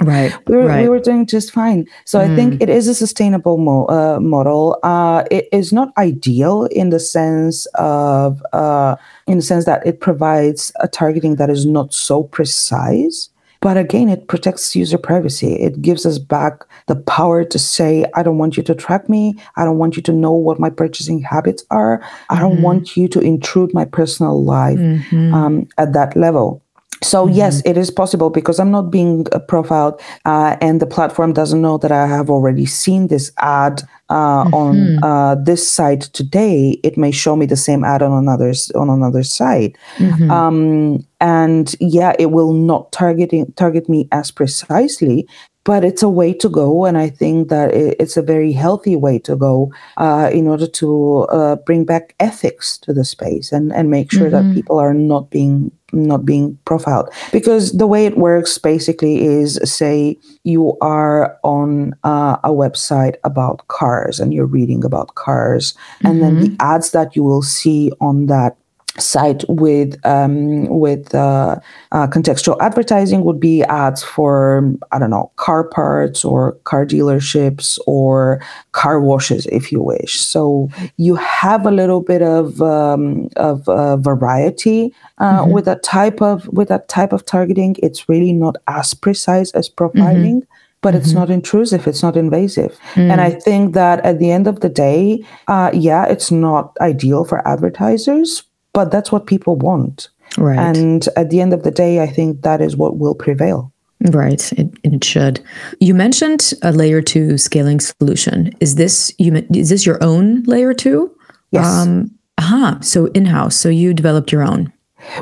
right. 0.00 0.34
we 0.48 0.56
were 0.56 0.66
right. 0.66 0.82
we 0.82 0.88
were 0.88 0.98
doing 0.98 1.26
just 1.26 1.52
fine. 1.52 1.86
So 2.04 2.18
mm. 2.18 2.30
I 2.30 2.36
think 2.36 2.54
mm. 2.54 2.62
it 2.62 2.68
is 2.68 2.88
a 2.88 2.94
sustainable 2.94 3.58
mo- 3.58 3.86
uh, 3.86 4.18
model. 4.20 4.78
Uh, 4.82 5.24
it 5.30 5.48
is 5.52 5.72
not 5.72 5.92
ideal 5.98 6.64
in 6.66 6.90
the 6.90 7.00
sense 7.00 7.66
of 7.74 8.42
uh, 8.52 8.96
in 9.26 9.38
the 9.38 9.42
sense 9.42 9.64
that 9.64 9.86
it 9.86 10.00
provides 10.00 10.72
a 10.80 10.88
targeting 10.88 11.36
that 11.36 11.50
is 11.50 11.66
not 11.66 11.94
so 11.94 12.24
precise. 12.24 13.30
But 13.60 13.76
again, 13.76 14.08
it 14.08 14.28
protects 14.28 14.76
user 14.76 14.98
privacy. 14.98 15.54
It 15.54 15.80
gives 15.80 16.04
us 16.04 16.18
back 16.18 16.64
the 16.86 16.96
power 16.96 17.42
to 17.42 17.58
say, 17.58 18.04
I 18.14 18.22
don't 18.22 18.38
want 18.38 18.56
you 18.56 18.62
to 18.62 18.74
track 18.74 19.08
me. 19.08 19.34
I 19.56 19.64
don't 19.64 19.78
want 19.78 19.96
you 19.96 20.02
to 20.02 20.12
know 20.12 20.32
what 20.32 20.60
my 20.60 20.70
purchasing 20.70 21.20
habits 21.22 21.64
are. 21.70 22.02
I 22.28 22.38
don't 22.38 22.56
mm-hmm. 22.56 22.62
want 22.62 22.96
you 22.96 23.08
to 23.08 23.20
intrude 23.20 23.72
my 23.72 23.84
personal 23.84 24.44
life 24.44 24.78
mm-hmm. 24.78 25.34
um, 25.34 25.68
at 25.78 25.94
that 25.94 26.14
level. 26.16 26.62
So 27.06 27.24
mm-hmm. 27.24 27.36
yes, 27.36 27.62
it 27.64 27.76
is 27.76 27.90
possible 27.90 28.30
because 28.30 28.58
I'm 28.58 28.72
not 28.72 28.90
being 28.90 29.26
uh, 29.32 29.38
profiled, 29.38 30.00
uh, 30.24 30.56
and 30.60 30.80
the 30.80 30.86
platform 30.86 31.32
doesn't 31.32 31.62
know 31.62 31.78
that 31.78 31.92
I 31.92 32.06
have 32.06 32.28
already 32.30 32.66
seen 32.66 33.06
this 33.06 33.30
ad 33.38 33.82
uh, 34.08 34.44
mm-hmm. 34.44 34.54
on 34.54 35.04
uh, 35.04 35.36
this 35.36 35.70
site 35.70 36.02
today. 36.12 36.80
It 36.82 36.98
may 36.98 37.12
show 37.12 37.36
me 37.36 37.46
the 37.46 37.56
same 37.56 37.84
ad 37.84 38.02
on 38.02 38.12
another 38.12 38.52
on 38.74 38.90
another 38.90 39.22
site, 39.22 39.76
mm-hmm. 39.98 40.30
um, 40.30 41.06
and 41.20 41.76
yeah, 41.80 42.14
it 42.18 42.32
will 42.32 42.52
not 42.52 42.90
targeting 42.90 43.52
target 43.52 43.88
me 43.88 44.08
as 44.10 44.30
precisely. 44.30 45.28
But 45.64 45.84
it's 45.84 46.04
a 46.04 46.08
way 46.08 46.32
to 46.34 46.48
go, 46.48 46.84
and 46.84 46.96
I 46.96 47.10
think 47.10 47.48
that 47.48 47.74
it's 47.74 48.16
a 48.16 48.22
very 48.22 48.52
healthy 48.52 48.94
way 48.94 49.18
to 49.26 49.34
go 49.34 49.72
uh, 49.96 50.30
in 50.32 50.46
order 50.46 50.68
to 50.68 51.22
uh, 51.22 51.56
bring 51.56 51.84
back 51.84 52.14
ethics 52.20 52.78
to 52.86 52.92
the 52.92 53.04
space 53.04 53.50
and, 53.50 53.72
and 53.72 53.90
make 53.90 54.12
sure 54.12 54.30
that 54.30 54.44
mm-hmm. 54.44 54.54
people 54.54 54.78
are 54.78 54.94
not 54.94 55.30
being 55.30 55.72
not 55.92 56.24
being 56.24 56.58
profiled 56.64 57.08
because 57.32 57.72
the 57.72 57.86
way 57.86 58.06
it 58.06 58.18
works 58.18 58.58
basically 58.58 59.24
is 59.24 59.58
say 59.62 60.18
you 60.42 60.76
are 60.80 61.38
on 61.44 61.94
uh, 62.02 62.36
a 62.42 62.50
website 62.50 63.14
about 63.22 63.66
cars 63.68 64.18
and 64.18 64.34
you're 64.34 64.46
reading 64.46 64.84
about 64.84 65.14
cars 65.14 65.72
mm-hmm. 65.72 66.06
and 66.08 66.22
then 66.22 66.40
the 66.40 66.48
mm-hmm. 66.48 66.74
ads 66.74 66.90
that 66.90 67.14
you 67.14 67.22
will 67.22 67.42
see 67.42 67.92
on 68.00 68.26
that 68.26 68.56
site 68.98 69.44
with 69.48 70.04
um, 70.06 70.66
with 70.68 71.14
uh, 71.14 71.56
uh, 71.92 72.06
contextual 72.06 72.56
advertising 72.60 73.24
would 73.24 73.40
be 73.40 73.62
ads 73.64 74.02
for 74.02 74.72
I 74.92 74.98
don't 74.98 75.10
know 75.10 75.30
car 75.36 75.64
parts 75.64 76.24
or 76.24 76.52
car 76.64 76.86
dealerships 76.86 77.78
or 77.86 78.42
car 78.72 79.00
washes 79.00 79.46
if 79.46 79.72
you 79.72 79.80
wish. 79.80 80.20
So 80.20 80.68
you 80.96 81.14
have 81.16 81.66
a 81.66 81.70
little 81.70 82.00
bit 82.00 82.22
of 82.22 82.60
um, 82.62 83.28
of 83.36 83.68
uh, 83.68 83.96
variety 83.96 84.94
uh, 85.18 85.42
mm-hmm. 85.42 85.52
with 85.52 85.64
that 85.66 85.82
type 85.82 86.20
of 86.22 86.46
with 86.48 86.68
that 86.68 86.88
type 86.88 87.12
of 87.12 87.24
targeting. 87.24 87.76
It's 87.82 88.08
really 88.08 88.32
not 88.32 88.56
as 88.66 88.94
precise 88.94 89.50
as 89.52 89.68
profiling. 89.68 90.42
Mm-hmm 90.42 90.52
but 90.82 90.94
mm-hmm. 90.94 91.02
it's 91.02 91.12
not 91.12 91.30
intrusive 91.30 91.86
it's 91.86 92.02
not 92.02 92.16
invasive 92.16 92.78
mm. 92.94 93.10
and 93.10 93.20
i 93.20 93.30
think 93.30 93.74
that 93.74 93.98
at 94.04 94.18
the 94.18 94.30
end 94.30 94.46
of 94.46 94.60
the 94.60 94.68
day 94.68 95.24
uh, 95.48 95.70
yeah 95.72 96.04
it's 96.06 96.30
not 96.30 96.76
ideal 96.80 97.24
for 97.24 97.46
advertisers 97.48 98.42
but 98.76 98.90
that's 98.90 99.10
what 99.10 99.26
people 99.26 99.56
want. 99.56 100.10
Right. 100.36 100.58
And 100.58 101.08
at 101.16 101.30
the 101.30 101.40
end 101.40 101.54
of 101.54 101.62
the 101.62 101.70
day, 101.70 102.02
I 102.02 102.06
think 102.06 102.42
that 102.42 102.60
is 102.60 102.76
what 102.76 102.98
will 102.98 103.14
prevail. 103.14 103.72
Right, 104.12 104.52
it, 104.52 104.68
it 104.84 105.02
should. 105.02 105.40
You 105.80 105.94
mentioned 105.94 106.52
a 106.60 106.72
layer 106.72 107.00
two 107.00 107.38
scaling 107.38 107.80
solution. 107.80 108.52
Is 108.60 108.74
this 108.74 109.10
you? 109.16 109.32
Is 109.54 109.70
this 109.70 109.86
your 109.86 109.98
own 110.04 110.42
layer 110.42 110.74
two? 110.74 111.10
Yes. 111.52 111.66
Um, 111.66 112.10
aha. 112.36 112.78
So 112.82 113.06
in 113.14 113.24
house. 113.24 113.56
So 113.56 113.70
you 113.70 113.94
developed 113.94 114.30
your 114.30 114.42
own. 114.42 114.70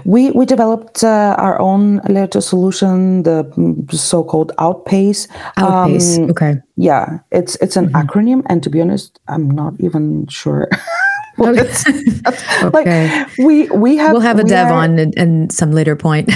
We 0.04 0.32
we 0.32 0.46
developed 0.46 1.04
uh, 1.04 1.36
our 1.38 1.60
own 1.60 2.00
layer 2.08 2.26
two 2.26 2.40
solution, 2.40 3.22
the 3.22 3.44
so-called 3.92 4.50
Outpace. 4.58 5.28
Outpace. 5.56 6.18
Um, 6.18 6.30
okay. 6.30 6.54
Yeah, 6.74 7.20
it's 7.30 7.54
it's 7.62 7.76
an 7.76 7.86
mm-hmm. 7.86 8.02
acronym, 8.02 8.42
and 8.46 8.64
to 8.64 8.70
be 8.70 8.80
honest, 8.80 9.20
I'm 9.28 9.48
not 9.48 9.74
even 9.78 10.26
sure 10.26 10.68
okay. 12.64 13.24
Like 13.24 13.36
we 13.38 13.68
we 13.70 13.96
have 13.96 14.12
we'll 14.12 14.20
have 14.20 14.38
a 14.38 14.42
we 14.42 14.48
dev 14.48 14.68
are, 14.68 14.72
on 14.72 14.98
in, 14.98 15.50
some 15.50 15.72
later 15.72 15.96
point. 15.96 16.30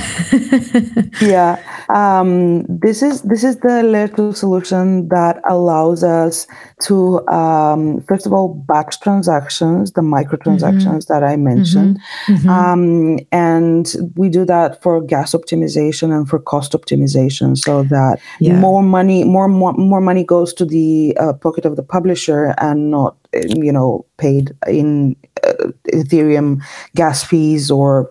yeah, 1.20 1.62
um, 1.88 2.64
this 2.66 3.02
is 3.02 3.22
this 3.22 3.44
is 3.44 3.58
the 3.58 3.82
layer 3.84 4.08
two 4.08 4.32
solution 4.32 5.08
that 5.08 5.40
allows 5.48 6.02
us 6.02 6.48
to 6.82 7.26
um, 7.28 8.00
first 8.02 8.26
of 8.26 8.32
all 8.32 8.54
batch 8.68 9.00
transactions, 9.00 9.92
the 9.92 10.00
microtransactions 10.00 11.06
mm-hmm. 11.06 11.12
that 11.12 11.22
I 11.22 11.36
mentioned, 11.36 12.00
mm-hmm. 12.26 12.34
mm-hmm. 12.34 12.48
Um, 12.48 13.18
and 13.30 13.94
we 14.16 14.28
do 14.28 14.44
that 14.46 14.82
for 14.82 15.00
gas 15.00 15.32
optimization 15.32 16.12
and 16.14 16.28
for 16.28 16.40
cost 16.40 16.72
optimization, 16.72 17.56
so 17.56 17.84
that 17.84 18.18
yeah. 18.40 18.58
more 18.58 18.82
money 18.82 19.22
more, 19.22 19.46
more 19.46 19.74
more 19.74 20.00
money 20.00 20.24
goes 20.24 20.52
to 20.54 20.64
the 20.64 21.16
uh, 21.20 21.34
pocket 21.34 21.64
of 21.64 21.76
the 21.76 21.84
publisher 21.84 22.54
and 22.58 22.90
not 22.90 23.16
you 23.46 23.72
know 23.72 24.06
paid 24.16 24.52
in 24.66 25.16
uh, 25.44 25.68
Ethereum 25.92 26.62
gas 26.94 27.24
fees 27.24 27.70
or 27.70 28.10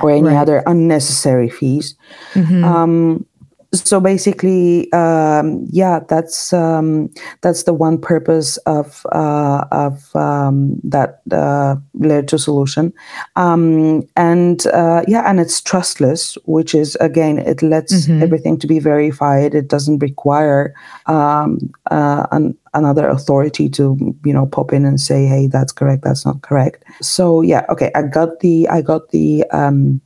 or 0.00 0.10
any 0.10 0.28
right. 0.28 0.36
other 0.36 0.62
unnecessary 0.66 1.48
fees. 1.48 1.94
Mm-hmm. 2.34 2.64
Um, 2.64 3.26
so 3.72 4.00
basically, 4.00 4.90
um, 4.92 5.64
yeah, 5.70 6.00
that's 6.08 6.52
um, 6.52 7.08
that's 7.40 7.62
the 7.64 7.72
one 7.72 8.00
purpose 8.00 8.56
of 8.58 9.06
uh, 9.12 9.64
of 9.70 10.14
um, 10.16 10.80
that 10.82 11.22
uh, 11.30 11.76
layer 11.94 12.22
two 12.22 12.38
solution, 12.38 12.92
um, 13.36 14.02
and 14.16 14.66
uh, 14.68 15.02
yeah, 15.06 15.22
and 15.30 15.38
it's 15.38 15.60
trustless, 15.60 16.36
which 16.46 16.74
is 16.74 16.96
again, 16.96 17.38
it 17.38 17.62
lets 17.62 18.06
mm-hmm. 18.06 18.22
everything 18.22 18.58
to 18.58 18.66
be 18.66 18.80
verified. 18.80 19.54
It 19.54 19.68
doesn't 19.68 20.00
require 20.00 20.74
um, 21.06 21.70
uh, 21.92 22.26
an, 22.32 22.58
another 22.74 23.08
authority 23.08 23.68
to 23.70 23.96
you 24.24 24.32
know 24.32 24.46
pop 24.46 24.72
in 24.72 24.84
and 24.84 25.00
say, 25.00 25.26
hey, 25.26 25.46
that's 25.46 25.72
correct, 25.72 26.02
that's 26.02 26.26
not 26.26 26.42
correct. 26.42 26.82
So 27.00 27.40
yeah, 27.40 27.64
okay, 27.68 27.92
I 27.94 28.02
got 28.02 28.40
the 28.40 28.68
I 28.68 28.82
got 28.82 29.10
the 29.10 29.44
um, 29.52 30.00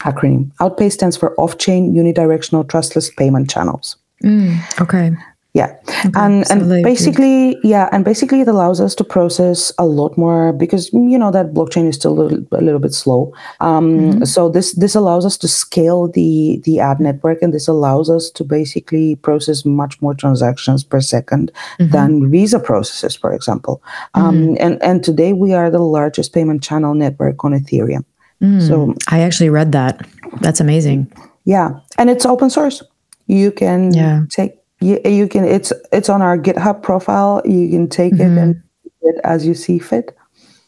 acronym. 0.00 0.50
Outpace 0.60 0.94
stands 0.94 1.16
for 1.16 1.34
Off 1.40 1.58
Chain 1.58 1.94
Unidirectional 1.94 2.68
Trustless 2.68 3.10
Payment 3.10 3.50
Channels. 3.50 3.96
Mm, 4.22 4.80
okay. 4.80 5.12
Yeah. 5.52 5.74
Okay. 6.06 6.10
And 6.14 6.46
so 6.46 6.54
and 6.54 6.84
basically, 6.84 7.58
yeah, 7.64 7.88
and 7.90 8.04
basically 8.04 8.40
it 8.40 8.46
allows 8.46 8.80
us 8.80 8.94
to 8.94 9.04
process 9.04 9.72
a 9.78 9.84
lot 9.84 10.16
more 10.16 10.52
because 10.52 10.92
you 10.92 11.18
know 11.18 11.32
that 11.32 11.52
blockchain 11.52 11.88
is 11.88 11.96
still 11.96 12.12
a 12.12 12.22
little, 12.22 12.46
a 12.52 12.62
little 12.62 12.78
bit 12.78 12.94
slow. 12.94 13.34
Um, 13.58 13.98
mm-hmm. 13.98 14.24
So 14.24 14.48
this 14.48 14.74
this 14.74 14.94
allows 14.94 15.26
us 15.26 15.36
to 15.38 15.48
scale 15.48 16.06
the 16.06 16.62
the 16.64 16.78
ad 16.78 17.00
network, 17.00 17.42
and 17.42 17.52
this 17.52 17.66
allows 17.66 18.08
us 18.08 18.30
to 18.30 18.44
basically 18.44 19.16
process 19.16 19.64
much 19.64 20.00
more 20.00 20.14
transactions 20.14 20.84
per 20.84 21.00
2nd 21.00 21.50
mm-hmm. 21.50 21.88
than 21.90 22.30
Visa 22.30 22.60
processes, 22.60 23.16
for 23.16 23.32
example. 23.32 23.82
Um, 24.14 24.36
mm-hmm. 24.36 24.54
and 24.60 24.80
and 24.84 25.02
today 25.02 25.32
we 25.32 25.52
are 25.52 25.68
the 25.68 25.80
largest 25.80 26.32
payment 26.32 26.62
channel 26.62 26.94
network 26.94 27.44
on 27.44 27.52
Ethereum. 27.54 28.04
Mm, 28.42 28.66
so 28.66 28.94
I 29.08 29.20
actually 29.20 29.50
read 29.50 29.72
that. 29.72 30.06
That's 30.40 30.60
amazing. 30.60 31.12
Yeah, 31.44 31.80
and 31.98 32.10
it's 32.10 32.24
open 32.24 32.50
source. 32.50 32.82
You 33.26 33.52
can 33.52 33.92
yeah. 33.92 34.22
take 34.30 34.52
you, 34.80 35.00
you 35.04 35.28
can 35.28 35.44
it's 35.44 35.72
it's 35.92 36.08
on 36.08 36.22
our 36.22 36.38
GitHub 36.38 36.82
profile. 36.82 37.42
You 37.44 37.68
can 37.68 37.88
take 37.88 38.14
mm-hmm. 38.14 38.38
it 38.38 38.40
and 38.40 38.62
it 39.02 39.20
as 39.24 39.46
you 39.46 39.54
see 39.54 39.78
fit. 39.78 40.16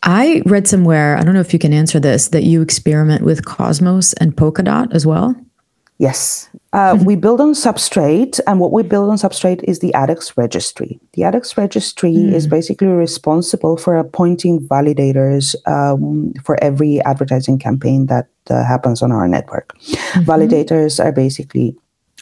I 0.03 0.43
read 0.47 0.67
somewhere, 0.67 1.17
I 1.17 1.23
don't 1.23 1.35
know 1.35 1.41
if 1.41 1.53
you 1.53 1.61
can 1.61 1.73
answer 1.73 2.01
this, 2.01 2.29
that 2.29 2.43
you 2.43 2.61
experiment 2.61 3.23
with 3.23 3.45
Cosmos 3.45 4.13
and 4.15 4.35
Polkadot 4.35 4.93
as 4.93 5.07
well. 5.07 5.37
Yes. 5.99 6.51
Uh, 6.73 6.97
we 7.05 7.17
build 7.17 7.41
on 7.41 7.53
Substrate, 7.53 8.41
and 8.47 8.59
what 8.59 8.73
we 8.73 8.83
build 8.83 9.11
on 9.11 9.17
Substrate 9.17 9.63
is 9.65 9.81
the 9.81 9.93
AdEx 9.95 10.37
registry. 10.39 10.99
The 11.13 11.23
AdEx 11.23 11.57
registry 11.59 12.15
mm. 12.15 12.33
is 12.33 12.47
basically 12.47 12.87
responsible 12.89 13.77
for 13.77 13.97
appointing 13.97 14.67
validators 14.67 15.55
um, 15.67 16.33
for 16.45 16.63
every 16.65 17.01
advertising 17.03 17.59
campaign 17.59 18.07
that 18.07 18.29
uh, 18.49 18.65
happens 18.65 19.03
on 19.03 19.13
our 19.13 19.29
network. 19.29 19.77
Mm-hmm. 19.79 20.21
Validators 20.21 21.03
are 21.03 21.13
basically 21.13 21.77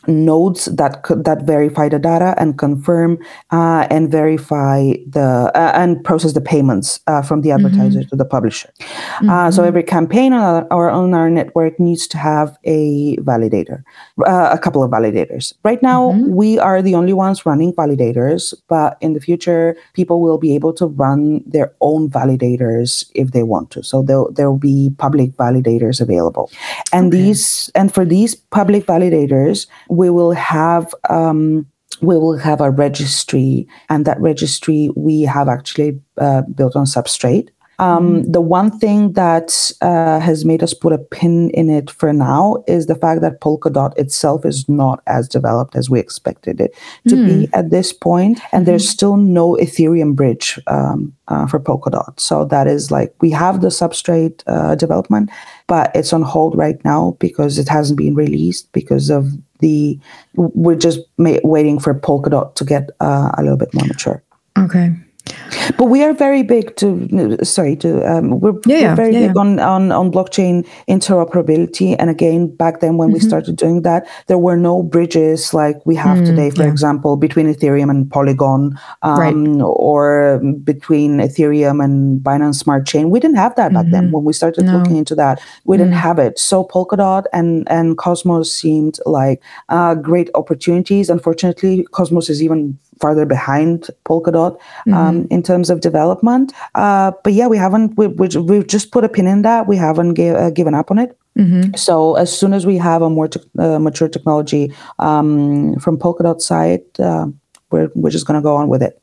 nodes 0.07 0.67
that 0.67 1.03
that 1.25 1.43
verify 1.43 1.89
the 1.89 1.99
data 1.99 2.35
and 2.39 2.59
confirm 2.59 3.19
uh, 3.51 3.87
and 3.91 4.11
verify 4.11 4.93
the 5.07 5.51
uh, 5.55 5.73
and 5.75 6.03
process 6.05 6.33
the 6.33 6.41
payments 6.41 7.01
uh, 7.07 7.23
from 7.23 7.43
the 7.43 7.51
advertiser 7.51 8.01
mm-hmm. 8.01 8.09
to 8.09 8.17
the 8.17 8.25
publisher. 8.25 8.73
Mm-hmm. 8.79 9.51
so 9.51 9.65
every 9.65 9.83
campaign 9.83 10.33
on 10.33 10.67
our, 10.71 10.91
on 10.91 11.15
our 11.15 11.31
network 11.31 11.79
needs 11.79 12.07
to 12.09 12.19
have 12.19 12.57
a 12.65 13.17
validator, 13.19 13.83
uh, 14.27 14.51
a 14.53 14.59
couple 14.59 14.83
of 14.83 14.91
validators. 14.91 15.53
Right 15.65 15.83
now, 15.83 16.13
mm-hmm. 16.13 16.35
we 16.35 16.59
are 16.59 16.83
the 16.83 16.95
only 16.95 17.13
ones 17.13 17.45
running 17.47 17.73
validators, 17.73 18.55
but 18.69 18.97
in 19.01 19.13
the 19.13 19.21
future, 19.21 19.77
people 19.95 20.21
will 20.21 20.39
be 20.39 20.55
able 20.55 20.73
to 20.75 20.87
run 20.87 21.43
their 21.47 21.73
own 21.81 22.09
validators 22.09 23.11
if 23.15 23.33
they 23.33 23.43
want 23.43 23.71
to. 23.73 23.83
So 23.83 24.03
there 24.03 24.25
there 24.31 24.51
will 24.51 24.59
be 24.59 24.91
public 24.99 25.31
validators 25.33 26.01
available, 26.01 26.51
and 26.93 27.09
okay. 27.09 27.23
these 27.23 27.71
and 27.75 27.93
for 27.93 28.05
these 28.05 28.35
public 28.35 28.87
validators 28.87 29.67
we 29.91 30.09
will 30.09 30.33
have 30.33 30.95
um, 31.11 31.67
we 32.01 32.17
will 32.17 32.39
have 32.39 32.61
a 32.61 32.71
registry, 32.71 33.67
and 33.89 34.07
that 34.07 34.21
registry 34.21 34.91
we 34.97 35.23
have 35.23 35.49
actually 35.49 36.01
uh, 36.19 36.43
built 36.43 36.77
on 36.77 36.87
Substrate. 36.87 37.49
Um, 37.81 38.23
mm-hmm. 38.23 38.33
The 38.33 38.43
one 38.43 38.79
thing 38.79 39.15
that 39.15 39.73
uh, 39.81 40.21
has 40.21 40.45
made 40.45 40.63
us 40.63 40.75
put 40.75 40.93
a 40.93 40.99
pin 40.99 41.49
in 41.51 41.71
it 41.71 41.91
for 41.91 42.13
now 42.13 42.63
is 42.69 42.87
the 42.87 42.95
fact 42.95 43.23
that 43.23 43.41
Polkadot 43.41 43.97
itself 43.97 44.45
is 44.45 44.69
not 44.69 45.03
as 45.07 45.27
developed 45.27 45.75
as 45.75 45.89
we 45.89 45.99
expected 45.99 46.61
it 46.61 46.75
to 47.09 47.15
mm. 47.15 47.27
be 47.27 47.49
at 47.55 47.71
this 47.71 47.91
point, 47.91 48.39
and 48.53 48.63
mm-hmm. 48.63 48.65
there's 48.65 48.89
still 48.89 49.17
no 49.17 49.55
Ethereum 49.55 50.15
bridge 50.15 50.61
um, 50.67 51.15
uh, 51.29 51.47
for 51.47 51.59
Polkadot. 51.59 52.21
So 52.21 52.45
that 52.45 52.67
is 52.67 52.91
like 52.91 53.15
we 53.23 53.31
have 53.31 53.63
the 53.63 53.69
substrate 53.69 54.43
uh, 54.47 54.75
development, 54.75 55.31
but 55.67 55.91
it's 55.95 56.13
on 56.13 56.23
hold 56.23 56.57
right 56.57 56.83
now 56.85 57.17
because 57.19 57.59
it 57.59 57.69
hasn't 57.69 57.99
been 57.99 58.15
released 58.15 58.71
because 58.73 59.09
of 59.09 59.33
the 59.61 59.99
we're 60.35 60.77
just 60.77 61.01
ma- 61.19 61.39
waiting 61.45 61.79
for 61.79 61.95
Polkadot 61.95 62.55
to 62.55 62.65
get 62.65 62.91
uh, 63.01 63.31
a 63.37 63.43
little 63.43 63.57
bit 63.59 63.73
more 63.75 63.87
mature. 63.87 64.23
Okay. 64.59 64.93
But 65.77 65.87
we 65.87 66.03
are 66.03 66.13
very 66.13 66.43
big 66.43 66.77
to 66.77 67.39
sorry 67.45 67.77
to 67.77 68.05
um, 68.11 68.41
we're, 68.41 68.59
yeah, 68.67 68.91
we're 68.91 68.97
very 68.97 69.13
yeah, 69.15 69.29
big 69.29 69.37
yeah. 69.37 69.41
on, 69.41 69.59
on 69.59 69.93
on 69.93 70.11
blockchain 70.11 70.67
interoperability. 70.89 71.97
And 71.99 72.11
again, 72.11 72.55
back 72.55 72.81
then 72.81 72.97
when 72.97 73.09
mm-hmm. 73.09 73.15
we 73.15 73.21
started 73.21 73.57
doing 73.57 73.83
that, 73.83 74.07
there 74.27 74.39
were 74.39 74.57
no 74.57 74.83
bridges 74.83 75.55
like 75.55 75.77
we 75.87 75.95
have 75.97 76.19
mm, 76.19 76.27
today, 76.27 76.51
for 76.51 76.67
example, 76.67 77.17
between 77.17 77.47
Ethereum 77.47 77.91
and 77.91 78.11
Polygon, 78.11 78.79
um, 79.03 79.19
right. 79.19 79.63
or 79.63 80.41
between 80.65 81.19
Ethereum 81.19 81.83
and 81.83 82.21
Binance 82.21 82.57
Smart 82.57 82.87
Chain. 82.87 83.11
We 83.11 83.21
didn't 83.21 83.37
have 83.37 83.55
that 83.57 83.73
back 83.73 83.85
mm-hmm. 83.85 83.93
then 83.93 84.13
when 84.13 84.25
we 84.25 84.33
started 84.33 84.65
no. 84.65 84.79
looking 84.79 84.97
into 84.97 85.15
that. 85.15 85.41
We 85.65 85.77
mm. 85.77 85.81
didn't 85.81 85.95
have 85.95 86.19
it. 86.19 86.39
So 86.39 86.65
Polkadot 86.65 87.25
and 87.33 87.71
and 87.71 87.97
Cosmos 87.97 88.53
seemed 88.53 88.99
like 89.07 89.43
uh, 89.69 89.95
great 89.95 90.31
opportunities. 90.35 91.11
Unfortunately, 91.11 91.87
Cosmos 91.93 92.29
is 92.29 92.43
even 92.43 92.79
farther 93.01 93.27
behind 93.27 93.91
Polkadot 94.05 94.59
um, 94.87 94.93
mm-hmm. 94.93 95.27
in 95.31 95.43
terms 95.43 95.71
of 95.71 95.81
development. 95.81 96.53
Uh, 96.75 97.13
but 97.25 97.33
yeah, 97.33 97.47
we 97.47 97.57
haven't. 97.57 97.97
We, 97.97 98.07
we 98.09 98.29
we've 98.29 98.67
just 98.67 98.91
put 98.93 99.05
a 99.05 99.09
pin 99.09 99.27
in 99.27 99.43
that. 99.43 99.67
We 99.67 99.77
haven't 99.77 100.15
gave, 100.15 100.35
uh, 100.35 100.51
given 100.51 100.75
up 100.75 100.91
on 100.91 100.99
it. 100.99 101.17
Mm-hmm. 101.39 101.75
So 101.77 102.17
as 102.17 102.37
soon 102.37 102.53
as 102.53 102.67
we 102.67 102.77
have 102.77 103.03
a 103.03 103.11
more 103.11 103.29
te- 103.29 103.41
uh, 103.59 103.79
mature 103.79 104.09
technology 104.09 104.73
um, 104.99 105.77
from 105.77 105.99
Polkadot 105.99 106.41
side, 106.41 106.83
uh, 106.99 107.27
we're 107.71 107.91
we're 107.95 108.11
just 108.11 108.27
going 108.27 108.39
to 108.39 108.43
go 108.43 108.57
on 108.57 108.69
with 108.69 108.83
it. 108.83 109.01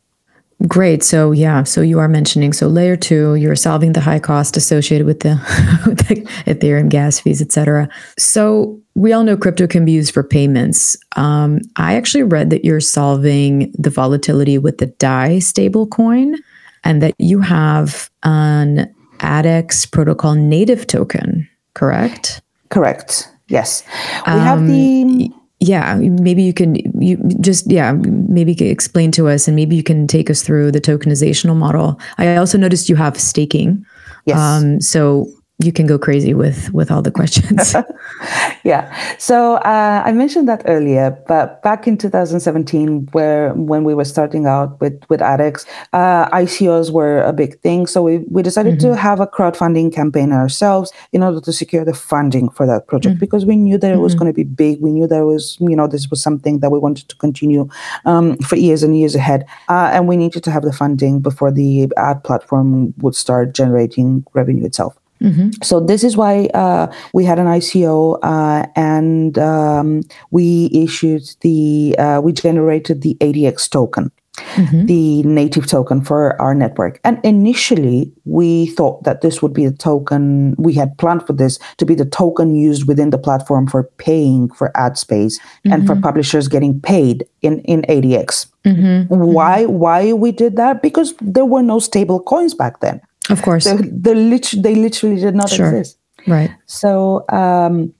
Great. 0.65 1.03
So 1.03 1.31
yeah, 1.31 1.63
so 1.63 1.81
you 1.81 1.99
are 1.99 2.07
mentioning 2.07 2.51
so 2.51 2.67
layer 2.67 2.95
two, 2.95 3.35
you're 3.35 3.55
solving 3.55 3.93
the 3.93 4.01
high 4.01 4.19
cost 4.19 4.57
associated 4.57 5.05
with 5.05 5.19
the, 5.19 5.35
with 5.85 6.07
the 6.07 6.15
Ethereum 6.51 6.89
gas 6.89 7.19
fees, 7.19 7.41
etc. 7.41 7.87
So 8.17 8.81
we 8.95 9.13
all 9.13 9.23
know 9.23 9.37
crypto 9.37 9.67
can 9.67 9.85
be 9.85 9.91
used 9.91 10.13
for 10.13 10.23
payments. 10.23 10.97
Um, 11.15 11.61
I 11.75 11.95
actually 11.95 12.23
read 12.23 12.49
that 12.49 12.65
you're 12.65 12.79
solving 12.79 13.71
the 13.77 13.91
volatility 13.91 14.57
with 14.57 14.79
the 14.79 14.87
DAI 14.87 15.37
stablecoin, 15.37 16.37
and 16.83 17.01
that 17.03 17.13
you 17.19 17.39
have 17.39 18.09
an 18.23 18.91
AdEx 19.19 19.91
protocol 19.91 20.33
native 20.33 20.87
token. 20.87 21.47
Correct. 21.73 22.41
Correct. 22.69 23.29
Yes, 23.49 23.83
we 24.25 24.33
um, 24.33 24.39
have 24.39 24.67
the 24.67 25.31
yeah 25.59 25.95
maybe 25.95 26.43
you 26.43 26.53
can 26.53 26.75
you 27.01 27.17
just 27.41 27.69
yeah 27.71 27.91
maybe 27.93 28.53
explain 28.65 29.11
to 29.11 29.27
us 29.27 29.47
and 29.47 29.55
maybe 29.55 29.75
you 29.75 29.83
can 29.83 30.05
take 30.05 30.29
us 30.29 30.43
through 30.43 30.71
the 30.71 30.81
tokenizational 30.81 31.55
model 31.55 31.99
i 32.17 32.35
also 32.35 32.57
noticed 32.57 32.89
you 32.89 32.95
have 32.95 33.19
staking 33.19 33.83
yes. 34.25 34.37
um 34.37 34.79
so 34.79 35.27
you 35.59 35.71
can 35.71 35.87
go 35.87 35.97
crazy 35.97 36.35
with 36.35 36.71
with 36.71 36.91
all 36.91 37.01
the 37.01 37.09
questions. 37.09 37.75
yeah. 38.63 38.93
So 39.17 39.55
uh, 39.55 40.03
I 40.05 40.11
mentioned 40.11 40.47
that 40.47 40.61
earlier, 40.65 41.17
but 41.27 41.63
back 41.63 41.87
in 41.87 41.97
2017, 41.97 43.07
where 43.11 43.53
when 43.55 43.83
we 43.83 43.95
were 43.95 44.05
starting 44.05 44.45
out 44.45 44.79
with 44.79 45.01
with 45.09 45.19
AdEx, 45.19 45.65
uh, 45.93 46.29
ICOs 46.29 46.91
were 46.91 47.23
a 47.23 47.33
big 47.33 47.59
thing. 47.61 47.87
So 47.87 48.03
we 48.03 48.19
we 48.29 48.43
decided 48.43 48.77
mm-hmm. 48.77 48.89
to 48.91 48.95
have 48.95 49.19
a 49.19 49.25
crowdfunding 49.25 49.91
campaign 49.91 50.31
ourselves 50.31 50.93
in 51.11 51.23
order 51.23 51.41
to 51.41 51.51
secure 51.51 51.83
the 51.83 51.93
funding 51.93 52.49
for 52.49 52.67
that 52.67 52.85
project 52.87 53.15
mm-hmm. 53.15 53.19
because 53.19 53.43
we 53.43 53.55
knew 53.55 53.79
that 53.79 53.91
it 53.91 53.97
was 53.97 54.13
mm-hmm. 54.13 54.25
going 54.25 54.33
to 54.33 54.35
be 54.35 54.43
big. 54.43 54.79
We 54.79 54.91
knew 54.91 55.07
there 55.07 55.25
was 55.25 55.57
you 55.59 55.75
know 55.75 55.87
this 55.87 56.07
was 56.07 56.21
something 56.21 56.59
that 56.59 56.69
we 56.69 56.77
wanted 56.77 57.09
to 57.09 57.15
continue 57.15 57.67
um, 58.05 58.37
for 58.37 58.57
years 58.57 58.83
and 58.83 58.95
years 58.97 59.15
ahead, 59.15 59.47
uh, 59.69 59.89
and 59.91 60.07
we 60.07 60.17
needed 60.17 60.43
to 60.43 60.51
have 60.51 60.61
the 60.61 60.73
funding 60.73 61.19
before 61.19 61.51
the 61.51 61.91
ad 61.97 62.23
platform 62.23 62.93
would 62.99 63.15
start 63.15 63.55
generating 63.55 64.23
revenue 64.35 64.63
itself. 64.63 64.95
Mm-hmm. 65.21 65.49
So 65.63 65.79
this 65.79 66.03
is 66.03 66.15
why 66.15 66.45
uh, 66.53 66.91
we 67.13 67.25
had 67.25 67.39
an 67.39 67.47
ICO 67.47 68.19
uh, 68.23 68.67
and 68.75 69.37
um, 69.37 70.03
we 70.31 70.69
issued 70.73 71.23
the 71.41 71.95
uh, 71.97 72.21
we 72.23 72.33
generated 72.33 73.01
the 73.01 73.15
ADX 73.19 73.69
token. 73.69 74.11
Mm-hmm. 74.37 74.85
The 74.85 75.23
native 75.23 75.65
token 75.65 76.01
for 76.01 76.39
our 76.39 76.53
network. 76.53 76.99
And 77.03 77.19
initially, 77.23 78.11
we 78.25 78.67
thought 78.67 79.03
that 79.03 79.21
this 79.21 79.41
would 79.41 79.51
be 79.51 79.65
the 79.65 79.75
token, 79.75 80.55
we 80.59 80.73
had 80.73 80.95
planned 80.99 81.25
for 81.25 81.33
this 81.33 81.57
to 81.77 81.87
be 81.87 81.95
the 81.95 82.05
token 82.05 82.53
used 82.53 82.87
within 82.87 83.09
the 83.09 83.17
platform 83.17 83.65
for 83.65 83.83
paying 83.97 84.49
for 84.51 84.71
ad 84.77 84.95
space 84.95 85.39
mm-hmm. 85.39 85.73
and 85.73 85.87
for 85.87 85.93
mm-hmm. 85.93 86.03
publishers 86.03 86.47
getting 86.47 86.79
paid 86.79 87.25
in, 87.41 87.61
in 87.61 87.81
ADX. 87.83 88.45
Mm-hmm. 88.63 89.15
Why? 89.15 89.65
Why 89.65 90.13
we 90.13 90.31
did 90.31 90.55
that? 90.57 90.83
Because 90.83 91.15
there 91.19 91.45
were 91.45 91.63
no 91.63 91.79
stable 91.79 92.19
coins 92.19 92.53
back 92.53 92.79
then. 92.79 93.01
Of 93.29 93.41
course, 93.41 93.65
they, 93.65 93.75
they, 93.75 94.15
lit- 94.15 94.53
they 94.57 94.75
literally 94.75 95.17
did 95.19 95.35
not 95.35 95.49
Sure. 95.49 95.67
exist. 95.67 95.97
right. 96.27 96.51
So 96.65 97.25
um, 97.29 97.93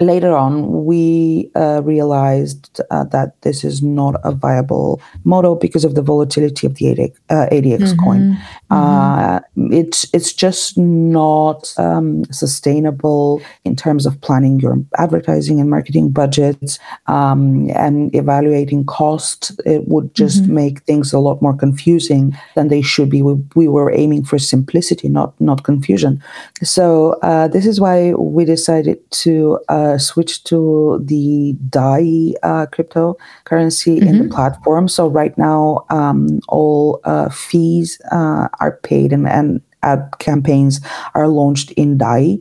later 0.00 0.34
on, 0.34 0.84
we 0.84 1.50
uh, 1.54 1.80
realized 1.84 2.80
uh, 2.90 3.04
that 3.04 3.40
this 3.42 3.64
is 3.64 3.82
not 3.82 4.14
a 4.24 4.32
viable 4.32 5.00
model 5.24 5.54
because 5.56 5.84
of 5.84 5.94
the 5.94 6.02
volatility 6.02 6.66
of 6.66 6.74
the 6.76 6.86
ADX, 6.86 7.12
uh, 7.30 7.46
ADX 7.52 7.96
coin. 8.04 8.36
Uh, 8.74 9.40
it's 9.70 10.06
it's 10.12 10.32
just 10.32 10.76
not 10.76 11.72
um, 11.78 12.24
sustainable 12.32 13.40
in 13.64 13.76
terms 13.76 14.06
of 14.06 14.20
planning 14.20 14.58
your 14.60 14.76
advertising 14.98 15.60
and 15.60 15.70
marketing 15.70 16.10
budgets 16.10 16.78
um, 17.06 17.70
and 17.70 18.14
evaluating 18.14 18.84
cost. 18.84 19.52
It 19.64 19.86
would 19.88 20.14
just 20.14 20.46
make 20.48 20.82
things 20.82 21.12
a 21.12 21.18
lot 21.18 21.40
more 21.40 21.56
confusing 21.56 22.36
than 22.56 22.68
they 22.68 22.82
should 22.82 23.10
be. 23.10 23.22
We, 23.22 23.34
we 23.54 23.68
were 23.68 23.92
aiming 23.92 24.24
for 24.24 24.38
simplicity, 24.38 25.08
not 25.08 25.38
not 25.40 25.62
confusion. 25.62 26.22
So 26.62 27.18
uh, 27.22 27.48
this 27.48 27.66
is 27.66 27.80
why 27.80 28.12
we 28.14 28.44
decided 28.44 28.98
to 29.22 29.60
uh, 29.68 29.98
switch 29.98 30.44
to 30.44 31.00
the 31.04 31.54
DAI 31.70 32.34
uh, 32.42 32.66
cryptocurrency 32.66 34.02
in 34.02 34.18
the 34.18 34.28
platform. 34.34 34.88
So 34.88 35.08
right 35.08 35.36
now, 35.38 35.84
um, 35.90 36.40
all 36.48 37.00
uh, 37.04 37.28
fees 37.28 38.00
uh, 38.10 38.48
are 38.64 38.78
paid 38.82 39.12
and, 39.12 39.28
and 39.28 39.60
ad 39.82 40.00
campaigns 40.18 40.80
are 41.14 41.28
launched 41.28 41.70
in 41.72 41.98
DAI. 41.98 42.38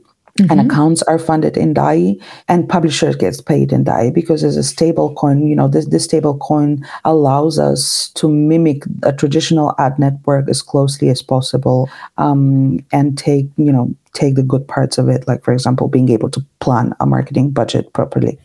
And 0.49 0.59
accounts 0.59 1.03
are 1.03 1.19
funded 1.19 1.57
in 1.57 1.75
DAI, 1.75 2.15
and 2.47 2.67
publishers 2.67 3.15
gets 3.15 3.39
paid 3.39 3.71
in 3.71 3.83
DAI 3.83 4.09
because 4.09 4.43
as 4.43 4.57
a 4.57 4.63
stable 4.63 5.13
coin, 5.13 5.45
you 5.45 5.55
know, 5.55 5.67
this 5.67 5.85
this 5.85 6.05
stable 6.05 6.39
coin 6.39 6.83
allows 7.05 7.59
us 7.59 8.09
to 8.15 8.27
mimic 8.27 8.81
a 9.03 9.13
traditional 9.13 9.75
ad 9.77 9.99
network 9.99 10.49
as 10.49 10.63
closely 10.63 11.09
as 11.09 11.21
possible, 11.21 11.87
um, 12.17 12.79
and 12.91 13.15
take 13.15 13.45
you 13.57 13.71
know 13.71 13.95
take 14.13 14.33
the 14.33 14.41
good 14.41 14.67
parts 14.67 14.97
of 14.97 15.07
it, 15.07 15.27
like 15.27 15.43
for 15.43 15.53
example, 15.53 15.87
being 15.87 16.09
able 16.09 16.31
to 16.31 16.43
plan 16.61 16.93
a 16.99 17.05
marketing 17.05 17.51
budget 17.51 17.93
properly. 17.93 18.39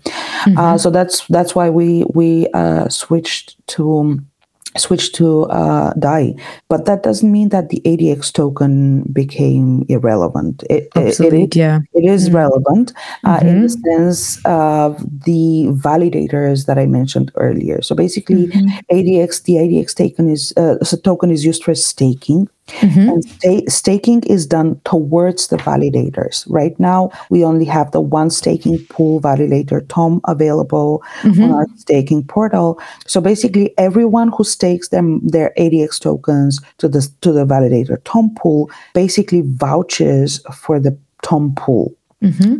Uh, 0.56 0.76
so 0.76 0.90
that's 0.90 1.26
that's 1.28 1.54
why 1.54 1.70
we 1.70 2.04
we 2.14 2.48
uh, 2.52 2.88
switched 2.88 3.56
to 3.68 4.20
switched 4.78 5.14
to 5.16 5.44
uh, 5.50 5.92
DAI, 5.94 6.34
but 6.68 6.86
that 6.86 7.02
doesn't 7.02 7.30
mean 7.30 7.50
that 7.50 7.68
the 7.68 7.80
ADX 7.84 8.32
token 8.32 9.02
became 9.12 9.84
irrelevant. 9.88 10.62
It, 10.70 10.88
it- 11.08 11.16
it 11.20 11.56
yeah. 11.56 11.80
it 11.94 12.04
is 12.04 12.30
relevant 12.30 12.92
uh, 13.24 13.40
in 13.42 13.62
the 13.62 13.68
sense 13.68 14.38
of 14.44 14.98
the 15.24 15.66
validators 15.70 16.66
that 16.66 16.78
I 16.78 16.86
mentioned 16.86 17.30
earlier. 17.36 17.82
So 17.82 17.94
basically, 17.94 18.46
ADX, 18.90 19.42
the 19.44 19.54
ADX 19.54 19.94
token 19.94 20.28
is 20.30 20.52
uh, 20.56 20.82
so 20.84 20.96
token 20.96 21.30
is 21.30 21.44
used 21.44 21.64
for 21.64 21.74
staking. 21.74 22.48
Mm-hmm. 22.68 23.08
And 23.08 23.24
sta- 23.24 23.66
staking 23.68 24.22
is 24.24 24.46
done 24.46 24.80
towards 24.84 25.48
the 25.48 25.56
validators. 25.56 26.44
Right 26.48 26.78
now, 26.78 27.10
we 27.30 27.44
only 27.44 27.64
have 27.64 27.90
the 27.92 28.00
one 28.00 28.30
staking 28.30 28.78
pool 28.86 29.20
validator, 29.20 29.86
Tom, 29.88 30.20
available 30.26 31.02
on 31.24 31.32
mm-hmm. 31.32 31.52
our 31.52 31.66
staking 31.76 32.24
portal. 32.24 32.80
So 33.06 33.20
basically, 33.20 33.76
everyone 33.78 34.32
who 34.36 34.44
stakes 34.44 34.88
them 34.88 35.20
their 35.26 35.52
ADX 35.58 36.00
tokens 36.00 36.60
to 36.78 36.88
the 36.88 37.08
to 37.20 37.32
the 37.32 37.44
validator 37.44 37.98
Tom 38.04 38.34
pool 38.34 38.70
basically 38.94 39.42
vouches 39.44 40.40
for 40.54 40.78
the 40.78 40.96
Tom 41.22 41.54
pool. 41.54 41.97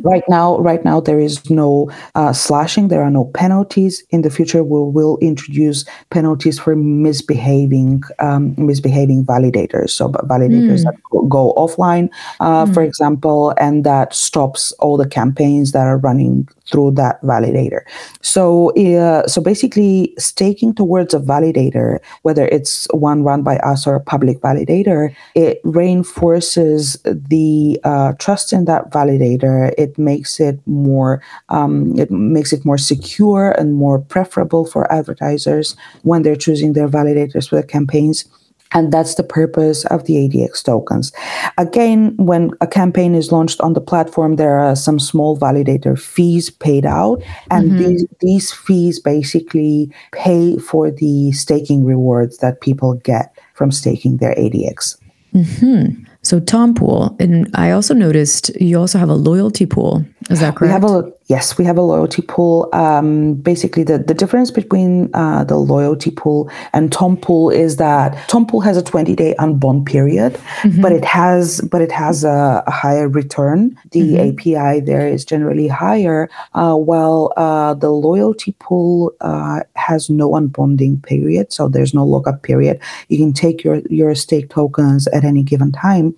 Right 0.05 0.23
now, 0.29 0.59
right 0.59 0.85
now 0.85 1.01
there 1.01 1.19
is 1.19 1.51
no 1.51 1.91
uh, 2.15 2.33
slashing. 2.33 2.89
There 2.89 3.03
are 3.03 3.11
no 3.11 3.25
penalties. 3.25 4.05
In 4.11 4.23
the 4.23 4.31
future, 4.31 4.63
we 4.63 4.81
will 4.93 5.19
introduce 5.21 5.85
penalties 6.11 6.59
for 6.61 6.77
misbehaving, 6.77 8.03
um, 8.21 8.55
misbehaving 8.57 9.27
validators. 9.27 9.91
So 9.91 10.11
validators 10.11 10.85
that 10.85 10.95
go, 11.11 11.23
go 11.27 11.55
offline, 11.57 12.09
uh, 12.39 12.67
for 12.73 12.83
example, 12.83 13.53
and 13.59 13.85
that 13.85 14.15
stops 14.15 14.71
all 14.79 14.97
the 14.97 15.09
campaigns 15.09 15.73
that 15.73 15.87
are 15.87 15.99
running 15.99 16.49
through 16.71 16.93
that 16.93 17.21
validator. 17.23 17.81
So, 18.23 18.71
uh, 18.77 19.27
so 19.27 19.41
basically, 19.41 20.15
staking 20.19 20.75
towards 20.75 21.15
a 21.15 21.21
validator, 21.21 21.99
whether 22.23 22.47
it's 22.47 22.87
one 22.93 23.25
run 23.25 23.43
by 23.43 23.57
us 23.59 23.87
or 23.87 23.95
a 23.95 24.01
public 24.01 24.41
validator, 24.41 25.15
it 25.35 25.61
reinforces 25.65 26.99
the 27.05 27.81
uh, 27.85 28.13
trust 28.19 28.53
in 28.53 28.65
that 28.67 28.91
validator. 28.91 29.73
It 29.79 29.99
makes 29.99 30.41
it 30.41 30.61
more, 30.67 31.23
um, 31.49 31.99
it 31.99 32.11
makes 32.11 32.53
it 32.53 32.65
more 32.65 32.79
secure 32.79 33.53
and 33.59 33.75
more 33.75 33.99
preferable 33.99 34.65
for 34.65 34.91
advertisers 34.93 35.77
when 36.03 36.23
they're 36.23 36.37
choosing 36.37 36.73
their 36.73 36.89
validators 36.89 37.49
for 37.49 37.57
the 37.57 37.67
campaigns. 37.67 38.25
And 38.73 38.93
that's 38.93 39.15
the 39.15 39.23
purpose 39.23 39.85
of 39.87 40.05
the 40.05 40.15
ADX 40.15 40.63
tokens. 40.63 41.13
Again, 41.57 42.15
when 42.19 42.51
a 42.61 42.67
campaign 42.67 43.15
is 43.15 43.33
launched 43.33 43.61
on 43.61 43.73
the 43.73 43.81
platform, 43.81 44.37
there 44.37 44.59
are 44.59 44.77
some 44.77 44.99
small 44.99 45.39
validator 45.39 45.99
fees 45.99 46.51
paid 46.51 46.85
out. 46.85 47.23
And 47.51 47.71
mm-hmm. 47.71 47.79
these, 47.79 48.07
these 48.21 48.53
fees 48.53 49.01
basically 49.01 49.91
pay 50.13 50.59
for 50.59 50.91
the 50.91 51.33
staking 51.33 51.85
rewards 51.85 52.39
that 52.39 52.61
people 52.61 52.95
get 52.95 53.35
from 53.55 53.71
staking 53.71 54.19
their 54.19 54.35
ADX. 54.35 54.99
Mm-hmm. 55.35 56.05
So 56.23 56.41
Tom 56.41 56.75
Pool, 56.75 57.17
and 57.21 57.49
I 57.55 57.71
also 57.71 57.95
noticed 57.95 58.51
you 58.61 58.79
also 58.79 58.99
have 58.99 59.09
a 59.09 59.15
loyalty 59.15 59.67
pool. 59.67 60.05
Is 60.31 60.41
that 60.41 60.55
We 60.55 60.69
correct? 60.69 60.73
have 60.73 60.85
a 60.85 61.13
yes, 61.29 61.57
we 61.59 61.65
have 61.65 61.77
a 61.77 61.83
loyalty 61.83 62.23
pool. 62.23 62.69
Um, 62.73 63.35
basically, 63.35 63.85
the, 63.85 63.99
the 63.99 64.15
difference 64.15 64.51
between 64.51 65.11
uh, 65.15 65.45
the 65.45 65.57
loyalty 65.57 66.11
pool 66.11 66.51
and 66.73 66.91
Tom 66.91 67.17
Pool 67.17 67.51
is 67.51 67.77
that 67.77 68.17
Tom 68.29 68.47
Pool 68.47 68.61
has 68.61 68.77
a 68.77 68.83
twenty 68.83 69.15
day 69.15 69.35
unbond 69.39 69.87
period, 69.87 70.39
but 70.81 70.93
it 70.93 71.05
has 71.05 71.61
but 71.61 71.81
it 71.81 71.93
has 71.93 72.25
a, 72.25 72.65
a 72.67 72.71
higher 72.71 73.09
return. 73.09 73.79
The 73.93 74.15
APY 74.15 74.85
there 74.87 75.07
is 75.07 75.25
generally 75.25 75.69
higher, 75.69 76.29
uh, 76.55 76.75
while 76.75 77.33
uh, 77.37 77.75
the 77.75 77.91
loyalty 77.91 78.55
pool 78.59 79.13
uh, 79.21 79.61
has 79.77 80.11
no 80.11 80.31
unbonding 80.31 81.03
period, 81.05 81.53
so 81.53 81.69
there's 81.69 81.95
no 81.95 82.05
lockup 82.05 82.43
period. 82.43 82.81
You 83.09 83.19
can 83.19 83.33
take 83.33 83.63
your 83.63 83.81
your 83.91 84.15
stake 84.15 84.51
tokens 84.51 85.07
at 85.09 85.25
any 85.25 85.43
given 85.43 85.73
time 85.73 86.15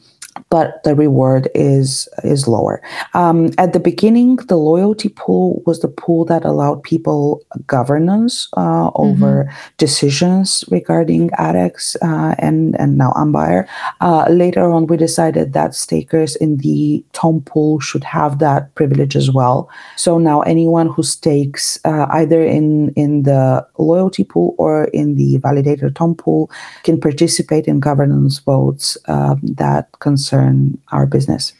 but 0.49 0.83
the 0.85 0.95
reward 0.95 1.49
is 1.55 2.09
is 2.25 2.47
lower. 2.47 2.83
Um, 3.15 3.51
at 3.59 3.73
the 3.73 3.81
beginning, 3.81 4.37
the 4.37 4.57
loyalty 4.57 5.09
pool 5.09 5.63
was 5.67 5.81
the 5.81 5.89
pool 5.89 6.25
that 6.27 6.45
allowed 6.45 6.83
people 6.83 7.43
governance 7.67 8.49
uh, 8.57 8.91
over 8.95 9.53
decisions 9.79 10.65
regarding 10.71 11.31
AdEx 11.31 11.97
uh, 12.03 12.35
and 12.39 12.79
and 12.79 12.97
now 12.97 13.13
Ambire. 13.13 13.67
Uh, 14.01 14.27
later 14.31 14.71
on, 14.71 14.87
we 14.87 14.97
decided 14.97 15.53
that 15.53 15.75
stakers 15.75 16.37
in 16.37 16.59
the 16.59 17.05
Tom 17.13 17.43
pool 17.43 17.81
should 17.81 18.05
have 18.05 18.39
that 18.39 18.75
privilege 18.75 19.17
as 19.17 19.31
well. 19.31 19.69
So 19.97 20.19
now 20.19 20.41
anyone 20.43 20.89
who 20.89 21.03
stakes 21.03 21.79
uh, 21.85 22.07
either 22.11 22.43
in 22.45 22.91
in 22.95 23.23
the 23.25 23.67
loyalty 23.79 24.25
pool 24.25 24.55
or 24.59 24.85
in 24.85 25.17
the 25.17 25.39
validator 25.39 25.95
Tom 25.95 26.15
pool 26.15 26.51
can 26.85 27.01
participate 27.01 27.67
in 27.67 27.81
governance 27.81 28.39
votes 28.39 28.97
um, 29.09 29.41
that 29.43 29.91
concern 30.21 30.79
our 30.93 31.07
business. 31.07 31.55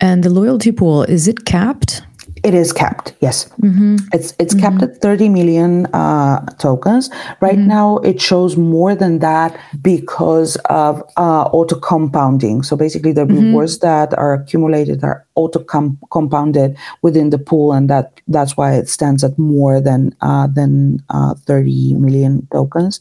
and 0.00 0.22
the 0.24 0.30
loyalty 0.30 0.72
pool, 0.72 1.02
is 1.02 1.28
it 1.28 1.44
capped? 1.44 2.02
It 2.42 2.54
is 2.54 2.72
capped, 2.72 3.14
yes. 3.20 3.48
It's 4.12 4.34
it's 4.38 4.54
capped 4.54 4.82
at 4.82 5.00
30 5.02 5.28
million 5.30 5.86
uh, 5.92 6.44
tokens. 6.58 7.10
Right 7.40 7.58
now, 7.58 7.98
it 8.04 8.20
shows 8.20 8.56
more 8.56 8.94
than 8.94 9.18
that 9.20 9.58
because 9.82 10.56
of 10.70 11.02
uh, 11.16 11.44
auto 11.52 11.76
compounding. 11.80 12.62
So 12.62 12.76
basically, 12.76 13.12
the 13.12 13.26
rewards 13.26 13.78
that 13.80 14.14
are 14.16 14.34
accumulated 14.34 15.02
are 15.02 15.24
auto 15.34 15.60
compounded 16.10 16.76
within 17.02 17.30
the 17.30 17.38
pool, 17.38 17.72
and 17.72 17.90
that 17.90 18.20
that's 18.28 18.56
why 18.56 18.74
it 18.80 18.88
stands 18.88 19.24
at 19.24 19.36
more 19.38 19.80
than 19.80 20.14
uh, 20.20 20.46
than 20.46 21.02
uh, 21.10 21.34
30 21.46 21.94
million 21.94 22.46
tokens. 22.52 23.00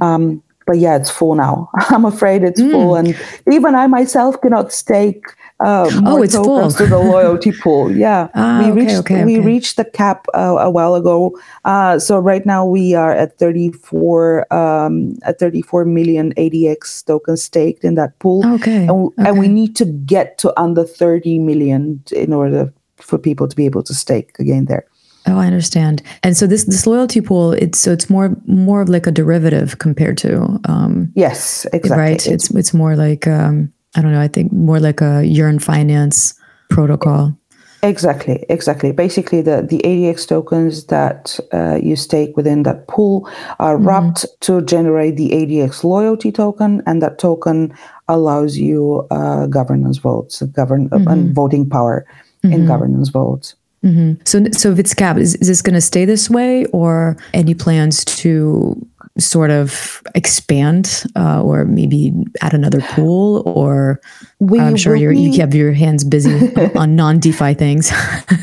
Um, 0.00 0.42
but 0.70 0.78
yeah, 0.78 0.94
it's 0.94 1.10
full 1.10 1.34
now. 1.34 1.68
I'm 1.90 2.04
afraid 2.04 2.44
it's 2.44 2.60
full, 2.60 2.94
and 2.94 3.16
even 3.50 3.74
I 3.74 3.88
myself 3.88 4.40
cannot 4.40 4.72
stake 4.72 5.24
uh, 5.58 5.90
more 6.00 6.22
it's 6.24 6.34
tokens 6.34 6.76
full. 6.76 6.86
to 6.86 6.90
the 6.90 6.98
loyalty 7.14 7.50
pool. 7.50 7.90
Yeah, 7.90 8.28
Ah, 8.36 8.60
we 8.62 8.70
okay, 8.70 8.80
reached 8.80 8.98
okay, 9.00 9.24
we 9.24 9.38
okay. 9.38 9.46
reached 9.46 9.76
the 9.78 9.84
cap 9.84 10.26
uh, 10.32 10.56
a 10.60 10.70
while 10.70 10.94
ago. 10.94 11.36
Uh, 11.64 11.98
so 11.98 12.20
right 12.20 12.46
now 12.46 12.64
we 12.64 12.94
are 12.94 13.10
at 13.10 13.36
34 13.36 14.46
um, 14.54 15.18
at 15.24 15.40
34 15.40 15.84
million 15.86 16.32
ADX 16.34 17.04
tokens 17.04 17.42
staked 17.42 17.82
in 17.82 17.96
that 17.96 18.16
pool. 18.20 18.46
Okay, 18.54 18.86
and, 18.86 19.10
and 19.18 19.36
we 19.40 19.48
need 19.48 19.74
to 19.74 19.84
get 19.84 20.38
to 20.38 20.54
under 20.56 20.84
30 20.84 21.40
million 21.40 22.00
in 22.12 22.32
order 22.32 22.72
for 22.98 23.18
people 23.18 23.48
to 23.48 23.56
be 23.56 23.66
able 23.66 23.82
to 23.82 23.92
stake 23.94 24.38
again 24.38 24.66
there. 24.66 24.84
Oh, 25.26 25.38
I 25.38 25.46
understand. 25.46 26.02
And 26.22 26.36
so 26.36 26.46
this 26.46 26.64
this 26.64 26.86
loyalty 26.86 27.20
pool, 27.20 27.52
it's 27.52 27.78
so 27.78 27.92
it's 27.92 28.08
more 28.08 28.34
more 28.46 28.80
of 28.80 28.88
like 28.88 29.06
a 29.06 29.12
derivative 29.12 29.78
compared 29.78 30.16
to 30.18 30.58
um, 30.64 31.12
Yes, 31.14 31.66
exactly. 31.72 32.02
right. 32.02 32.26
It's 32.26 32.50
it's 32.50 32.72
more 32.72 32.96
like 32.96 33.26
um, 33.26 33.72
I 33.96 34.02
don't 34.02 34.12
know. 34.12 34.20
I 34.20 34.28
think 34.28 34.52
more 34.52 34.80
like 34.80 35.00
a 35.00 35.24
Yearn 35.24 35.58
finance 35.58 36.34
protocol. 36.70 37.36
Exactly, 37.82 38.44
exactly. 38.50 38.92
Basically, 38.92 39.40
the, 39.40 39.62
the 39.62 39.78
ADX 39.78 40.28
tokens 40.28 40.86
that 40.86 41.40
uh, 41.52 41.78
you 41.82 41.96
stake 41.96 42.36
within 42.36 42.62
that 42.64 42.88
pool 42.88 43.28
are 43.58 43.76
mm-hmm. 43.76 43.88
wrapped 43.88 44.26
to 44.42 44.60
generate 44.62 45.16
the 45.16 45.30
ADX 45.30 45.82
loyalty 45.82 46.30
token, 46.30 46.82
and 46.86 47.00
that 47.00 47.18
token 47.18 47.74
allows 48.08 48.58
you 48.58 49.06
uh, 49.10 49.46
governance 49.46 49.96
votes, 49.96 50.42
govern 50.42 50.90
mm-hmm. 50.90 51.08
and 51.08 51.34
voting 51.34 51.68
power 51.68 52.06
in 52.42 52.50
mm-hmm. 52.50 52.66
governance 52.66 53.08
votes. 53.08 53.54
Mm-hmm. 53.84 54.20
So, 54.24 54.44
so 54.52 54.74
capped, 54.94 55.18
is, 55.18 55.36
is 55.36 55.48
this 55.48 55.62
going 55.62 55.74
to 55.74 55.80
stay 55.80 56.04
this 56.04 56.28
way, 56.28 56.66
or 56.66 57.16
any 57.32 57.54
plans 57.54 58.04
to 58.04 58.86
sort 59.18 59.50
of 59.50 60.02
expand 60.14 61.04
uh, 61.16 61.42
or 61.42 61.64
maybe 61.64 62.12
add 62.40 62.54
another 62.54 62.80
pool 62.90 63.42
or 63.46 64.00
we 64.38 64.58
i'm 64.58 64.76
sure 64.76 64.96
you 64.96 65.10
you 65.10 65.40
have 65.40 65.54
your 65.54 65.72
hands 65.72 66.04
busy 66.04 66.54
on 66.76 66.96
non-defi 66.96 67.54
things 67.54 67.92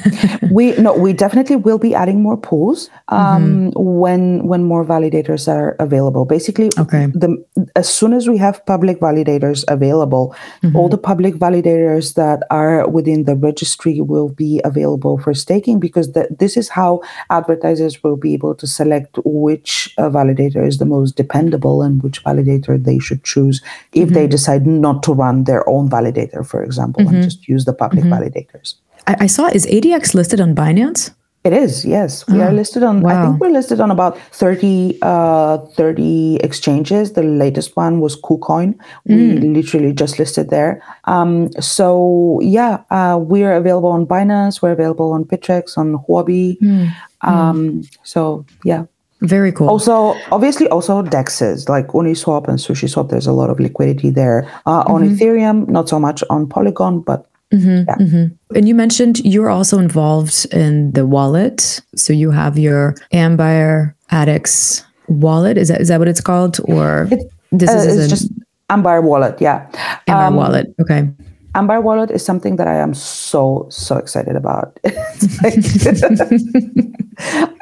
we 0.52 0.72
no 0.78 0.94
we 0.94 1.14
definitely 1.14 1.56
will 1.56 1.78
be 1.78 1.94
adding 1.94 2.22
more 2.22 2.38
pools 2.38 2.90
um, 3.10 3.72
mm-hmm. 3.72 4.00
when 4.00 4.48
when 4.48 4.64
more 4.64 4.86
validators 4.86 5.48
are 5.48 5.76
available 5.80 6.26
basically 6.26 6.70
okay 6.78 7.08
the 7.08 7.44
as 7.76 7.88
soon 7.90 8.14
as 8.14 8.28
we 8.28 8.38
have 8.38 8.66
public 8.66 9.00
validators 9.00 9.64
available 9.68 10.36
mm-hmm. 10.64 10.76
all 10.76 10.90
the 10.90 10.98
public 10.98 11.36
validators 11.36 12.16
that 12.16 12.44
are 12.50 12.88
within 12.88 13.24
the 13.26 13.36
registry 13.36 14.02
will 14.02 14.30
be 14.30 14.62
available 14.64 15.18
for 15.18 15.34
staking 15.34 15.80
because 15.80 16.12
the, 16.14 16.28
this 16.40 16.58
is 16.58 16.70
how 16.70 17.02
advertisers 17.30 18.04
will 18.04 18.16
be 18.16 18.34
able 18.34 18.56
to 18.56 18.68
select 18.68 19.18
which 19.24 19.94
uh, 19.98 20.10
validator 20.10 20.47
is 20.56 20.78
the 20.78 20.86
most 20.86 21.16
dependable 21.16 21.82
and 21.82 22.02
which 22.04 22.24
validator 22.24 22.82
they 22.82 23.00
should 23.00 23.24
choose 23.24 23.62
if 23.94 24.06
mm-hmm. 24.06 24.14
they 24.14 24.28
decide 24.28 24.66
not 24.66 25.04
to 25.04 25.14
run 25.14 25.44
their 25.44 25.68
own 25.70 25.90
validator, 25.90 26.46
for 26.46 26.64
example, 26.64 27.04
mm-hmm. 27.04 27.16
and 27.16 27.24
just 27.24 27.48
use 27.48 27.66
the 27.66 27.74
public 27.74 28.04
mm-hmm. 28.04 28.14
validators. 28.14 28.76
I, 29.08 29.16
I, 29.22 29.28
saw, 29.28 29.48
is 29.48 29.66
ADX 29.66 30.14
listed 30.14 30.42
on 30.42 30.54
Binance? 30.56 31.12
It 31.48 31.54
is, 31.54 31.86
yes. 31.86 32.28
We 32.28 32.42
oh, 32.42 32.48
are 32.48 32.52
listed 32.52 32.84
on, 32.84 33.00
wow. 33.00 33.10
I 33.10 33.26
think 33.26 33.40
we're 33.40 33.52
listed 33.52 33.80
on 33.80 33.90
about 33.90 34.20
30, 34.34 35.00
uh, 35.02 35.60
30 35.60 36.38
exchanges. 36.44 37.14
The 37.14 37.24
latest 37.24 37.78
one 37.78 38.02
was 38.02 38.20
KuCoin. 38.20 38.78
We 39.06 39.16
mm. 39.16 39.54
literally 39.54 39.94
just 39.94 40.20
listed 40.20 40.50
there. 40.50 40.84
Um, 41.06 41.50
so, 41.62 42.42
yeah, 42.44 42.84
uh, 42.90 43.18
we're 43.22 43.54
available 43.56 43.90
on 43.90 44.06
Binance. 44.06 44.62
We're 44.62 44.74
available 44.74 45.14
on 45.14 45.24
Bittrex, 45.24 45.78
on 45.78 45.94
Huobi. 46.00 46.60
Mm. 46.60 46.94
Um, 47.22 47.84
so, 48.04 48.46
yeah. 48.66 48.84
Very 49.22 49.52
cool. 49.52 49.68
Also, 49.70 50.16
obviously, 50.32 50.68
also 50.70 51.02
dexes 51.02 51.70
like 51.70 51.88
Uniswap 51.88 52.48
and 52.48 52.60
SushiSwap. 52.60 53.10
There's 53.10 53.26
a 53.26 53.34
lot 53.34 53.50
of 53.50 53.60
liquidity 53.60 54.12
there. 54.12 54.48
Uh, 54.66 54.84
mm-hmm. 54.84 54.94
On 54.94 55.10
Ethereum, 55.10 55.68
not 55.68 55.90
so 55.90 56.00
much 56.00 56.24
on 56.30 56.48
Polygon, 56.48 57.02
but 57.02 57.28
Mm-hmm, 57.54 57.88
yeah. 57.88 57.96
mm-hmm. 57.96 58.56
And 58.58 58.68
you 58.68 58.76
mentioned 58.76 59.20
you're 59.20 59.50
also 59.50 59.80
involved 59.80 60.46
in 60.52 60.92
the 60.92 61.06
wallet. 61.06 61.82
So 61.96 62.12
you 62.12 62.32
have 62.32 62.58
your 62.58 62.96
Ambire 63.14 63.94
AdEx 64.12 64.84
wallet. 65.08 65.58
Is 65.58 65.70
that 65.70 65.80
is 65.80 65.88
that 65.88 66.00
what 66.00 66.10
it's 66.10 66.20
called? 66.20 66.60
Or 66.66 67.08
it, 67.10 67.22
this 67.54 67.70
uh, 67.70 67.78
is 67.78 68.10
just 68.10 68.32
Ambire 68.70 69.02
wallet. 69.02 69.40
Yeah, 69.40 69.66
Ambire 70.10 70.28
um, 70.28 70.36
wallet. 70.36 70.68
Okay. 70.82 71.10
Ambire 71.58 71.82
Wallet 71.82 72.12
is 72.12 72.24
something 72.24 72.58
that 72.58 72.68
I 72.68 72.76
am 72.76 72.94
so, 72.94 73.66
so 73.72 73.98
excited 73.98 74.36
about. 74.36 74.80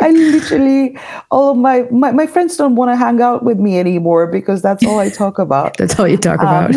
I 0.02 0.12
literally, 0.12 0.98
all 1.32 1.52
of 1.52 1.58
my, 1.58 1.84
my, 1.92 2.12
my 2.12 2.28
friends 2.28 2.58
don't 2.58 2.76
want 2.76 2.92
to 2.92 2.98
hang 2.98 3.22
out 3.22 3.44
with 3.44 3.58
me 3.58 3.80
anymore 3.80 4.28
because 4.28 4.62
that's 4.62 4.86
all 4.86 5.00
I 5.00 5.08
talk 5.10 5.40
about. 5.40 5.78
that's 5.78 5.98
all 5.98 6.10
you 6.10 6.18
talk 6.18 6.42
um, 6.42 6.66
about. 6.66 6.76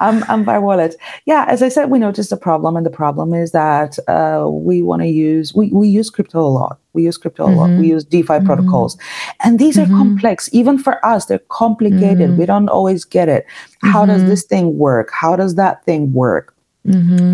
um, 0.00 0.22
Ambire 0.32 0.62
Wallet. 0.62 0.96
Yeah, 1.26 1.44
as 1.46 1.62
I 1.62 1.68
said, 1.68 1.90
we 1.90 1.98
noticed 1.98 2.32
a 2.32 2.38
problem, 2.38 2.74
and 2.74 2.86
the 2.86 2.90
problem 2.90 3.34
is 3.34 3.52
that 3.52 3.98
uh, 4.08 4.48
we 4.48 4.80
want 4.80 5.02
to 5.02 5.08
use, 5.08 5.54
we, 5.54 5.70
we 5.72 5.88
use 5.88 6.08
crypto 6.08 6.40
a 6.40 6.48
lot. 6.48 6.78
We 6.96 7.04
use 7.04 7.16
crypto 7.16 7.44
mm-hmm. 7.44 7.54
a 7.54 7.60
lot. 7.60 7.68
We 7.68 7.74
mm-hmm. 7.74 7.84
use 7.84 8.04
DeFi 8.04 8.26
mm-hmm. 8.26 8.46
protocols. 8.46 8.98
And 9.44 9.58
these 9.58 9.76
mm-hmm. 9.76 9.94
are 9.94 9.96
complex. 9.96 10.48
Even 10.52 10.78
for 10.78 11.04
us, 11.06 11.26
they're 11.26 11.46
complicated. 11.50 12.30
Mm-hmm. 12.30 12.38
We 12.38 12.46
don't 12.46 12.68
always 12.68 13.04
get 13.04 13.28
it. 13.28 13.46
How 13.82 14.04
does 14.04 14.22
mm-hmm. 14.22 14.30
this 14.30 14.44
thing 14.44 14.78
work? 14.78 15.10
How 15.12 15.36
does 15.36 15.54
that 15.54 15.84
thing 15.84 16.12
work? 16.12 16.54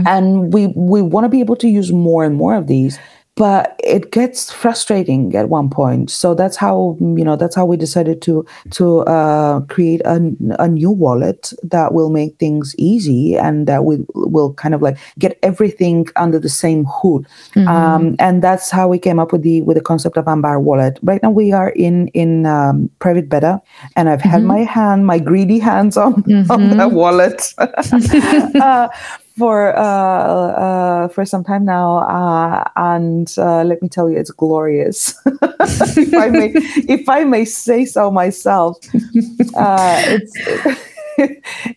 And 0.06 0.52
we 0.52 0.68
we 0.68 1.02
want 1.02 1.24
to 1.24 1.28
be 1.28 1.40
able 1.40 1.56
to 1.56 1.68
use 1.68 1.92
more 1.92 2.24
and 2.24 2.34
more 2.34 2.54
of 2.54 2.66
these 2.68 2.98
but 3.36 3.80
it 3.82 4.12
gets 4.12 4.52
frustrating 4.52 5.34
at 5.34 5.48
one 5.48 5.70
point 5.70 6.10
so 6.10 6.34
that's 6.34 6.56
how 6.56 6.96
you 7.00 7.24
know 7.24 7.34
that's 7.34 7.54
how 7.54 7.64
we 7.64 7.76
decided 7.76 8.20
to 8.20 8.44
to 8.70 9.00
uh, 9.00 9.60
create 9.62 10.02
a, 10.04 10.20
a 10.58 10.68
new 10.68 10.90
wallet 10.90 11.52
that 11.62 11.94
will 11.94 12.10
make 12.10 12.38
things 12.38 12.74
easy 12.76 13.36
and 13.36 13.66
that 13.66 13.84
we 13.84 14.04
will 14.14 14.52
kind 14.54 14.74
of 14.74 14.82
like 14.82 14.98
get 15.18 15.38
everything 15.42 16.06
under 16.16 16.38
the 16.38 16.48
same 16.48 16.84
hood 16.84 17.26
mm-hmm. 17.54 17.66
um, 17.68 18.16
and 18.18 18.42
that's 18.42 18.70
how 18.70 18.86
we 18.86 18.98
came 18.98 19.18
up 19.18 19.32
with 19.32 19.42
the 19.42 19.62
with 19.62 19.76
the 19.76 19.82
concept 19.82 20.18
of 20.18 20.26
Ambire 20.26 20.60
wallet 20.60 20.98
right 21.02 21.22
now 21.22 21.30
we 21.30 21.52
are 21.52 21.70
in 21.70 22.08
in 22.08 22.44
um, 22.44 22.90
private 22.98 23.30
beta 23.30 23.60
and 23.96 24.10
i've 24.10 24.20
mm-hmm. 24.20 24.28
had 24.28 24.42
my 24.42 24.60
hand 24.60 25.06
my 25.06 25.18
greedy 25.18 25.58
hands 25.58 25.96
on, 25.96 26.22
mm-hmm. 26.24 26.50
on 26.52 26.76
that 26.76 26.92
wallet 26.92 27.54
uh, 27.58 28.88
for 29.36 29.76
uh, 29.76 29.82
uh, 29.82 31.08
for 31.08 31.24
some 31.24 31.44
time 31.44 31.64
now, 31.64 31.98
uh, 31.98 32.64
and 32.76 33.32
uh, 33.38 33.62
let 33.64 33.82
me 33.82 33.88
tell 33.88 34.10
you, 34.10 34.18
it's 34.18 34.30
glorious. 34.30 35.14
if 35.26 36.14
I 36.14 36.28
may, 36.28 36.52
if 36.54 37.08
I 37.08 37.24
may 37.24 37.44
say 37.44 37.84
so 37.84 38.10
myself, 38.10 38.78
uh, 39.54 40.02
it's. 40.06 40.80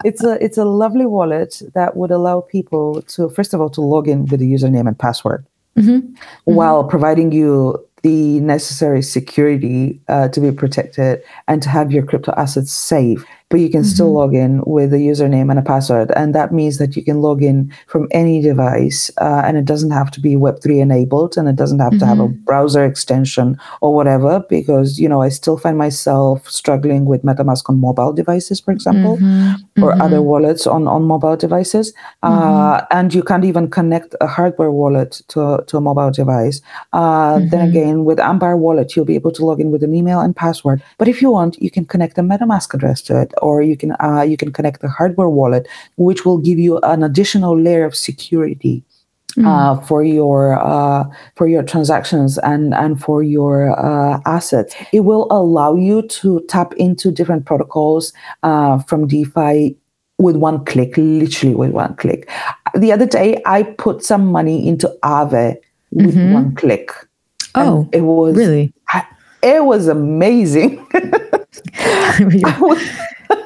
it's 0.06 0.24
a 0.24 0.41
it's 0.41 0.58
a 0.58 0.64
lovely 0.64 1.06
wallet 1.06 1.62
that 1.74 1.97
would 1.97 2.10
allow 2.10 2.39
people 2.39 3.01
to 3.01 3.30
first 3.30 3.53
of 3.53 3.60
all 3.60 3.70
to 3.70 3.82
log 3.82 4.08
in 4.08 4.26
with 4.28 4.41
a 4.41 4.45
username 4.45 4.88
and 4.88 4.97
password 4.97 5.45
mm-hmm. 5.78 6.14
while 6.45 6.82
mm-hmm. 6.82 6.89
providing 6.89 7.34
you 7.34 7.78
the 8.01 8.39
necessary 8.39 9.01
security 9.01 9.99
uh, 10.08 10.30
to 10.30 10.39
be 10.39 10.51
protected 10.51 11.22
and 11.47 11.62
to 11.62 11.70
have 11.70 11.91
your 11.91 12.06
crypto 12.06 12.34
assets 12.38 12.72
safe 12.72 13.26
but 13.50 13.60
you 13.60 13.70
can 13.70 13.82
mm-hmm. 13.82 13.89
still 13.89 14.12
log 14.12 14.34
in 14.34 14.62
with 14.66 14.91
a 14.91 14.98
username 14.98 15.52
and 15.52 15.60
a 15.60 15.62
password. 15.62 16.12
And 16.16 16.34
that 16.34 16.52
means 16.52 16.80
that 16.80 16.96
you 16.96 17.04
can 17.04 17.22
log 17.22 17.43
in 17.43 17.72
from 17.88 18.08
any 18.12 18.41
device 18.41 19.12
uh, 19.22 19.43
and 19.46 19.56
it 19.56 19.66
doesn't 19.66 19.91
have 19.91 20.10
to 20.12 20.20
be 20.20 20.36
Web3 20.36 20.82
enabled 20.82 21.38
and 21.38 21.48
it 21.48 21.56
doesn't 21.56 21.80
have 21.80 21.91
mm-hmm. 21.91 22.00
to 22.00 22.06
have 22.06 22.20
a 22.20 22.28
mm-hmm. 22.28 22.43
browser 22.43 22.84
extension 22.84 23.58
or 23.82 23.93
whatever, 23.93 24.43
because, 24.50 25.00
you 25.00 25.08
know, 25.08 25.22
I 25.22 25.30
still 25.30 25.58
find 25.58 25.78
myself 25.78 26.50
struggling 26.50 27.06
with 27.06 27.22
MetaMask 27.22 27.70
on 27.70 27.80
mobile 27.80 28.14
devices, 28.14 28.60
for 28.60 28.72
example, 28.72 29.18
mm-hmm. 29.18 29.84
or 29.84 29.93
other 30.02 30.18
mm-hmm. 30.18 30.26
wallets 30.26 30.66
on, 30.66 30.88
on 30.88 31.04
mobile 31.04 31.38
devices. 31.38 31.93
Uh, 32.24 32.80
mm-hmm. 32.80 32.98
and 32.98 33.14
you 33.14 33.22
can't 33.22 33.46
even 33.46 33.70
connect 33.70 34.16
a 34.22 34.28
hardware 34.28 34.72
wallet 34.72 35.22
to 35.28 35.41
a, 35.41 35.66
to 35.66 35.78
a 35.78 35.82
mobile 35.82 36.10
device. 36.10 36.62
Uh, 36.93 37.39
then 37.52 37.70
again, 37.70 38.06
with 38.06 38.18
Ambire 38.18 38.58
Wallet, 38.58 38.96
you'll 38.96 39.06
be 39.06 39.16
able 39.16 39.32
to 39.32 39.46
log 39.46 39.62
in 39.62 39.70
with 39.70 39.84
an 39.84 39.93
email 39.93 40.20
and 40.20 40.36
password. 40.36 40.82
But 40.98 41.08
if 41.08 41.22
you 41.22 41.30
want, 41.30 41.62
you 41.62 41.70
can 41.70 41.86
connect 41.86 42.18
a 42.18 42.22
MetaMask 42.22 42.74
address 42.74 43.02
to 43.04 43.22
it 43.22 43.34
or 43.42 43.62
you 43.62 43.78
can 43.78 43.96
uh, 44.04 44.22
you 44.22 44.38
can 44.38 44.52
connect 44.52 44.82
the 44.82 44.90
hardware 44.90 45.30
wallet, 45.30 45.68
which 45.98 46.26
will 46.26 46.38
give 46.38 46.60
you 46.60 46.80
an 46.80 47.04
additional 47.04 47.60
layer 47.60 47.86
of 47.86 47.96
security. 47.96 48.84
Mm. 49.38 49.46
Uh, 49.46 49.82
for 49.82 50.02
your 50.02 50.58
uh, 50.58 51.04
for 51.36 51.46
your 51.46 51.62
transactions 51.62 52.38
and 52.38 52.74
and 52.74 53.02
for 53.02 53.22
your 53.22 53.78
uh, 53.78 54.22
assets, 54.26 54.74
it 54.94 55.02
will 55.02 55.28
allow 55.30 55.76
you 55.76 56.04
to 56.04 56.40
tap 56.48 56.74
into 56.76 57.12
different 57.12 57.46
protocols 57.46 58.14
uh, 58.44 58.80
from 58.84 59.08
DeFi 59.08 59.76
with 60.20 60.38
one 60.38 60.64
click, 60.64 60.96
literally 60.96 61.54
with 61.54 61.72
one 61.72 61.96
click. 61.98 62.30
The 62.76 62.94
other 62.94 63.06
day, 63.06 63.42
I 63.46 63.64
put 63.64 64.04
some 64.04 64.26
money 64.26 64.66
into 64.66 64.88
Aave 65.04 65.58
with 65.92 66.16
mm-hmm. 66.16 66.34
one 66.34 66.56
click. 66.56 66.92
Oh, 67.56 67.90
it 67.92 68.02
was 68.02 68.38
really 68.38 68.74
it 69.44 69.66
was 69.66 69.88
amazing. 69.88 70.86
I, 71.78 72.58
was, 72.60 72.90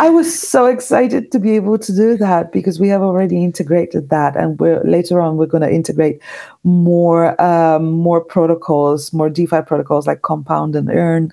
I 0.00 0.08
was 0.08 0.38
so 0.38 0.66
excited 0.66 1.30
to 1.32 1.38
be 1.38 1.56
able 1.56 1.78
to 1.78 1.94
do 1.94 2.16
that 2.16 2.52
because 2.52 2.80
we 2.80 2.88
have 2.88 3.02
already 3.02 3.42
integrated 3.42 4.08
that, 4.10 4.36
and 4.36 4.58
we're 4.58 4.82
later 4.84 5.20
on 5.20 5.36
we're 5.36 5.46
going 5.46 5.62
to 5.62 5.70
integrate 5.70 6.20
more 6.62 7.40
um, 7.40 7.90
more 7.90 8.20
protocols, 8.24 9.12
more 9.12 9.28
DeFi 9.28 9.62
protocols 9.62 10.06
like 10.06 10.22
Compound 10.22 10.74
and 10.76 10.88
Yearn, 10.88 11.32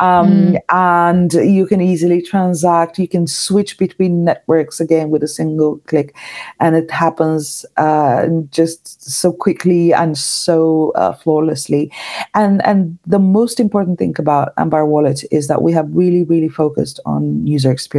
um, 0.00 0.30
mm. 0.30 0.58
and 0.70 1.32
you 1.34 1.66
can 1.66 1.80
easily 1.80 2.22
transact. 2.22 2.98
You 2.98 3.08
can 3.08 3.26
switch 3.26 3.78
between 3.78 4.24
networks 4.24 4.80
again 4.80 5.10
with 5.10 5.22
a 5.22 5.28
single 5.28 5.78
click, 5.86 6.16
and 6.60 6.74
it 6.74 6.90
happens 6.90 7.64
uh, 7.76 8.26
just 8.50 9.02
so 9.02 9.32
quickly 9.32 9.92
and 9.92 10.18
so 10.18 10.92
uh, 10.96 11.12
flawlessly. 11.12 11.92
And 12.34 12.64
and 12.66 12.98
the 13.06 13.18
most 13.20 13.60
important 13.60 13.98
thing 13.98 14.14
about 14.18 14.54
Ambire 14.56 14.86
Wallet 14.86 15.24
is 15.30 15.46
that 15.48 15.62
we 15.62 15.72
have 15.72 15.88
really 15.92 16.24
really 16.24 16.48
focused 16.48 16.98
on 17.06 17.46
user 17.46 17.70
experience 17.70 17.91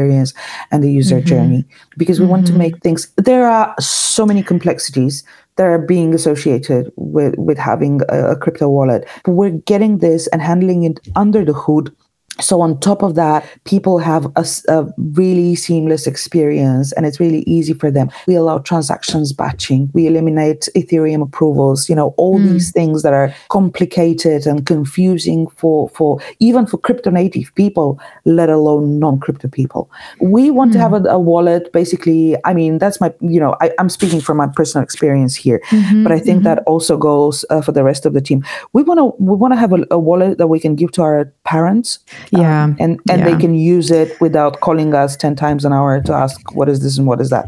and 0.72 0.84
the 0.84 0.92
user 0.92 1.18
mm-hmm. 1.18 1.28
journey 1.28 1.66
because 1.98 2.20
we 2.20 2.24
mm-hmm. 2.24 2.32
want 2.32 2.46
to 2.48 2.54
mm-hmm. 2.54 2.60
make 2.60 2.80
things 2.80 3.12
there 3.18 3.48
are 3.48 3.76
so 3.80 4.26
many 4.26 4.44
complexities 4.44 5.24
that 5.56 5.66
are 5.66 5.80
being 5.80 6.14
associated 6.14 6.92
with 6.96 7.36
with 7.38 7.58
having 7.58 8.02
a, 8.10 8.32
a 8.32 8.36
crypto 8.36 8.70
wallet 8.70 9.08
but 9.24 9.32
we're 9.32 9.52
getting 9.52 10.00
this 10.00 10.28
and 10.28 10.42
handling 10.42 10.84
it 10.84 11.00
under 11.16 11.46
the 11.46 11.54
hood 11.54 11.96
so 12.40 12.62
on 12.62 12.80
top 12.80 13.04
of 13.04 13.16
that 13.16 13.48
people 13.66 14.00
have 14.00 14.26
a, 14.36 14.46
a, 14.68 14.86
really 15.14 15.56
seamless 15.56 16.08
experience 16.08 16.92
and 16.94 17.06
it's 17.06 17.20
really 17.20 17.42
easy 17.42 17.74
for 17.74 17.92
them 17.92 18.10
we 18.28 18.36
allow 18.36 18.58
transactions 18.58 19.32
batching 19.32 19.90
we 19.94 20.08
eliminate 20.08 20.68
ethereum 20.76 21.22
approvals 21.22 21.88
you 21.88 21.96
know 21.96 22.14
all 22.18 22.40
mm. 22.40 22.52
these 22.52 22.72
things 22.72 23.04
that 23.04 23.14
are 23.14 23.34
complicated 23.50 24.48
and 24.48 24.66
confusing 24.66 25.48
for 25.56 25.90
for 25.90 26.20
even 26.40 26.66
for 26.66 26.78
crypto 26.78 27.12
native 27.12 27.54
people 27.56 28.00
let 28.26 28.50
alone 28.50 28.98
non-crypto 28.98 29.48
people 29.48 29.90
we 30.20 30.50
want 30.50 30.72
mm. 30.72 30.74
to 30.74 30.80
have 30.80 30.94
a, 30.94 31.04
a, 31.10 31.20
wallet 31.20 31.72
basically 31.72 32.36
i 32.46 32.54
mean 32.54 32.80
that's 32.80 33.00
my 33.00 33.14
you 33.22 33.40
know 33.40 33.56
I, 33.62 33.72
am 33.78 33.90
speaking 33.90 34.22
from 34.22 34.38
my 34.38 34.48
personal 34.48 34.84
experience 34.84 35.36
here 35.36 35.62
mm-hmm, 35.70 36.04
but 36.04 36.12
i 36.12 36.20
think 36.20 36.40
mm-hmm. 36.40 36.56
that 36.56 36.64
also 36.66 36.98
goes 36.98 37.46
uh, 37.52 37.62
for 37.62 37.72
the 37.72 37.84
rest 37.84 38.06
of 38.06 38.14
the 38.14 38.22
team 38.22 38.44
we 38.74 38.82
want 38.82 38.98
to 38.98 39.24
we 39.24 39.36
want 39.36 39.54
to 39.54 39.58
have 39.58 39.72
a, 39.72 39.86
a 39.92 40.00
wallet 40.00 40.40
that 40.40 40.48
we 40.48 40.60
can 40.60 40.76
give 40.76 40.92
to 40.94 41.04
our 41.04 41.32
parents 41.44 42.00
yeah 42.32 42.64
um, 42.64 42.76
and 42.80 43.00
and 43.10 43.20
yeah. 43.20 43.26
they 43.26 43.38
can 43.38 43.56
use 43.56 43.92
it 43.92 44.20
without 44.22 44.60
calling 44.62 44.94
us 44.94 45.16
10 45.16 45.36
times 45.36 45.66
an 45.66 45.74
hour 45.74 46.02
to 46.02 46.14
ask 46.14 46.54
what 46.54 46.70
is 46.70 46.82
this 46.82 46.98
and 46.98 47.08
what 47.08 47.22
is 47.22 47.30
that 47.30 47.46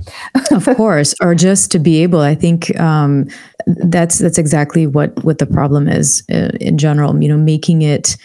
of 0.51 0.65
course 0.77 1.13
or 1.21 1.35
just 1.35 1.71
to 1.71 1.79
be 1.79 2.01
able 2.01 2.21
i 2.21 2.35
think 2.35 2.77
um, 2.79 3.27
that's 3.67 4.19
that's 4.19 4.37
exactly 4.37 4.85
what 4.87 5.23
what 5.23 5.39
the 5.39 5.45
problem 5.45 5.87
is 5.87 6.23
uh, 6.31 6.49
in 6.59 6.77
general 6.77 7.21
you 7.21 7.29
know 7.29 7.37
making 7.37 7.81
it 7.81 8.17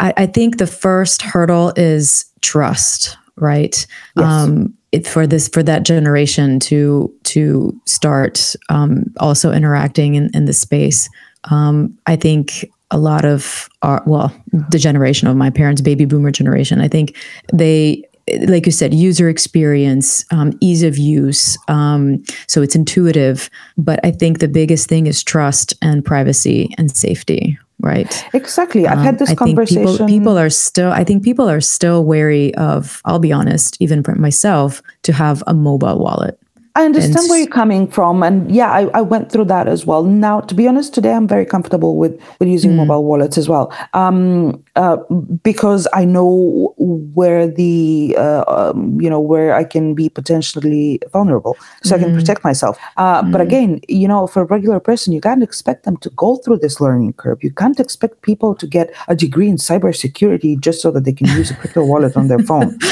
I, 0.00 0.12
I, 0.16 0.26
think 0.26 0.58
the 0.58 0.66
first 0.66 1.22
hurdle 1.22 1.72
is 1.76 2.24
trust 2.40 3.16
right 3.36 3.86
yes. 4.16 4.24
um, 4.24 4.74
it, 4.90 5.06
for 5.06 5.28
this 5.28 5.48
for 5.48 5.62
that 5.62 5.84
generation 5.84 6.58
to 6.60 7.14
to 7.24 7.80
start 7.86 8.56
um, 8.68 9.04
also 9.20 9.52
interacting 9.52 10.16
in, 10.16 10.30
in 10.34 10.46
the 10.46 10.52
space 10.52 11.08
um, 11.44 11.96
I 12.06 12.16
think 12.16 12.68
a 12.90 12.98
lot 12.98 13.24
of 13.24 13.68
our 13.82 14.02
well 14.06 14.32
the 14.70 14.78
generation 14.78 15.28
of 15.28 15.36
my 15.36 15.50
parents 15.50 15.80
baby 15.80 16.04
boomer 16.04 16.30
generation. 16.30 16.80
I 16.80 16.88
think 16.88 17.16
they 17.52 18.02
like 18.46 18.66
you 18.66 18.72
said 18.72 18.92
user 18.92 19.28
experience 19.28 20.24
um, 20.30 20.52
ease 20.60 20.82
of 20.82 20.98
use 20.98 21.56
um, 21.68 22.22
so 22.46 22.62
it's 22.62 22.76
intuitive. 22.76 23.50
But 23.76 24.00
i 24.04 24.10
think 24.10 24.38
the 24.38 24.48
biggest 24.48 24.88
thing 24.88 25.06
is 25.06 25.22
trust 25.22 25.74
and 25.82 26.04
privacy 26.04 26.74
and 26.78 26.94
safety 26.94 27.58
right? 27.80 28.24
Exactly. 28.34 28.86
I've 28.86 28.98
um, 28.98 29.04
had 29.04 29.18
this 29.18 29.30
I 29.30 29.34
conversation 29.34 29.86
people, 29.86 30.06
people, 30.06 30.38
are 30.38 30.50
still 30.50 30.90
i 30.90 31.04
think 31.04 31.22
people 31.22 31.48
are 31.48 31.60
still 31.60 32.04
wary 32.04 32.54
of 32.56 33.00
i'll 33.04 33.18
be 33.18 33.32
honest 33.32 33.76
even 33.80 34.02
for 34.02 34.14
myself 34.14 34.82
to 35.02 35.12
have 35.12 35.42
a 35.46 35.54
mobile 35.54 35.98
wallet 35.98 36.38
I 36.78 36.84
understand 36.84 37.16
and 37.16 37.28
where 37.28 37.40
you're 37.40 37.48
coming 37.48 37.88
from, 37.88 38.22
and 38.22 38.48
yeah, 38.54 38.70
I, 38.70 38.82
I 38.94 39.00
went 39.00 39.32
through 39.32 39.46
that 39.46 39.66
as 39.66 39.84
well. 39.84 40.04
Now, 40.04 40.40
to 40.40 40.54
be 40.54 40.68
honest, 40.68 40.94
today 40.94 41.12
I'm 41.12 41.26
very 41.26 41.44
comfortable 41.44 41.96
with 41.96 42.22
with 42.38 42.48
using 42.48 42.70
mm. 42.70 42.76
mobile 42.76 43.02
wallets 43.02 43.36
as 43.36 43.48
well, 43.48 43.74
um, 43.94 44.62
uh, 44.76 44.98
because 45.42 45.88
I 45.92 46.04
know 46.04 46.76
where 47.14 47.46
the 47.46 48.14
uh, 48.18 48.44
um, 48.46 49.00
you 49.00 49.10
know 49.10 49.20
where 49.20 49.54
I 49.54 49.64
can 49.64 49.94
be 49.94 50.08
potentially 50.08 51.00
vulnerable, 51.12 51.56
so 51.82 51.94
mm. 51.94 51.96
I 51.96 51.98
can 51.98 52.08
mm-hmm. 52.08 52.18
protect 52.18 52.44
myself. 52.44 52.78
Uh, 52.96 53.22
mm. 53.22 53.32
But 53.32 53.40
again, 53.40 53.80
you 53.88 54.08
know, 54.08 54.26
for 54.26 54.42
a 54.42 54.44
regular 54.44 54.80
person, 54.80 55.12
you 55.12 55.20
can't 55.20 55.42
expect 55.42 55.84
them 55.84 55.96
to 55.98 56.10
go 56.10 56.36
through 56.36 56.58
this 56.58 56.80
learning 56.80 57.14
curve. 57.14 57.42
You 57.42 57.52
can't 57.52 57.78
expect 57.80 58.22
people 58.22 58.54
to 58.54 58.66
get 58.66 58.92
a 59.08 59.14
degree 59.14 59.48
in 59.48 59.56
cybersecurity 59.56 60.58
just 60.60 60.80
so 60.80 60.90
that 60.90 61.04
they 61.04 61.12
can 61.12 61.26
use 61.28 61.50
a 61.50 61.54
crypto 61.54 61.84
wallet 61.84 62.16
on 62.16 62.28
their 62.28 62.38
phone. 62.38 62.78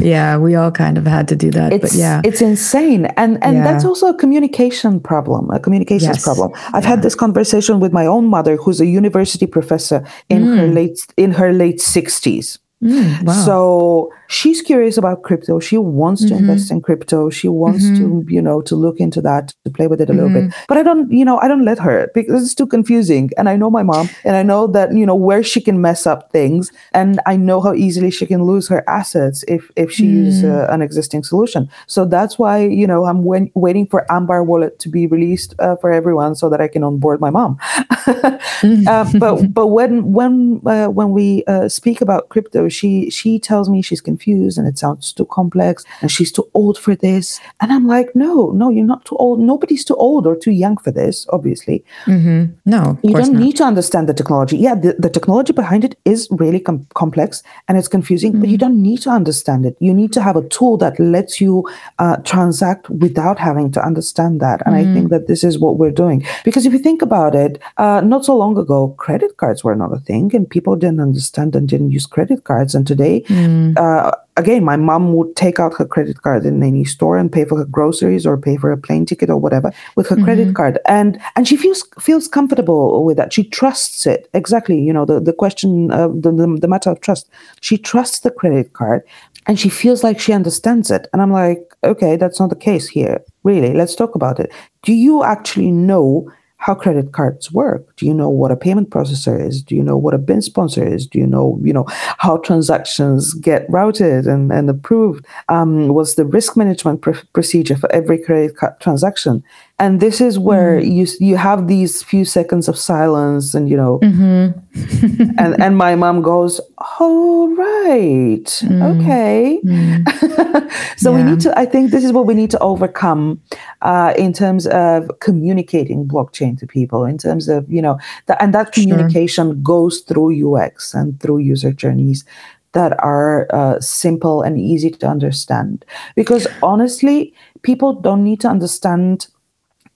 yeah, 0.00 0.36
we 0.36 0.54
all 0.54 0.70
kind 0.70 0.98
of 0.98 1.06
had 1.06 1.28
to 1.28 1.36
do 1.36 1.50
that. 1.50 1.72
It's, 1.72 1.82
but 1.82 1.92
yeah, 1.94 2.20
it's 2.24 2.40
insane, 2.40 3.06
and 3.16 3.42
and 3.42 3.56
yeah. 3.56 3.64
that's 3.64 3.84
also 3.84 4.08
a 4.08 4.16
communication 4.16 5.00
problem, 5.00 5.50
a 5.50 5.60
communications 5.60 6.16
yes. 6.16 6.24
problem. 6.24 6.52
I've 6.72 6.84
yeah. 6.84 6.90
had 6.90 7.02
this 7.02 7.14
conversation 7.14 7.80
with 7.80 7.92
my 7.92 8.06
own 8.06 8.26
mother, 8.26 8.56
who's 8.56 8.80
a 8.80 8.86
university 8.86 9.46
professor 9.46 10.06
in 10.28 10.44
mm. 10.44 10.56
her 10.56 10.66
late 10.66 11.06
in 11.16 11.32
her 11.32 11.51
late 11.52 11.80
sixties. 11.80 12.58
Mm, 12.82 13.22
wow. 13.22 13.32
So 13.32 14.12
she's 14.26 14.60
curious 14.60 14.96
about 14.98 15.22
crypto. 15.22 15.60
She 15.60 15.78
wants 15.78 16.22
to 16.22 16.28
mm-hmm. 16.28 16.38
invest 16.38 16.70
in 16.70 16.80
crypto. 16.80 17.30
She 17.30 17.46
wants 17.46 17.84
mm-hmm. 17.84 18.26
to, 18.26 18.32
you 18.32 18.42
know, 18.42 18.60
to 18.62 18.74
look 18.74 18.98
into 18.98 19.20
that, 19.20 19.54
to 19.64 19.70
play 19.70 19.86
with 19.86 20.00
it 20.00 20.10
a 20.10 20.12
mm-hmm. 20.12 20.24
little 20.24 20.48
bit. 20.48 20.54
But 20.66 20.78
I 20.78 20.82
don't, 20.82 21.10
you 21.12 21.24
know, 21.24 21.38
I 21.38 21.46
don't 21.46 21.64
let 21.64 21.78
her 21.78 22.10
because 22.12 22.42
it's 22.42 22.54
too 22.54 22.66
confusing. 22.66 23.30
And 23.38 23.48
I 23.48 23.56
know 23.56 23.70
my 23.70 23.84
mom 23.84 24.08
and 24.24 24.34
I 24.34 24.42
know 24.42 24.66
that, 24.68 24.92
you 24.94 25.06
know, 25.06 25.14
where 25.14 25.44
she 25.44 25.60
can 25.60 25.80
mess 25.80 26.06
up 26.06 26.32
things. 26.32 26.72
And 26.92 27.20
I 27.24 27.36
know 27.36 27.60
how 27.60 27.72
easily 27.74 28.10
she 28.10 28.26
can 28.26 28.42
lose 28.42 28.66
her 28.66 28.82
assets 28.88 29.44
if, 29.46 29.70
if 29.76 29.92
she 29.92 30.06
uses 30.06 30.44
uh, 30.44 30.66
an 30.70 30.82
existing 30.82 31.22
solution. 31.22 31.68
So 31.86 32.04
that's 32.04 32.36
why, 32.36 32.64
you 32.66 32.86
know, 32.86 33.04
I'm 33.04 33.22
waiting 33.22 33.86
for 33.86 34.04
Ambire 34.10 34.44
wallet 34.44 34.80
to 34.80 34.88
be 34.88 35.06
released 35.06 35.54
uh, 35.60 35.76
for 35.76 35.92
everyone 35.92 36.34
so 36.34 36.50
that 36.50 36.60
I 36.60 36.66
can 36.66 36.82
onboard 36.82 37.20
my 37.20 37.30
mom. 37.30 37.58
uh, 38.06 39.10
but, 39.18 39.54
but 39.54 39.68
when, 39.68 40.12
when, 40.12 40.60
uh, 40.66 40.88
when 40.88 41.10
we 41.10 41.44
uh, 41.46 41.68
speak 41.68 42.00
about 42.00 42.28
crypto, 42.28 42.68
she 42.72 43.10
she 43.10 43.38
tells 43.38 43.68
me 43.68 43.82
she's 43.82 44.00
confused 44.00 44.58
and 44.58 44.66
it 44.66 44.78
sounds 44.78 45.12
too 45.12 45.26
complex 45.26 45.84
and 46.00 46.10
she's 46.10 46.32
too 46.32 46.48
old 46.54 46.78
for 46.78 46.94
this. 46.94 47.40
And 47.60 47.72
I'm 47.72 47.86
like, 47.86 48.14
no, 48.14 48.50
no, 48.50 48.70
you're 48.70 48.84
not 48.84 49.04
too 49.04 49.16
old. 49.16 49.40
Nobody's 49.40 49.84
too 49.84 49.96
old 49.96 50.26
or 50.26 50.36
too 50.36 50.50
young 50.50 50.76
for 50.76 50.90
this, 50.90 51.26
obviously. 51.30 51.84
Mm-hmm. 52.06 52.52
No, 52.66 52.98
you 53.02 53.14
don't 53.14 53.32
not. 53.32 53.42
need 53.42 53.56
to 53.56 53.64
understand 53.64 54.08
the 54.08 54.14
technology. 54.14 54.56
Yeah, 54.56 54.74
the, 54.74 54.94
the 54.98 55.10
technology 55.10 55.52
behind 55.52 55.84
it 55.84 55.98
is 56.04 56.28
really 56.30 56.60
com- 56.60 56.86
complex 56.94 57.42
and 57.68 57.78
it's 57.78 57.88
confusing, 57.88 58.32
mm-hmm. 58.32 58.40
but 58.40 58.48
you 58.48 58.58
mm-hmm. 58.58 58.72
don't 58.72 58.82
need 58.82 59.02
to 59.02 59.10
understand 59.10 59.66
it. 59.66 59.76
You 59.80 59.94
need 59.94 60.12
to 60.14 60.22
have 60.22 60.36
a 60.36 60.48
tool 60.48 60.76
that 60.78 60.98
lets 60.98 61.40
you 61.40 61.68
uh, 61.98 62.16
transact 62.18 62.88
without 62.90 63.38
having 63.38 63.70
to 63.72 63.84
understand 63.84 64.40
that. 64.40 64.62
And 64.66 64.74
mm-hmm. 64.74 64.90
I 64.90 64.94
think 64.94 65.10
that 65.10 65.26
this 65.26 65.44
is 65.44 65.58
what 65.58 65.78
we're 65.78 65.90
doing. 65.90 66.24
Because 66.44 66.66
if 66.66 66.72
you 66.72 66.78
think 66.78 67.02
about 67.02 67.34
it, 67.34 67.60
uh, 67.76 68.00
not 68.00 68.24
so 68.24 68.36
long 68.36 68.56
ago, 68.56 68.94
credit 68.98 69.36
cards 69.36 69.64
were 69.64 69.74
not 69.74 69.92
a 69.92 70.00
thing 70.00 70.34
and 70.34 70.48
people 70.48 70.76
didn't 70.76 71.00
understand 71.00 71.54
and 71.56 71.68
didn't 71.68 71.90
use 71.90 72.06
credit 72.06 72.44
cards 72.44 72.61
cards. 72.62 72.74
And 72.74 72.86
today, 72.86 73.22
mm. 73.22 73.76
uh, 73.76 74.12
again, 74.36 74.64
my 74.64 74.76
mom 74.76 75.14
would 75.14 75.34
take 75.36 75.58
out 75.58 75.74
her 75.74 75.84
credit 75.84 76.22
card 76.22 76.46
in 76.46 76.62
any 76.62 76.84
store 76.84 77.18
and 77.18 77.30
pay 77.30 77.44
for 77.44 77.58
her 77.58 77.64
groceries 77.64 78.26
or 78.26 78.36
pay 78.36 78.56
for 78.56 78.72
a 78.72 78.76
plane 78.76 79.06
ticket 79.06 79.30
or 79.30 79.36
whatever 79.36 79.72
with 79.96 80.08
her 80.08 80.16
mm-hmm. 80.16 80.24
credit 80.24 80.54
card. 80.54 80.78
And 80.86 81.20
and 81.36 81.46
she 81.48 81.56
feels 81.56 81.84
feels 82.00 82.28
comfortable 82.28 83.04
with 83.04 83.16
that. 83.16 83.32
She 83.32 83.44
trusts 83.44 84.06
it. 84.06 84.28
Exactly. 84.34 84.80
You 84.80 84.92
know, 84.92 85.04
the, 85.04 85.20
the 85.20 85.32
question, 85.32 85.90
uh, 85.90 86.08
the, 86.08 86.32
the, 86.32 86.58
the 86.60 86.68
matter 86.68 86.90
of 86.90 87.00
trust. 87.00 87.28
She 87.60 87.78
trusts 87.78 88.20
the 88.20 88.30
credit 88.30 88.72
card 88.72 89.02
and 89.46 89.58
she 89.58 89.68
feels 89.68 90.04
like 90.04 90.20
she 90.20 90.32
understands 90.32 90.90
it. 90.90 91.08
And 91.12 91.20
I'm 91.20 91.32
like, 91.32 91.60
okay, 91.82 92.16
that's 92.16 92.38
not 92.38 92.50
the 92.50 92.56
case 92.56 92.88
here. 92.88 93.20
Really, 93.42 93.74
let's 93.74 93.96
talk 93.96 94.14
about 94.14 94.38
it. 94.38 94.52
Do 94.82 94.92
you 94.92 95.24
actually 95.24 95.72
know 95.72 96.30
how 96.62 96.76
credit 96.76 97.10
cards 97.10 97.50
work. 97.50 97.96
Do 97.96 98.06
you 98.06 98.14
know 98.14 98.28
what 98.28 98.52
a 98.52 98.56
payment 98.56 98.90
processor 98.90 99.44
is? 99.44 99.62
Do 99.62 99.74
you 99.74 99.82
know 99.82 99.96
what 99.96 100.14
a 100.14 100.18
BIN 100.18 100.42
sponsor 100.42 100.86
is? 100.86 101.08
Do 101.08 101.18
you 101.18 101.26
know, 101.26 101.58
you 101.60 101.72
know, 101.72 101.86
how 101.88 102.36
transactions 102.36 103.34
get 103.34 103.68
routed 103.68 104.28
and, 104.28 104.52
and 104.52 104.70
approved? 104.70 105.26
Um, 105.48 105.88
what's 105.88 106.14
the 106.14 106.24
risk 106.24 106.56
management 106.56 107.00
pr- 107.00 107.26
procedure 107.32 107.76
for 107.76 107.90
every 107.90 108.16
credit 108.16 108.56
card 108.56 108.78
transaction? 108.78 109.42
And 109.78 110.00
this 110.00 110.20
is 110.20 110.38
where 110.38 110.80
mm. 110.80 110.92
you 110.94 111.06
you 111.26 111.36
have 111.36 111.66
these 111.66 112.02
few 112.02 112.24
seconds 112.24 112.68
of 112.68 112.78
silence 112.78 113.54
and 113.54 113.68
you 113.68 113.76
know 113.76 113.98
mm-hmm. 114.00 115.30
and 115.38 115.60
and 115.60 115.76
my 115.76 115.94
mom 115.94 116.22
goes 116.22 116.60
oh 117.00 117.54
right 117.56 118.46
mm. 118.62 118.82
okay 118.96 119.60
mm. 119.64 120.70
so 120.96 121.10
yeah. 121.10 121.16
we 121.16 121.30
need 121.30 121.40
to 121.40 121.58
i 121.58 121.66
think 121.66 121.90
this 121.90 122.04
is 122.04 122.12
what 122.12 122.26
we 122.26 122.34
need 122.34 122.50
to 122.50 122.58
overcome 122.60 123.40
uh, 123.82 124.14
in 124.16 124.32
terms 124.32 124.66
of 124.68 125.10
communicating 125.20 126.06
blockchain 126.06 126.58
to 126.58 126.66
people 126.66 127.04
in 127.04 127.18
terms 127.18 127.48
of 127.48 127.70
you 127.70 127.82
know 127.82 127.98
and 128.40 128.54
that 128.54 128.72
communication 128.72 129.48
sure. 129.48 129.62
goes 129.62 130.00
through 130.00 130.30
ux 130.54 130.94
and 130.94 131.20
through 131.20 131.38
user 131.38 131.72
journeys 131.72 132.24
that 132.72 132.98
are 133.04 133.46
uh, 133.50 133.78
simple 133.80 134.40
and 134.40 134.58
easy 134.58 134.90
to 134.90 135.06
understand 135.06 135.84
because 136.16 136.46
honestly 136.62 137.34
people 137.60 137.92
don't 137.92 138.24
need 138.24 138.40
to 138.40 138.48
understand 138.48 139.26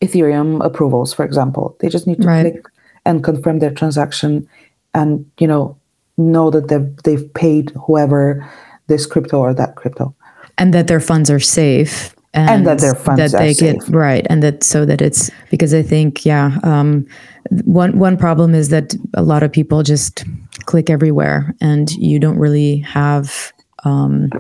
Ethereum 0.01 0.65
approvals, 0.65 1.13
for 1.15 1.25
example. 1.25 1.77
They 1.81 1.89
just 1.89 2.07
need 2.07 2.21
to 2.23 2.27
right. 2.27 2.53
click 2.53 2.67
and 3.05 3.23
confirm 3.23 3.61
their 3.61 3.71
transaction 3.71 4.49
and, 4.95 5.31
you 5.39 5.47
know, 5.47 5.77
know 6.17 6.51
that 6.51 6.69
they've, 6.69 6.97
they've 7.05 7.35
paid 7.35 7.71
whoever 7.87 8.49
this 8.87 9.07
crypto 9.07 9.39
or 9.39 9.55
that 9.55 9.77
crypto. 9.77 10.15
And 10.59 10.73
that 10.75 10.87
their 10.87 11.01
funds 11.01 11.31
are 11.31 11.41
safe. 11.41 12.15
And, 12.35 12.51
and 12.51 12.67
that 12.67 12.81
their 12.81 12.95
funds 12.95 13.33
that 13.33 13.39
they 13.39 13.55
get 13.55 13.81
safe. 13.81 13.95
right 13.95 14.27
and 14.29 14.43
that 14.43 14.63
so 14.63 14.85
that 14.85 15.01
it's 15.01 15.31
because 15.51 15.73
i 15.73 15.83
think 15.83 16.27
yeah 16.27 16.59
um, 16.65 17.07
one 17.65 17.99
one 17.99 18.19
problem 18.19 18.55
is 18.55 18.69
that 18.69 18.95
a 19.15 19.23
lot 19.23 19.43
of 19.43 19.51
people 19.51 19.83
just 19.83 20.23
click 20.67 20.91
everywhere 20.91 21.55
and 21.63 21.93
you 21.93 22.19
don't 22.19 22.37
really 22.37 22.79
have 22.81 23.55
um, 23.87 24.31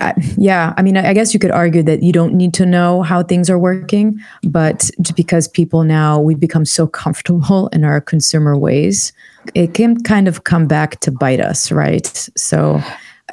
I, 0.00 0.14
yeah, 0.38 0.72
I 0.78 0.82
mean, 0.82 0.96
I 0.96 1.12
guess 1.12 1.34
you 1.34 1.40
could 1.40 1.50
argue 1.50 1.82
that 1.82 2.02
you 2.02 2.10
don't 2.10 2.32
need 2.32 2.54
to 2.54 2.64
know 2.64 3.02
how 3.02 3.22
things 3.22 3.50
are 3.50 3.58
working, 3.58 4.18
but 4.44 4.90
because 5.14 5.46
people 5.46 5.84
now 5.84 6.18
we've 6.18 6.40
become 6.40 6.64
so 6.64 6.86
comfortable 6.86 7.68
in 7.68 7.84
our 7.84 8.00
consumer 8.00 8.56
ways, 8.56 9.12
it 9.54 9.74
can 9.74 10.02
kind 10.02 10.26
of 10.26 10.44
come 10.44 10.66
back 10.66 11.00
to 11.00 11.10
bite 11.10 11.40
us, 11.40 11.70
right? 11.70 12.06
So. 12.36 12.82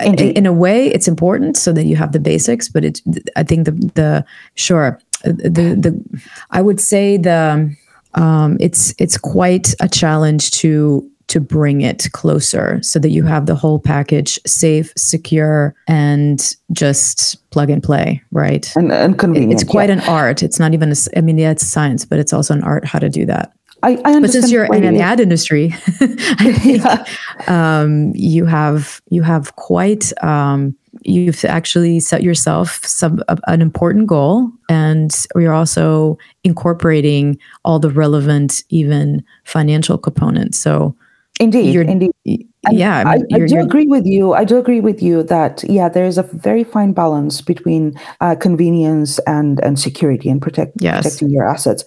In, 0.01 0.15
in 0.15 0.45
a 0.45 0.51
way, 0.51 0.87
it's 0.87 1.07
important 1.07 1.55
so 1.55 1.71
that 1.71 1.85
you 1.85 1.95
have 1.95 2.11
the 2.11 2.19
basics, 2.19 2.67
but 2.67 2.83
it. 2.83 2.99
I 3.37 3.43
think 3.43 3.63
the 3.63 3.71
the 3.71 4.25
sure 4.55 4.99
the 5.23 5.73
the 5.79 6.21
I 6.51 6.61
would 6.61 6.81
say 6.81 7.15
the 7.15 7.73
um, 8.15 8.57
it's 8.59 8.93
it's 8.97 9.17
quite 9.17 9.73
a 9.79 9.87
challenge 9.87 10.51
to 10.59 11.09
to 11.35 11.41
bring 11.41 11.81
it 11.81 12.07
closer 12.13 12.81
so 12.81 12.97
that 12.97 13.09
you 13.09 13.23
have 13.23 13.45
the 13.45 13.55
whole 13.55 13.77
package 13.77 14.39
safe, 14.47 14.93
secure, 14.95 15.75
and 15.85 16.55
just 16.71 17.49
plug 17.49 17.69
and 17.69 17.83
play, 17.83 18.23
right? 18.31 18.71
And, 18.77 18.89
and 18.89 19.19
convenient. 19.19 19.51
It's 19.51 19.69
quite 19.69 19.89
yeah. 19.89 19.95
an 19.95 20.01
art. 20.07 20.41
It's 20.41 20.59
not 20.59 20.73
even, 20.73 20.93
a, 20.93 20.95
I 21.17 21.19
mean, 21.19 21.37
yeah, 21.37 21.51
it's 21.51 21.67
science, 21.67 22.05
but 22.05 22.19
it's 22.19 22.31
also 22.31 22.53
an 22.53 22.63
art 22.63 22.85
how 22.85 22.99
to 22.99 23.09
do 23.09 23.25
that. 23.25 23.51
I, 23.83 24.01
I 24.05 24.19
but 24.21 24.29
since 24.29 24.49
you're 24.49 24.73
in 24.73 24.93
the 24.93 25.01
ad 25.01 25.19
industry, 25.19 25.75
I 25.99 26.53
think 26.57 26.83
Yeah. 26.83 27.05
um, 27.47 28.13
you 28.15 28.45
have 28.45 29.01
you 29.09 29.21
have 29.21 29.57
quite 29.57 30.13
um, 30.23 30.73
you've 31.03 31.43
actually 31.43 31.99
set 31.99 32.23
yourself 32.23 32.83
some 32.85 33.21
a- 33.27 33.37
an 33.47 33.61
important 33.61 34.07
goal, 34.07 34.49
and 34.69 35.11
you're 35.35 35.53
also 35.53 36.17
incorporating 36.45 37.37
all 37.65 37.77
the 37.77 37.91
relevant, 37.91 38.63
even 38.69 39.23
financial 39.43 39.97
components. 39.97 40.57
So 40.57 40.95
Indeed, 41.39 41.73
you're 41.73 41.83
indeed. 41.83 42.11
And 42.25 42.77
yeah, 42.79 42.97
I 42.97 43.01
I, 43.05 43.17
mean, 43.17 43.25
I 43.33 43.37
you're, 43.37 43.47
do 43.47 43.59
agree 43.59 43.87
with 43.87 44.05
you. 44.05 44.33
I 44.33 44.43
do 44.45 44.57
agree 44.57 44.79
with 44.79 45.01
you 45.03 45.21
that 45.23 45.63
yeah, 45.67 45.89
there 45.89 46.05
is 46.05 46.17
a 46.17 46.23
very 46.23 46.63
fine 46.63 46.93
balance 46.93 47.41
between 47.41 47.93
uh, 48.21 48.35
convenience 48.35 49.19
and 49.27 49.59
and 49.63 49.77
security 49.77 50.29
and 50.29 50.41
protect 50.41 50.73
Yes. 50.79 51.03
protecting 51.03 51.29
your 51.29 51.47
assets. 51.47 51.83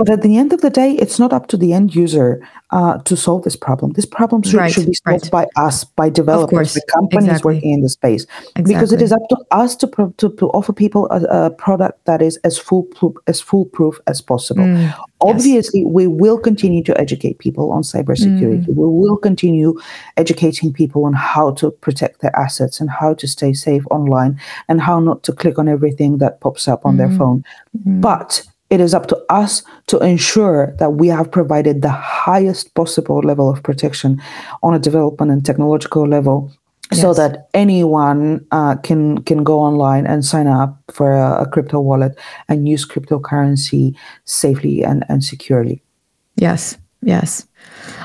But 0.00 0.08
at 0.16 0.22
the 0.22 0.38
end 0.38 0.50
of 0.54 0.60
the 0.62 0.70
day, 0.70 0.92
it's 1.02 1.18
not 1.18 1.30
up 1.32 1.46
to 1.48 1.56
the 1.58 1.74
end 1.74 1.94
user 1.94 2.40
uh, 2.70 2.96
to 3.08 3.14
solve 3.16 3.42
this 3.44 3.56
problem. 3.56 3.92
This 3.92 4.06
problem 4.06 4.42
should, 4.42 4.54
Right, 4.60 4.72
should 4.72 4.86
be 4.86 4.94
solved 5.06 5.30
by 5.30 5.44
us, 5.56 5.84
by 5.84 6.08
developers, 6.08 6.74
by 6.74 6.80
companies 6.98 7.28
exactly. 7.28 7.54
working 7.56 7.72
in 7.76 7.80
the 7.82 7.90
space, 7.90 8.24
because 8.64 8.92
it 8.96 9.02
is 9.02 9.12
up 9.12 9.20
to 9.28 9.36
us 9.50 9.76
to 9.76 9.86
pro- 9.86 10.14
to, 10.20 10.30
to 10.40 10.46
offer 10.58 10.72
people 10.72 11.02
a, 11.10 11.20
a 11.46 11.50
product 11.50 11.96
that 12.06 12.22
is 12.22 12.38
as 12.48 12.56
foolproof 12.56 13.14
as 13.26 13.40
foolproof 13.42 13.98
as 14.06 14.22
possible. 14.22 14.64
Mm, 14.64 14.94
Obviously, 15.22 15.84
we 15.84 16.06
will 16.06 16.38
continue 16.38 16.82
to 16.84 16.98
educate 16.98 17.38
people 17.40 17.72
on 17.72 17.82
cybersecurity. 17.82 18.64
Mm. 18.64 18.68
We 18.68 18.86
will 19.00 19.18
continue 19.18 19.78
educating 20.16 20.72
people 20.72 21.04
on 21.04 21.12
how 21.12 21.50
to 21.60 21.70
protect 21.86 22.22
their 22.22 22.34
assets 22.34 22.80
and 22.80 22.88
how 22.88 23.12
to 23.20 23.26
stay 23.28 23.52
safe 23.52 23.84
online 23.90 24.40
and 24.68 24.80
how 24.80 24.98
not 24.98 25.22
to 25.24 25.32
click 25.34 25.58
on 25.58 25.68
everything 25.68 26.18
that 26.22 26.40
pops 26.40 26.66
up 26.68 26.86
on 26.86 26.94
Mm. 26.94 26.98
their 26.98 27.12
phone. 27.18 27.44
But 28.08 28.46
it 28.70 28.80
is 28.80 28.94
up 28.94 29.06
to 29.08 29.18
us 29.28 29.62
to 29.88 29.98
ensure 29.98 30.74
that 30.78 30.94
we 30.94 31.08
have 31.08 31.30
provided 31.30 31.82
the 31.82 31.90
highest 31.90 32.74
possible 32.74 33.18
level 33.18 33.50
of 33.50 33.62
protection 33.62 34.22
on 34.62 34.74
a 34.74 34.78
development 34.78 35.32
and 35.32 35.44
technological 35.44 36.06
level. 36.06 36.52
So 36.92 37.08
Yes. 37.08 37.16
that 37.18 37.48
anyone 37.54 38.44
uh, 38.50 38.74
can 38.82 39.22
can 39.22 39.44
go 39.44 39.60
online 39.60 40.06
and 40.06 40.24
sign 40.24 40.48
up 40.48 40.76
for 40.90 41.12
a, 41.12 41.42
a 41.42 41.46
crypto 41.46 41.78
wallet 41.78 42.18
and 42.48 42.66
use 42.66 42.84
cryptocurrency 42.84 43.94
safely 44.24 44.82
and, 44.82 45.04
and 45.08 45.22
securely. 45.22 45.82
Yes, 46.34 46.78
yes. 47.02 47.46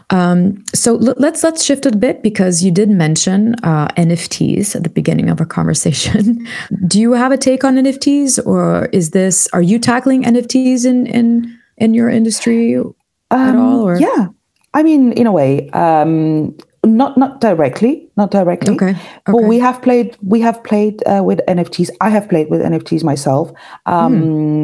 Um, 0.09 0.63
so 0.73 0.97
l- 0.97 1.15
let's 1.17 1.43
let's 1.43 1.63
shift 1.63 1.85
a 1.85 1.91
bit 1.95 2.21
because 2.21 2.63
you 2.63 2.71
did 2.71 2.89
mention 2.89 3.55
uh, 3.63 3.87
NFTs 3.97 4.75
at 4.75 4.83
the 4.83 4.89
beginning 4.89 5.29
of 5.29 5.39
our 5.39 5.45
conversation. 5.45 6.45
Do 6.87 6.99
you 6.99 7.13
have 7.13 7.31
a 7.31 7.37
take 7.37 7.63
on 7.63 7.75
NFTs, 7.75 8.45
or 8.45 8.85
is 8.91 9.11
this 9.11 9.47
are 9.53 9.61
you 9.61 9.79
tackling 9.79 10.23
NFTs 10.23 10.85
in 10.85 11.07
in 11.07 11.57
in 11.77 11.93
your 11.93 12.09
industry 12.09 12.75
at 12.75 13.55
all? 13.55 13.81
Or 13.87 13.95
Um, 13.95 14.01
Yeah, 14.01 14.27
I 14.73 14.83
mean, 14.83 15.11
in 15.13 15.27
a 15.27 15.31
way, 15.31 15.69
um, 15.71 16.55
not 16.85 17.17
not 17.17 17.41
directly, 17.41 18.07
not 18.17 18.31
directly. 18.31 18.75
Okay, 18.75 18.89
okay. 18.91 18.99
But 19.25 19.43
we 19.43 19.59
have 19.59 19.81
played. 19.81 20.15
We 20.21 20.39
have 20.41 20.63
played 20.63 21.03
uh, 21.07 21.23
with 21.23 21.39
NFTs. 21.47 21.89
I 22.01 22.09
have 22.09 22.29
played 22.29 22.49
with 22.49 22.61
NFTs 22.61 23.03
myself 23.03 23.51
um, 23.85 24.15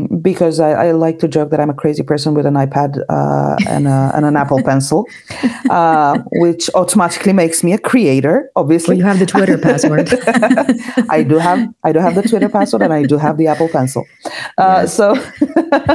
Hmm. 0.07 0.17
because 0.22 0.59
I, 0.59 0.72
I 0.88 0.91
like 0.91 1.19
to 1.19 1.28
joke 1.28 1.49
that 1.51 1.59
I'm 1.59 1.69
a 1.69 1.74
crazy 1.74 2.03
person 2.03 2.34
with 2.34 2.45
an 2.45 2.53
iPad 2.55 2.99
uh, 3.09 3.55
and, 3.67 3.88
a, 3.88 4.11
and 4.15 4.26
an 4.26 4.36
Apple 4.36 4.61
Pencil, 4.63 5.05
uh, 5.69 6.19
which 6.34 6.69
automatically 6.76 7.34
makes 7.34 7.63
me 7.63 7.74
a 7.74 7.78
creator. 7.78 8.49
Obviously, 8.55 8.95
well, 8.95 8.99
you 8.99 9.05
have 9.05 9.19
the 9.19 9.26
Twitter 9.26 9.57
password. 9.67 10.09
I 11.09 11.24
do 11.24 11.38
have 11.38 11.67
I 11.84 11.91
do 11.91 11.99
have 11.99 12.15
the 12.15 12.24
Twitter 12.24 12.49
password 12.49 12.82
and 12.84 12.93
I 12.93 13.03
do 13.03 13.17
have 13.17 13.38
the 13.38 13.47
Apple 13.47 13.67
Pencil. 13.69 14.05
Uh, 14.57 14.86
So, 14.88 15.15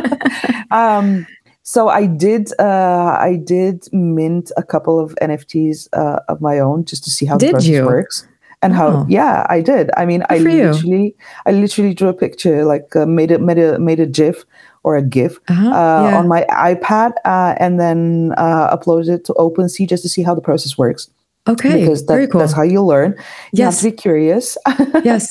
um, 0.70 1.26
so 1.72 1.80
I 2.00 2.06
did 2.06 2.44
uh, 2.60 3.10
I 3.30 3.32
did 3.54 3.76
mint 3.92 4.46
a 4.56 4.62
couple 4.72 4.96
of 5.04 5.08
NFTs 5.28 5.88
uh, 5.92 6.20
of 6.32 6.40
my 6.40 6.56
own 6.66 6.84
just 6.90 7.02
to 7.04 7.10
see 7.10 7.26
how 7.26 7.36
Did 7.36 7.48
the 7.48 7.52
process 7.58 7.68
you? 7.74 7.84
works 7.86 8.16
and 8.62 8.72
Oh. 8.72 8.76
how. 8.76 9.06
Yeah, 9.08 9.44
I 9.56 9.60
did. 9.62 9.90
I 10.00 10.06
mean, 10.10 10.22
I 10.30 10.38
for 10.38 10.48
you. 10.48 10.70
literally 10.70 11.06
I 11.48 11.50
literally 11.62 11.92
drew 11.98 12.08
a 12.08 12.14
picture, 12.24 12.64
like 12.72 12.94
uh, 12.96 13.04
made 13.18 13.30
a 13.32 13.38
made 13.38 13.58
a 13.58 13.78
made 13.88 14.00
a 14.00 14.06
GIF 14.18 14.44
or 14.84 14.96
a 14.96 15.02
GIF 15.02 15.32
Uh-huh, 15.48 15.68
uh, 15.80 16.02
yeah. 16.08 16.18
on 16.18 16.24
my 16.34 16.42
iPad 16.72 17.10
uh, 17.24 17.52
and 17.64 17.72
then 17.82 18.32
uh, 18.44 18.74
uploaded 18.76 19.08
it 19.16 19.24
to 19.26 19.32
OpenSea 19.34 19.86
just 19.90 20.02
to 20.04 20.08
see 20.08 20.22
how 20.26 20.34
the 20.38 20.44
process 20.48 20.78
works 20.78 21.10
okay, 21.52 21.80
because 21.80 22.00
that, 22.06 22.14
very 22.14 22.26
cool. 22.28 22.40
that's 22.40 22.54
how 22.54 22.62
you 22.74 22.80
learn. 22.92 23.10
You 23.52 23.64
Yes. 23.64 23.66
have 23.66 23.78
to 23.82 23.90
be 23.90 23.96
curious. 24.06 24.56
yes, 25.10 25.22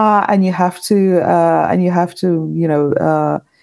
uh, 0.00 0.22
and 0.30 0.44
you 0.46 0.52
have 0.52 0.76
to 0.90 0.96
uh, 1.34 1.70
and 1.70 1.78
you 1.84 1.92
have 2.00 2.12
to 2.22 2.28
you 2.60 2.66
know 2.72 2.84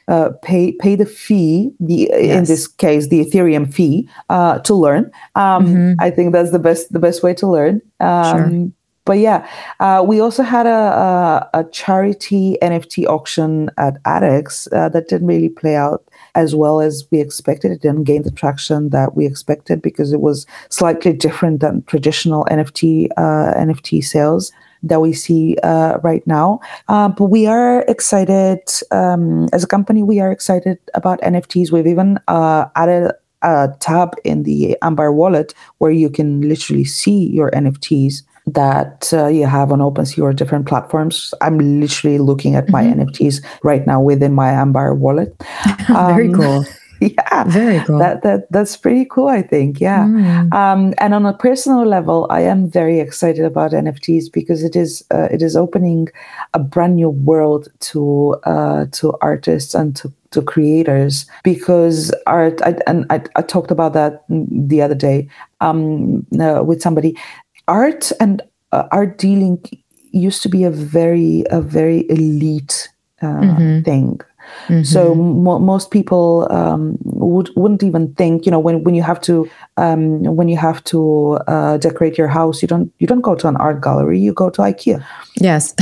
uh, 0.07 0.29
pay 0.41 0.73
pay 0.73 0.95
the 0.95 1.05
fee 1.05 1.71
the 1.79 2.09
in 2.11 2.45
this 2.45 2.67
case 2.67 3.07
the 3.07 3.23
Ethereum 3.25 3.71
fee 3.73 4.07
uh, 4.29 4.59
to 4.59 4.73
learn. 4.73 5.11
Um, 5.35 5.65
Mhm. 5.65 5.95
I 5.99 6.09
think 6.09 6.33
that's 6.33 6.51
the 6.51 6.59
best 6.59 6.91
the 6.91 6.99
best 6.99 7.23
way 7.23 7.33
to 7.35 7.47
learn. 7.47 7.81
Um, 7.99 8.37
Sure. 8.37 8.71
But 9.05 9.19
yeah, 9.19 9.45
uh, 9.81 10.01
we 10.07 10.21
also 10.21 10.43
had 10.43 10.65
a, 10.65 10.69
a, 10.69 11.49
a 11.59 11.63
charity 11.71 12.57
NFT 12.61 13.05
auction 13.05 13.69
at 13.77 14.01
AdEx 14.03 14.71
uh, 14.71 14.87
that 14.89 15.09
didn't 15.09 15.27
really 15.27 15.49
play 15.49 15.75
out 15.75 16.07
as 16.35 16.55
well 16.55 16.79
as 16.79 17.05
we 17.11 17.19
expected. 17.19 17.71
It 17.71 17.81
didn't 17.81 18.05
gain 18.05 18.21
the 18.23 18.31
traction 18.31 18.91
that 18.91 19.13
we 19.13 19.25
expected 19.25 19.81
because 19.81 20.13
it 20.13 20.21
was 20.21 20.45
slightly 20.69 21.11
different 21.11 21.59
than 21.59 21.83
traditional 21.83 22.45
NFT 22.49 23.09
uh, 23.17 23.53
NFT 23.57 24.01
sales 24.03 24.53
that 24.84 25.01
we 25.01 25.13
see 25.13 25.57
uh, 25.63 25.97
right 26.03 26.25
now. 26.27 26.59
Uh, 26.89 27.09
but 27.09 27.25
we 27.25 27.47
are 27.47 27.81
excited 27.88 28.59
um, 28.91 29.47
as 29.53 29.63
a 29.63 29.67
company. 29.67 30.03
We 30.03 30.19
are 30.19 30.31
excited 30.31 30.77
about 30.93 31.21
NFTs. 31.21 31.71
We've 31.71 31.88
even 31.88 32.19
uh, 32.27 32.65
added 32.75 33.11
a 33.41 33.69
tab 33.79 34.15
in 34.23 34.43
the 34.43 34.77
Ambire 34.81 35.13
wallet 35.13 35.53
where 35.79 35.91
you 35.91 36.09
can 36.09 36.41
literally 36.47 36.86
see 36.86 37.29
your 37.29 37.51
NFTs 37.51 38.23
that 38.45 39.09
uh, 39.13 39.27
you 39.27 39.45
have 39.45 39.71
on 39.71 39.79
OpenSea 39.79 40.21
or 40.21 40.34
different 40.34 40.67
platforms. 40.67 41.34
I'm 41.41 41.79
literally 41.79 42.17
looking 42.19 42.55
at 42.55 42.69
my 42.69 42.84
NFTs 42.84 43.43
right 43.63 43.88
now 43.88 44.01
within 44.01 44.34
my 44.34 44.49
Ambire 44.51 44.97
wallet. 44.97 45.34
very 45.88 46.27
Um, 46.27 46.34
cool. 46.34 46.65
Yeah, 47.17 47.43
Very 47.45 47.79
cool. 47.85 47.99
that 47.99 48.21
that 48.23 48.51
that's 48.51 48.77
pretty 48.77 49.05
cool. 49.05 49.27
I 49.27 49.41
think. 49.41 49.79
Yeah. 49.81 50.05
Mm. 50.05 50.53
Um, 50.53 50.93
and 50.97 51.13
on 51.13 51.25
a 51.25 51.33
personal 51.33 51.85
level, 51.85 52.27
I 52.29 52.41
am 52.41 52.69
very 52.69 52.99
excited 52.99 53.45
about 53.45 53.71
NFTs 53.73 54.31
because 54.31 54.63
it 54.63 54.75
is 54.75 55.03
uh, 55.11 55.27
it 55.31 55.41
is 55.41 55.55
opening 55.55 56.07
a 56.53 56.59
brand 56.59 56.95
new 56.95 57.09
world 57.09 57.67
to 57.91 58.35
uh, 58.45 58.85
to 58.91 59.13
artists 59.21 59.75
and 59.75 59.95
to, 59.95 60.11
to 60.31 60.41
creators 60.41 61.25
because 61.43 62.11
art. 62.27 62.61
I, 62.61 62.75
and 62.87 63.05
I, 63.09 63.21
I 63.35 63.41
talked 63.41 63.71
about 63.71 63.93
that 63.93 64.23
the 64.29 64.81
other 64.81 64.95
day 64.95 65.27
um, 65.61 66.25
uh, 66.39 66.63
with 66.65 66.81
somebody. 66.81 67.15
Art 67.67 68.11
and 68.19 68.41
uh, 68.71 68.87
art 68.91 69.17
dealing 69.17 69.59
used 70.11 70.43
to 70.43 70.49
be 70.49 70.63
a 70.63 70.69
very 70.71 71.43
a 71.49 71.59
very 71.61 72.05
elite 72.09 72.89
uh, 73.21 73.41
Mhm. 73.41 73.85
thing. 73.85 74.19
Mm-hmm. 74.67 74.83
So 74.83 75.15
mo- 75.15 75.59
most 75.59 75.91
people 75.91 76.47
um, 76.51 76.97
would 77.03 77.49
wouldn't 77.55 77.83
even 77.83 78.13
think, 78.15 78.45
you 78.45 78.51
know, 78.51 78.59
when, 78.59 78.83
when 78.83 78.95
you 78.95 79.03
have 79.03 79.19
to 79.21 79.49
um, 79.77 80.23
when 80.23 80.47
you 80.47 80.57
have 80.57 80.83
to 80.85 81.39
uh, 81.47 81.77
decorate 81.77 82.17
your 82.17 82.27
house, 82.27 82.61
you 82.61 82.67
don't 82.67 82.91
you 82.99 83.07
don't 83.07 83.21
go 83.21 83.35
to 83.35 83.47
an 83.47 83.55
art 83.57 83.81
gallery, 83.81 84.19
you 84.19 84.33
go 84.33 84.49
to 84.49 84.61
IKEA. 84.61 85.03
Yes, 85.35 85.73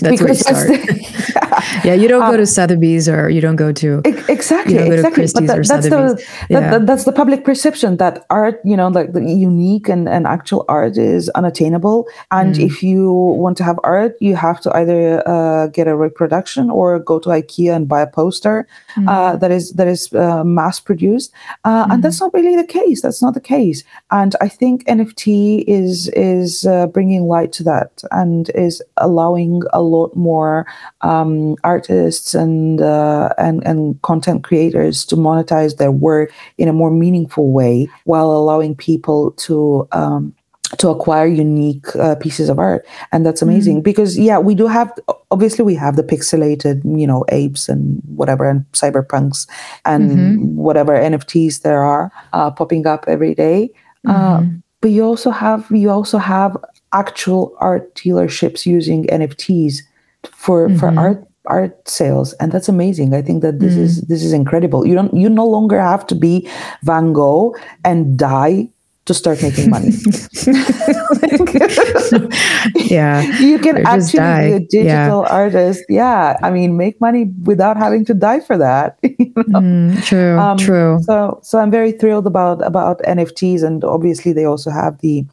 that's 0.00 0.02
where 0.02 0.12
you 0.12 0.18
Because 0.18 0.40
start. 0.40 0.70
yeah, 1.84 1.94
you 1.94 2.08
don't 2.08 2.20
go 2.20 2.34
Um, 2.34 2.36
to 2.38 2.46
Sotheby's 2.46 3.08
or 3.08 3.28
you 3.30 3.40
don't 3.40 3.56
go 3.56 3.72
to 3.72 4.02
exactly, 4.28 4.74
You 4.74 4.80
don't 4.80 4.88
go 4.90 4.96
to 4.96 4.98
exactly. 4.98 5.20
Christie's 5.22 5.46
But 5.48 5.58
or 5.58 5.62
that, 5.62 5.68
that's 5.68 5.88
the 5.88 5.90
Sotheby's. 5.90 6.26
that, 6.26 6.50
Yeah. 6.50 6.70
that- 6.70 6.86
that's 6.86 7.04
the 7.04 7.12
public 7.12 7.44
perception 7.44 7.96
that 7.98 8.24
art, 8.30 8.60
you 8.64 8.76
know, 8.76 8.88
like 8.88 9.12
the 9.12 9.22
unique 9.24 9.88
and, 9.88 10.08
and 10.08 10.26
actual 10.26 10.64
art 10.68 10.96
is 10.98 11.28
unattainable. 11.30 12.06
And 12.30 12.54
Mm. 12.54 12.64
if 12.68 12.82
you 12.82 13.12
want 13.12 13.56
to 13.58 13.64
have 13.64 13.78
art, 13.84 14.12
you 14.20 14.34
have 14.36 14.60
to 14.64 14.70
either 14.76 15.22
uh, 15.26 15.66
get 15.68 15.86
a 15.88 15.96
reproduction 15.96 16.70
or 16.70 16.98
go 16.98 17.18
to 17.18 17.28
IKEA 17.30 17.74
and 17.76 17.88
buy 17.88 18.00
a 18.02 18.06
poster 18.06 18.66
Mm. 18.96 19.08
uh, 19.08 19.36
that 19.36 19.50
is 19.50 19.72
that 19.78 19.88
is 19.88 20.12
uh, 20.14 20.42
mass 20.44 20.80
produced. 20.80 21.30
Uh, 21.64 21.86
And 21.90 22.02
that's 22.02 22.20
not 22.20 22.32
really 22.34 22.56
the 22.56 22.64
case. 22.80 22.98
That's 23.02 23.22
not 23.22 23.34
the 23.34 23.40
case. 23.56 23.84
And 24.10 24.32
I 24.40 24.48
think 24.48 24.84
NFT 24.86 25.64
is 25.80 26.08
is 26.14 26.64
uh, 26.66 26.86
bringing 26.94 27.22
light 27.34 27.52
to 27.58 27.62
that 27.64 27.90
and 28.10 28.50
is 28.54 28.82
allowing 28.96 29.62
a 29.72 29.82
lot 29.82 30.10
more 30.16 30.66
um, 31.06 31.56
artists 31.62 32.34
and 32.34 32.80
uh, 32.80 33.28
and 33.38 33.64
and 33.64 34.00
content 34.02 34.42
creators 34.42 35.04
to 35.06 35.16
monetize 35.16 35.76
their 35.76 35.92
work 35.92 36.32
in 36.58 36.68
a 36.68 36.72
more 36.72 36.90
meaningful 36.90 37.52
way, 37.52 37.88
while 38.04 38.30
allowing 38.30 38.74
people 38.74 39.32
to. 39.32 39.88
Um, 39.92 40.34
to 40.78 40.88
acquire 40.88 41.28
unique 41.28 41.94
uh, 41.94 42.16
pieces 42.16 42.48
of 42.48 42.58
art. 42.58 42.84
And 43.12 43.24
that's 43.24 43.40
amazing 43.40 43.82
because 43.82 44.18
yeah 44.18 44.40
we 44.40 44.52
do 44.56 44.66
have 44.66 44.92
obviously 45.30 45.64
we 45.64 45.76
have 45.76 45.94
the 45.94 46.02
pixelated 46.02 46.82
you 46.98 47.06
know 47.06 47.24
apes 47.28 47.68
and 47.68 48.02
whatever 48.16 48.48
and 48.50 48.64
cyberpunks 48.72 49.46
and 49.84 50.56
whatever 50.56 50.92
nfts 50.92 51.62
there 51.62 51.84
are 51.84 52.10
uh, 52.32 52.50
popping 52.50 52.84
up 52.84 53.04
every 53.06 53.32
day. 53.32 53.70
Uh, 54.08 54.42
but 54.80 54.90
you 54.90 55.04
also 55.04 55.30
have 55.30 55.70
you 55.70 55.88
also 55.88 56.18
have 56.18 56.56
actual 56.92 57.54
art 57.58 57.94
dealerships 57.94 58.66
using 58.66 59.06
NFTs 59.06 59.82
for 60.32 60.68
for 60.76 60.88
art 60.98 61.24
art 61.46 61.88
sales 61.88 62.32
and 62.34 62.50
that's 62.50 62.68
amazing 62.68 63.14
i 63.14 63.22
think 63.22 63.42
that 63.42 63.60
this 63.60 63.74
mm. 63.74 63.78
is 63.78 64.00
this 64.02 64.22
is 64.22 64.32
incredible 64.32 64.86
you 64.86 64.94
don't 64.94 65.14
you 65.14 65.28
no 65.28 65.46
longer 65.46 65.80
have 65.80 66.06
to 66.06 66.14
be 66.14 66.48
van 66.82 67.12
gogh 67.12 67.54
and 67.84 68.18
die 68.18 68.68
to 69.06 69.14
start 69.14 69.40
making 69.40 69.70
money. 69.70 69.90
yeah. 72.90 73.22
You 73.38 73.58
can 73.58 73.86
actually 73.86 74.50
be 74.50 74.52
a 74.52 74.60
digital 74.60 75.22
yeah. 75.22 75.30
artist. 75.30 75.84
Yeah. 75.88 76.36
I 76.42 76.50
mean, 76.50 76.76
make 76.76 77.00
money 77.00 77.32
without 77.44 77.76
having 77.76 78.04
to 78.06 78.14
die 78.14 78.40
for 78.40 78.58
that. 78.58 78.98
You 79.18 79.32
know? 79.48 79.60
mm, 79.60 80.04
true. 80.04 80.38
Um, 80.38 80.58
true. 80.58 80.98
So 81.02 81.40
so 81.42 81.58
I'm 81.58 81.70
very 81.70 81.92
thrilled 81.92 82.26
about 82.26 82.64
about 82.66 83.00
NFTs 83.02 83.62
and 83.62 83.84
obviously 83.84 84.32
they 84.32 84.44
also 84.44 84.70
have 84.70 84.98
the 85.00 85.24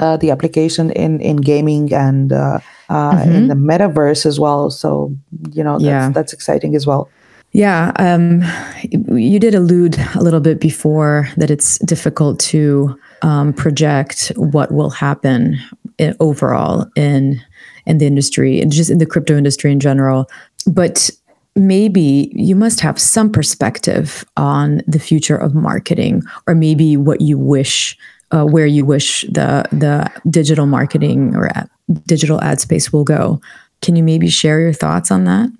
uh, 0.00 0.16
the 0.16 0.30
application 0.30 0.90
in 0.92 1.20
in 1.20 1.36
gaming 1.36 1.92
and 1.92 2.32
uh, 2.32 2.58
uh, 2.88 3.12
mm-hmm. 3.12 3.32
in 3.32 3.48
the 3.48 3.54
metaverse 3.54 4.26
as 4.26 4.38
well. 4.38 4.70
So 4.70 5.14
you 5.52 5.62
know 5.62 5.74
that's, 5.74 5.84
yeah. 5.84 6.10
that's 6.10 6.32
exciting 6.32 6.74
as 6.74 6.86
well. 6.86 7.08
Yeah, 7.52 7.92
um, 7.98 8.42
you 8.90 9.38
did 9.38 9.54
allude 9.54 9.98
a 10.14 10.22
little 10.22 10.40
bit 10.40 10.58
before 10.58 11.28
that 11.36 11.50
it's 11.50 11.78
difficult 11.80 12.40
to 12.40 12.98
um, 13.20 13.52
project 13.52 14.32
what 14.36 14.72
will 14.72 14.88
happen 14.88 15.58
in, 15.98 16.16
overall 16.18 16.86
in 16.96 17.40
in 17.84 17.98
the 17.98 18.06
industry 18.06 18.60
and 18.60 18.72
just 18.72 18.90
in 18.90 18.98
the 18.98 19.06
crypto 19.06 19.36
industry 19.36 19.70
in 19.70 19.80
general. 19.80 20.30
But 20.66 21.10
maybe 21.54 22.32
you 22.34 22.56
must 22.56 22.80
have 22.80 22.98
some 22.98 23.30
perspective 23.30 24.24
on 24.36 24.80
the 24.86 24.98
future 24.98 25.36
of 25.36 25.54
marketing, 25.54 26.22
or 26.46 26.54
maybe 26.54 26.96
what 26.96 27.20
you 27.20 27.38
wish, 27.38 27.96
uh, 28.32 28.44
where 28.44 28.66
you 28.66 28.84
wish 28.84 29.22
the 29.22 29.64
the 29.70 30.10
digital 30.28 30.66
marketing 30.66 31.34
or 31.36 31.48
ad, 31.56 31.68
digital 32.06 32.40
ad 32.40 32.60
space 32.60 32.92
will 32.92 33.04
go. 33.04 33.40
Can 33.80 33.96
you 33.96 34.02
maybe 34.02 34.28
share 34.28 34.60
your 34.60 34.72
thoughts 34.72 35.10
on 35.10 35.24
that? 35.24 35.50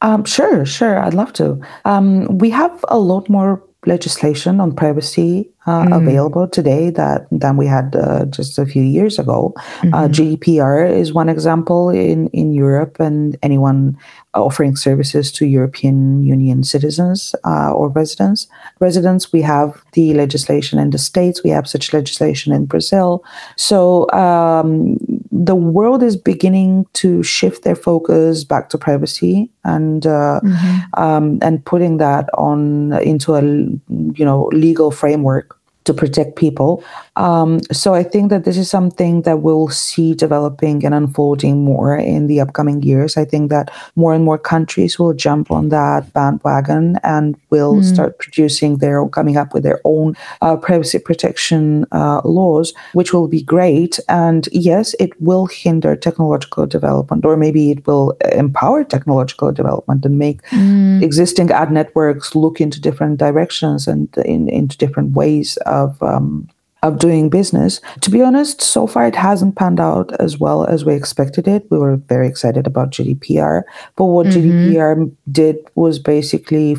Um, 0.00 0.24
sure, 0.24 0.64
sure. 0.66 0.98
I'd 0.98 1.14
love 1.14 1.32
to. 1.34 1.60
Um, 1.84 2.38
we 2.38 2.50
have 2.50 2.84
a 2.88 2.98
lot 2.98 3.28
more 3.28 3.62
legislation 3.86 4.60
on 4.60 4.74
privacy 4.74 5.48
uh, 5.66 5.84
mm. 5.84 5.96
available 5.96 6.48
today 6.48 6.90
that 6.90 7.26
than 7.30 7.56
we 7.56 7.66
had 7.66 7.94
uh, 7.96 8.24
just 8.26 8.58
a 8.58 8.66
few 8.66 8.82
years 8.82 9.18
ago. 9.18 9.52
Uh, 9.56 9.60
mm-hmm. 9.60 9.94
Uh, 9.94 10.08
GDPR 10.08 10.90
is 10.90 11.12
one 11.12 11.28
example 11.28 11.90
in 11.90 12.28
in 12.28 12.52
Europe, 12.52 12.98
and 13.00 13.36
anyone 13.42 13.96
offering 14.34 14.76
services 14.76 15.30
to 15.30 15.46
European 15.46 16.24
Union 16.24 16.64
citizens 16.64 17.34
uh, 17.44 17.70
or 17.72 17.88
residents. 17.90 18.46
Residents, 18.80 19.32
we 19.32 19.42
have 19.42 19.82
the 19.92 20.14
legislation 20.14 20.78
in 20.78 20.90
the 20.90 20.98
states. 20.98 21.44
We 21.44 21.50
have 21.50 21.68
such 21.68 21.92
legislation 21.92 22.52
in 22.52 22.64
Brazil. 22.64 23.22
So 23.56 24.10
um, 24.12 24.96
the 25.30 25.54
world 25.54 26.02
is 26.02 26.16
beginning 26.16 26.86
to 26.94 27.22
shift 27.22 27.64
their 27.64 27.76
focus 27.76 28.44
back 28.44 28.68
to 28.70 28.78
privacy 28.78 29.50
and 29.64 30.06
uh, 30.06 30.40
mm-hmm. 30.42 31.02
um, 31.02 31.38
and 31.42 31.64
putting 31.64 31.98
that 31.98 32.28
on 32.34 32.92
into 33.02 33.34
a 33.34 33.42
you 33.42 34.24
know 34.24 34.50
legal 34.52 34.90
framework 34.90 35.51
to 35.84 35.94
protect 35.94 36.36
people. 36.36 36.84
Um, 37.16 37.60
so 37.70 37.94
I 37.94 38.02
think 38.02 38.30
that 38.30 38.44
this 38.44 38.56
is 38.56 38.70
something 38.70 39.22
that 39.22 39.40
we'll 39.40 39.68
see 39.68 40.14
developing 40.14 40.84
and 40.84 40.94
unfolding 40.94 41.62
more 41.62 41.94
in 41.96 42.26
the 42.26 42.40
upcoming 42.40 42.82
years. 42.82 43.16
I 43.16 43.24
think 43.24 43.50
that 43.50 43.70
more 43.96 44.14
and 44.14 44.24
more 44.24 44.38
countries 44.38 44.98
will 44.98 45.12
jump 45.12 45.50
on 45.50 45.68
that 45.68 46.12
bandwagon 46.14 46.98
and 47.02 47.36
will 47.50 47.76
mm. 47.76 47.84
start 47.84 48.18
producing 48.18 48.78
their 48.78 49.06
coming 49.08 49.36
up 49.36 49.52
with 49.52 49.62
their 49.62 49.80
own 49.84 50.14
uh, 50.40 50.56
privacy 50.56 50.98
protection 50.98 51.84
uh, 51.92 52.22
laws, 52.24 52.72
which 52.94 53.12
will 53.12 53.28
be 53.28 53.42
great. 53.42 54.00
And 54.08 54.48
yes, 54.52 54.94
it 54.98 55.10
will 55.20 55.46
hinder 55.46 55.96
technological 55.96 56.66
development, 56.66 57.24
or 57.24 57.36
maybe 57.36 57.70
it 57.70 57.86
will 57.86 58.12
empower 58.32 58.84
technological 58.84 59.52
development 59.52 60.04
and 60.06 60.18
make 60.18 60.42
mm. 60.44 61.02
existing 61.02 61.50
ad 61.50 61.70
networks 61.70 62.34
look 62.34 62.60
into 62.60 62.80
different 62.80 63.18
directions 63.18 63.86
and 63.86 64.08
in, 64.24 64.48
into 64.48 64.78
different 64.78 65.12
ways 65.12 65.58
of 65.66 66.02
um, 66.02 66.48
of 66.82 66.98
doing 66.98 67.30
business. 67.30 67.80
To 68.00 68.10
be 68.10 68.22
honest, 68.22 68.60
so 68.60 68.86
far 68.86 69.06
it 69.06 69.14
hasn't 69.14 69.56
panned 69.56 69.80
out 69.80 70.12
as 70.20 70.38
well 70.38 70.64
as 70.64 70.84
we 70.84 70.94
expected 70.94 71.46
it. 71.46 71.66
We 71.70 71.78
were 71.78 71.96
very 71.96 72.26
excited 72.26 72.66
about 72.66 72.90
GDPR, 72.90 73.62
but 73.96 74.04
what 74.06 74.26
mm-hmm. 74.26 74.72
GDPR 74.72 75.12
did 75.30 75.56
was 75.74 75.98
basically 75.98 76.76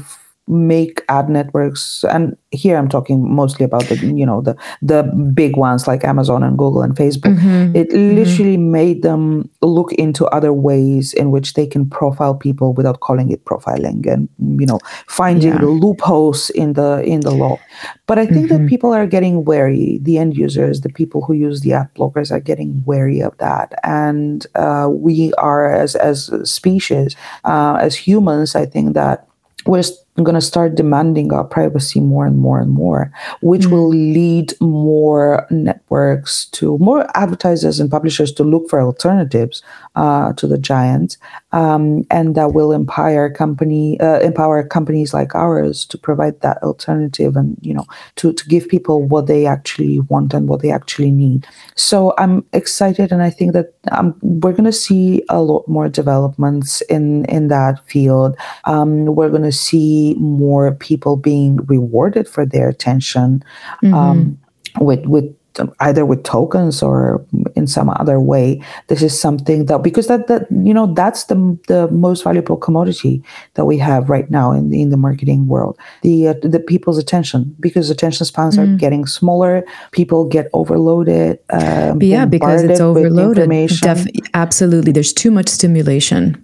make 0.47 1.01
ad 1.07 1.29
networks 1.29 2.03
and 2.09 2.35
here 2.51 2.75
i'm 2.75 2.89
talking 2.89 3.33
mostly 3.33 3.63
about 3.63 3.83
the 3.85 3.95
you 3.95 4.25
know 4.25 4.41
the 4.41 4.55
the 4.81 5.03
big 5.33 5.55
ones 5.55 5.87
like 5.87 6.03
amazon 6.03 6.43
and 6.43 6.57
google 6.57 6.81
and 6.81 6.97
facebook 6.97 7.33
mm-hmm. 7.37 7.73
it 7.73 7.87
mm-hmm. 7.89 8.15
literally 8.15 8.57
mm-hmm. 8.57 8.71
made 8.71 9.03
them 9.03 9.49
look 9.61 9.93
into 9.93 10.25
other 10.27 10.51
ways 10.51 11.13
in 11.13 11.31
which 11.31 11.53
they 11.53 11.65
can 11.65 11.89
profile 11.89 12.35
people 12.35 12.73
without 12.73 12.99
calling 12.99 13.31
it 13.31 13.43
profiling 13.45 14.05
and 14.05 14.27
you 14.59 14.65
know 14.65 14.79
finding 15.07 15.53
yeah. 15.53 15.59
the 15.59 15.67
loopholes 15.67 16.49
in 16.49 16.73
the 16.73 17.01
in 17.03 17.21
the 17.21 17.31
law 17.31 17.57
but 18.05 18.19
i 18.19 18.25
think 18.25 18.47
mm-hmm. 18.47 18.63
that 18.63 18.69
people 18.69 18.91
are 18.91 19.07
getting 19.07 19.45
wary 19.45 19.97
the 20.01 20.17
end 20.17 20.35
users 20.35 20.81
the 20.81 20.89
people 20.89 21.21
who 21.21 21.31
use 21.31 21.61
the 21.61 21.71
ad 21.71 21.87
blockers 21.95 22.31
are 22.31 22.41
getting 22.41 22.83
wary 22.85 23.21
of 23.21 23.37
that 23.37 23.73
and 23.83 24.45
uh, 24.55 24.89
we 24.91 25.33
are 25.35 25.73
as 25.73 25.95
as 25.95 26.29
species 26.43 27.15
uh, 27.45 27.77
as 27.79 27.95
humans 27.95 28.55
i 28.55 28.65
think 28.65 28.93
that 28.93 29.25
we're 29.65 29.83
going 30.21 30.35
to 30.35 30.41
start 30.41 30.75
demanding 30.75 31.33
our 31.33 31.43
privacy 31.43 31.99
more 31.99 32.25
and 32.25 32.37
more 32.37 32.59
and 32.59 32.71
more, 32.71 33.11
which 33.41 33.63
mm-hmm. 33.63 33.71
will 33.71 33.89
lead 33.89 34.53
more 34.61 35.47
networks 35.49 36.45
to 36.45 36.77
more 36.77 37.07
advertisers 37.17 37.79
and 37.79 37.89
publishers 37.89 38.31
to 38.33 38.43
look 38.43 38.69
for 38.69 38.79
alternatives 38.79 39.63
uh, 39.95 40.31
to 40.33 40.45
the 40.45 40.57
giants, 40.57 41.17
um, 41.51 42.05
and 42.11 42.35
that 42.35 42.53
will 42.53 42.71
empower 42.71 43.29
company 43.29 43.99
uh, 43.99 44.19
empower 44.19 44.63
companies 44.63 45.13
like 45.13 45.33
ours 45.33 45.85
to 45.85 45.97
provide 45.97 46.39
that 46.41 46.61
alternative 46.61 47.35
and 47.35 47.57
you 47.61 47.73
know 47.73 47.85
to 48.15 48.33
to 48.33 48.45
give 48.47 48.67
people 48.67 49.01
what 49.01 49.25
they 49.25 49.47
actually 49.47 49.99
want 50.01 50.33
and 50.33 50.47
what 50.47 50.61
they 50.61 50.71
actually 50.71 51.11
need. 51.11 51.47
So 51.75 52.13
I'm 52.19 52.45
excited, 52.53 53.11
and 53.11 53.23
I 53.23 53.31
think 53.31 53.53
that 53.53 53.73
um, 53.91 54.15
we're 54.21 54.51
going 54.51 54.63
to 54.65 54.71
see 54.71 55.23
a 55.29 55.41
lot 55.41 55.67
more 55.67 55.89
developments 55.89 56.81
in 56.81 57.25
in 57.25 57.47
that 57.47 57.83
field. 57.87 58.37
Um, 58.65 59.05
we're 59.05 59.29
going 59.29 59.43
to 59.43 59.51
see 59.51 60.02
more 60.15 60.73
people 60.75 61.15
being 61.15 61.57
rewarded 61.67 62.27
for 62.27 62.45
their 62.45 62.69
attention 62.69 63.43
mm-hmm. 63.83 63.93
Um, 63.93 64.39
with 64.79 65.05
with 65.05 65.35
either 65.79 66.05
with 66.05 66.23
tokens 66.23 66.81
or 66.81 67.25
in 67.55 67.67
some 67.67 67.89
other 67.89 68.19
way. 68.19 68.61
This 68.87 69.01
is 69.01 69.19
something 69.19 69.65
that 69.65 69.83
because 69.83 70.07
that 70.07 70.27
that 70.27 70.47
you 70.51 70.73
know 70.73 70.93
that's 70.93 71.25
the 71.25 71.35
the 71.67 71.87
most 71.91 72.23
valuable 72.23 72.57
commodity 72.57 73.23
that 73.53 73.65
we 73.65 73.77
have 73.77 74.09
right 74.09 74.29
now 74.29 74.51
in 74.51 74.69
the, 74.69 74.81
in 74.81 74.89
the 74.89 74.97
marketing 74.97 75.47
world. 75.47 75.77
The 76.01 76.29
uh, 76.29 76.33
the 76.41 76.59
people's 76.59 76.97
attention 76.97 77.55
because 77.59 77.89
attention 77.89 78.25
spans 78.25 78.57
mm. 78.57 78.63
are 78.63 78.77
getting 78.77 79.05
smaller. 79.05 79.63
People 79.91 80.25
get 80.25 80.47
overloaded 80.53 81.39
um, 81.51 82.01
yeah 82.01 82.25
because 82.25 82.63
it's 82.63 82.79
overloaded 82.79 83.49
Def- 83.81 84.07
absolutely. 84.33 84.91
There's 84.91 85.13
too 85.13 85.31
much 85.31 85.49
stimulation. 85.49 86.43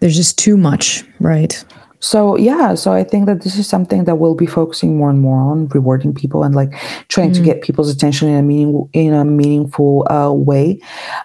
There's 0.00 0.16
just 0.16 0.38
too 0.38 0.56
much 0.56 1.04
right 1.20 1.64
so 2.00 2.36
yeah 2.36 2.74
so 2.74 2.92
i 2.92 3.02
think 3.02 3.26
that 3.26 3.42
this 3.42 3.56
is 3.56 3.66
something 3.66 4.04
that 4.04 4.16
we'll 4.16 4.34
be 4.34 4.46
focusing 4.46 4.96
more 4.96 5.10
and 5.10 5.20
more 5.20 5.38
on 5.38 5.66
rewarding 5.68 6.14
people 6.14 6.44
and 6.44 6.54
like 6.54 6.72
trying 7.08 7.30
mm. 7.30 7.34
to 7.34 7.42
get 7.42 7.62
people's 7.62 7.90
attention 7.90 8.28
in 8.28 8.36
a 8.36 8.42
meaning 8.42 8.88
in 8.92 9.12
a 9.12 9.24
meaningful 9.24 10.06
uh, 10.10 10.32
way 10.32 10.80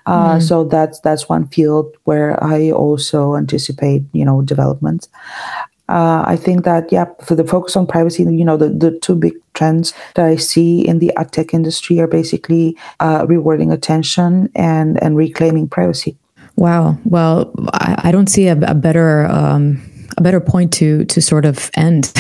uh, 0.05 0.35
mm. 0.35 0.41
so 0.41 0.63
that's 0.63 0.99
that's 1.01 1.29
one 1.29 1.47
field 1.47 1.95
where 2.03 2.41
i 2.43 2.71
also 2.71 3.35
anticipate 3.35 4.03
you 4.13 4.25
know 4.25 4.41
developments 4.41 5.09
uh, 5.89 6.23
I 6.25 6.37
think 6.37 6.63
that 6.63 6.91
yeah, 6.91 7.05
for 7.21 7.35
the 7.35 7.43
focus 7.43 7.75
on 7.75 7.85
privacy, 7.85 8.23
you 8.23 8.45
know, 8.45 8.55
the, 8.55 8.69
the 8.69 8.97
two 8.99 9.15
big 9.15 9.33
trends 9.53 9.93
that 10.15 10.25
I 10.25 10.37
see 10.37 10.79
in 10.87 10.99
the 10.99 11.11
ad 11.17 11.33
tech 11.33 11.53
industry 11.53 11.99
are 11.99 12.07
basically 12.07 12.77
uh, 13.01 13.25
rewarding 13.27 13.71
attention 13.71 14.49
and 14.55 15.01
and 15.03 15.17
reclaiming 15.17 15.67
privacy. 15.67 16.17
Wow. 16.55 16.97
Well, 17.03 17.51
I, 17.73 17.95
I 18.05 18.11
don't 18.11 18.27
see 18.27 18.47
a, 18.47 18.57
a 18.61 18.73
better 18.73 19.25
um, 19.25 19.81
a 20.17 20.21
better 20.21 20.39
point 20.39 20.73
to 20.73 21.05
to 21.05 21.21
sort 21.21 21.45
of 21.45 21.69
end 21.75 22.11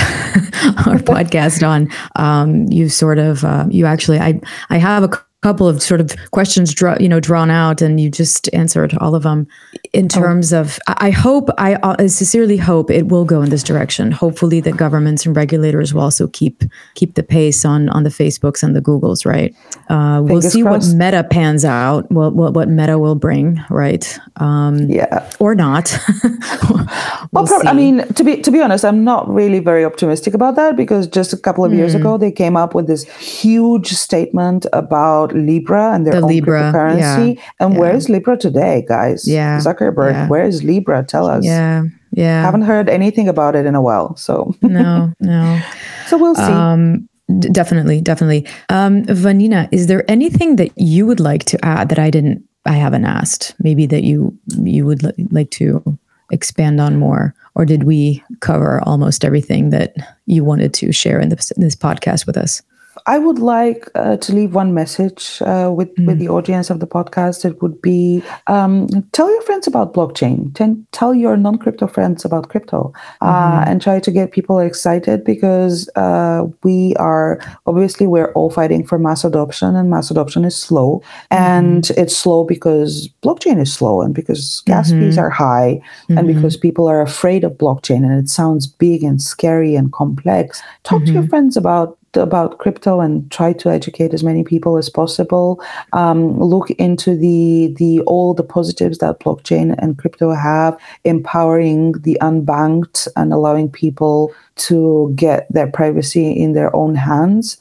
our 0.85 0.97
podcast 0.97 1.67
on. 1.67 1.89
Um, 2.15 2.65
you 2.71 2.89
sort 2.89 3.19
of 3.19 3.43
uh, 3.43 3.65
you 3.69 3.85
actually 3.85 4.19
I 4.19 4.41
I 4.69 4.77
have 4.77 5.03
a 5.03 5.09
couple 5.43 5.67
of 5.67 5.83
sort 5.83 5.99
of 5.99 6.15
questions, 6.31 6.73
draw, 6.73 6.95
you 6.99 7.09
know, 7.09 7.19
drawn 7.19 7.51
out, 7.51 7.81
and 7.81 7.99
you 7.99 8.09
just 8.09 8.49
answered 8.53 8.97
all 8.99 9.13
of 9.13 9.23
them. 9.23 9.45
In 9.91 10.05
oh. 10.05 10.07
terms 10.07 10.53
oh. 10.53 10.61
of, 10.61 10.79
I 10.87 11.11
hope, 11.11 11.49
I, 11.57 11.77
I 11.83 12.07
sincerely 12.07 12.57
hope 12.57 12.89
it 12.89 13.09
will 13.09 13.25
go 13.25 13.41
in 13.41 13.49
this 13.49 13.61
direction. 13.61 14.11
Hopefully, 14.11 14.61
the 14.61 14.71
governments 14.71 15.25
and 15.25 15.35
regulators 15.35 15.93
will 15.93 16.01
also 16.01 16.27
keep 16.27 16.63
keep 16.95 17.15
the 17.15 17.23
pace 17.23 17.65
on 17.65 17.89
on 17.89 18.03
the 18.03 18.09
Facebooks 18.09 18.63
and 18.63 18.75
the 18.75 18.81
Googles, 18.81 19.25
right? 19.25 19.53
Uh, 19.89 20.21
we'll 20.23 20.41
see 20.41 20.61
crossed. 20.61 20.93
what 20.93 20.97
Meta 20.97 21.23
pans 21.23 21.65
out. 21.65 22.09
What 22.09 22.33
what 22.33 22.53
what 22.53 22.69
Meta 22.69 22.97
will 22.97 23.15
bring, 23.15 23.61
right? 23.69 24.17
Um, 24.37 24.89
yeah, 24.89 25.29
or 25.39 25.55
not. 25.55 25.95
we'll, 26.23 26.87
well, 27.31 27.45
prob- 27.45 27.67
I 27.67 27.73
mean, 27.73 28.07
to 28.13 28.23
be 28.23 28.41
to 28.41 28.51
be 28.51 28.61
honest, 28.61 28.85
I'm 28.85 29.03
not 29.03 29.27
really 29.27 29.59
very 29.59 29.83
optimistic 29.83 30.33
about 30.33 30.55
that 30.55 30.77
because 30.77 31.07
just 31.07 31.33
a 31.33 31.37
couple 31.37 31.65
of 31.65 31.71
mm. 31.71 31.77
years 31.77 31.93
hmm. 31.93 31.99
ago 31.99 32.17
they 32.17 32.31
came 32.31 32.55
up 32.55 32.73
with 32.73 32.87
this 32.87 33.03
huge 33.17 33.89
statement 33.89 34.65
about 34.71 35.32
Libra 35.33 35.93
and 35.93 36.05
their 36.05 36.13
the 36.13 36.21
own 36.21 36.27
Libra, 36.27 36.61
cryptocurrency. 36.71 37.35
Yeah, 37.35 37.43
and 37.59 37.73
yeah. 37.73 37.79
where 37.79 37.95
is 37.95 38.09
Libra 38.09 38.37
today, 38.37 38.85
guys? 38.87 39.27
Yeah, 39.27 39.59
Zuckerberg, 39.59 40.13
yeah. 40.13 40.27
where 40.27 40.45
is 40.45 40.63
Libra? 40.63 41.03
Tell 41.03 41.27
us. 41.27 41.45
Yeah, 41.45 41.83
yeah. 42.11 42.41
Haven't 42.41 42.63
heard 42.63 42.89
anything 42.89 43.27
about 43.27 43.55
it 43.55 43.65
in 43.65 43.75
a 43.75 43.81
while. 43.81 44.15
So 44.15 44.55
no, 44.61 45.13
no. 45.19 45.61
so 46.07 46.17
we'll 46.17 46.35
see. 46.35 46.41
Um, 46.41 47.09
d- 47.39 47.49
definitely, 47.49 48.01
definitely. 48.01 48.47
Um, 48.69 49.03
Vanina, 49.05 49.67
is 49.71 49.87
there 49.87 50.09
anything 50.09 50.57
that 50.57 50.71
you 50.77 51.05
would 51.05 51.19
like 51.19 51.45
to 51.45 51.65
add 51.65 51.89
that 51.89 51.99
I 51.99 52.09
didn't, 52.09 52.43
I 52.65 52.73
haven't 52.73 53.05
asked? 53.05 53.55
Maybe 53.59 53.85
that 53.87 54.03
you 54.03 54.37
you 54.61 54.85
would 54.85 55.03
li- 55.03 55.27
like 55.31 55.51
to 55.51 55.97
expand 56.31 56.81
on 56.81 56.97
more, 56.97 57.35
or 57.55 57.65
did 57.65 57.83
we 57.83 58.23
cover 58.39 58.81
almost 58.83 59.23
everything 59.23 59.69
that 59.69 59.95
you 60.25 60.43
wanted 60.43 60.73
to 60.75 60.91
share 60.91 61.19
in 61.19 61.29
this, 61.29 61.51
in 61.51 61.61
this 61.61 61.75
podcast 61.75 62.25
with 62.25 62.37
us? 62.37 62.61
I 63.05 63.17
would 63.17 63.39
like 63.39 63.89
uh, 63.95 64.17
to 64.17 64.33
leave 64.33 64.55
one 64.55 64.73
message 64.73 65.41
uh, 65.41 65.71
with 65.75 65.93
mm. 65.95 66.07
with 66.07 66.19
the 66.19 66.29
audience 66.29 66.69
of 66.69 66.79
the 66.79 66.87
podcast. 66.87 67.43
It 67.43 67.61
would 67.61 67.81
be 67.81 68.23
um, 68.47 68.87
tell 69.11 69.29
your 69.29 69.41
friends 69.41 69.67
about 69.67 69.93
blockchain. 69.93 70.53
Ten, 70.55 70.87
tell 70.91 71.13
your 71.13 71.35
non 71.35 71.57
crypto 71.57 71.87
friends 71.87 72.23
about 72.23 72.49
crypto, 72.49 72.93
uh, 73.21 73.59
mm. 73.59 73.67
and 73.67 73.81
try 73.81 73.99
to 73.99 74.11
get 74.11 74.31
people 74.31 74.59
excited 74.59 75.23
because 75.25 75.89
uh, 75.95 76.45
we 76.63 76.95
are 76.95 77.39
obviously 77.65 78.07
we're 78.07 78.31
all 78.33 78.49
fighting 78.49 78.85
for 78.85 78.97
mass 78.97 79.25
adoption, 79.25 79.75
and 79.75 79.89
mass 79.89 80.09
adoption 80.09 80.45
is 80.45 80.55
slow, 80.55 81.01
mm. 81.01 81.37
and 81.37 81.89
it's 81.91 82.15
slow 82.15 82.45
because 82.45 83.09
blockchain 83.21 83.59
is 83.59 83.73
slow, 83.73 84.01
and 84.01 84.15
because 84.15 84.61
gas 84.65 84.91
mm-hmm. 84.91 85.01
fees 85.01 85.17
are 85.17 85.29
high, 85.29 85.81
mm-hmm. 86.03 86.17
and 86.17 86.27
because 86.27 86.55
people 86.55 86.87
are 86.87 87.01
afraid 87.01 87.43
of 87.43 87.51
blockchain, 87.53 88.05
and 88.05 88.13
it 88.17 88.29
sounds 88.29 88.65
big 88.65 89.03
and 89.03 89.21
scary 89.21 89.75
and 89.75 89.91
complex. 89.91 90.61
Talk 90.83 90.99
mm-hmm. 90.99 91.05
to 91.07 91.11
your 91.11 91.21
mm-hmm. 91.23 91.29
friends 91.29 91.57
about 91.57 91.97
about 92.17 92.57
crypto 92.59 92.99
and 92.99 93.29
try 93.31 93.53
to 93.53 93.69
educate 93.69 94.13
as 94.13 94.23
many 94.23 94.43
people 94.43 94.77
as 94.77 94.89
possible. 94.89 95.63
Um, 95.93 96.39
look 96.39 96.71
into 96.71 97.15
the 97.15 97.73
the 97.77 98.01
all 98.01 98.33
the 98.33 98.43
positives 98.43 98.97
that 98.99 99.19
blockchain 99.19 99.75
and 99.79 99.97
crypto 99.97 100.33
have, 100.33 100.77
empowering 101.03 101.93
the 102.03 102.17
unbanked 102.21 103.07
and 103.15 103.33
allowing 103.33 103.69
people 103.69 104.33
to 104.55 105.13
get 105.15 105.51
their 105.51 105.67
privacy 105.67 106.31
in 106.31 106.53
their 106.53 106.75
own 106.75 106.95
hands. 106.95 107.57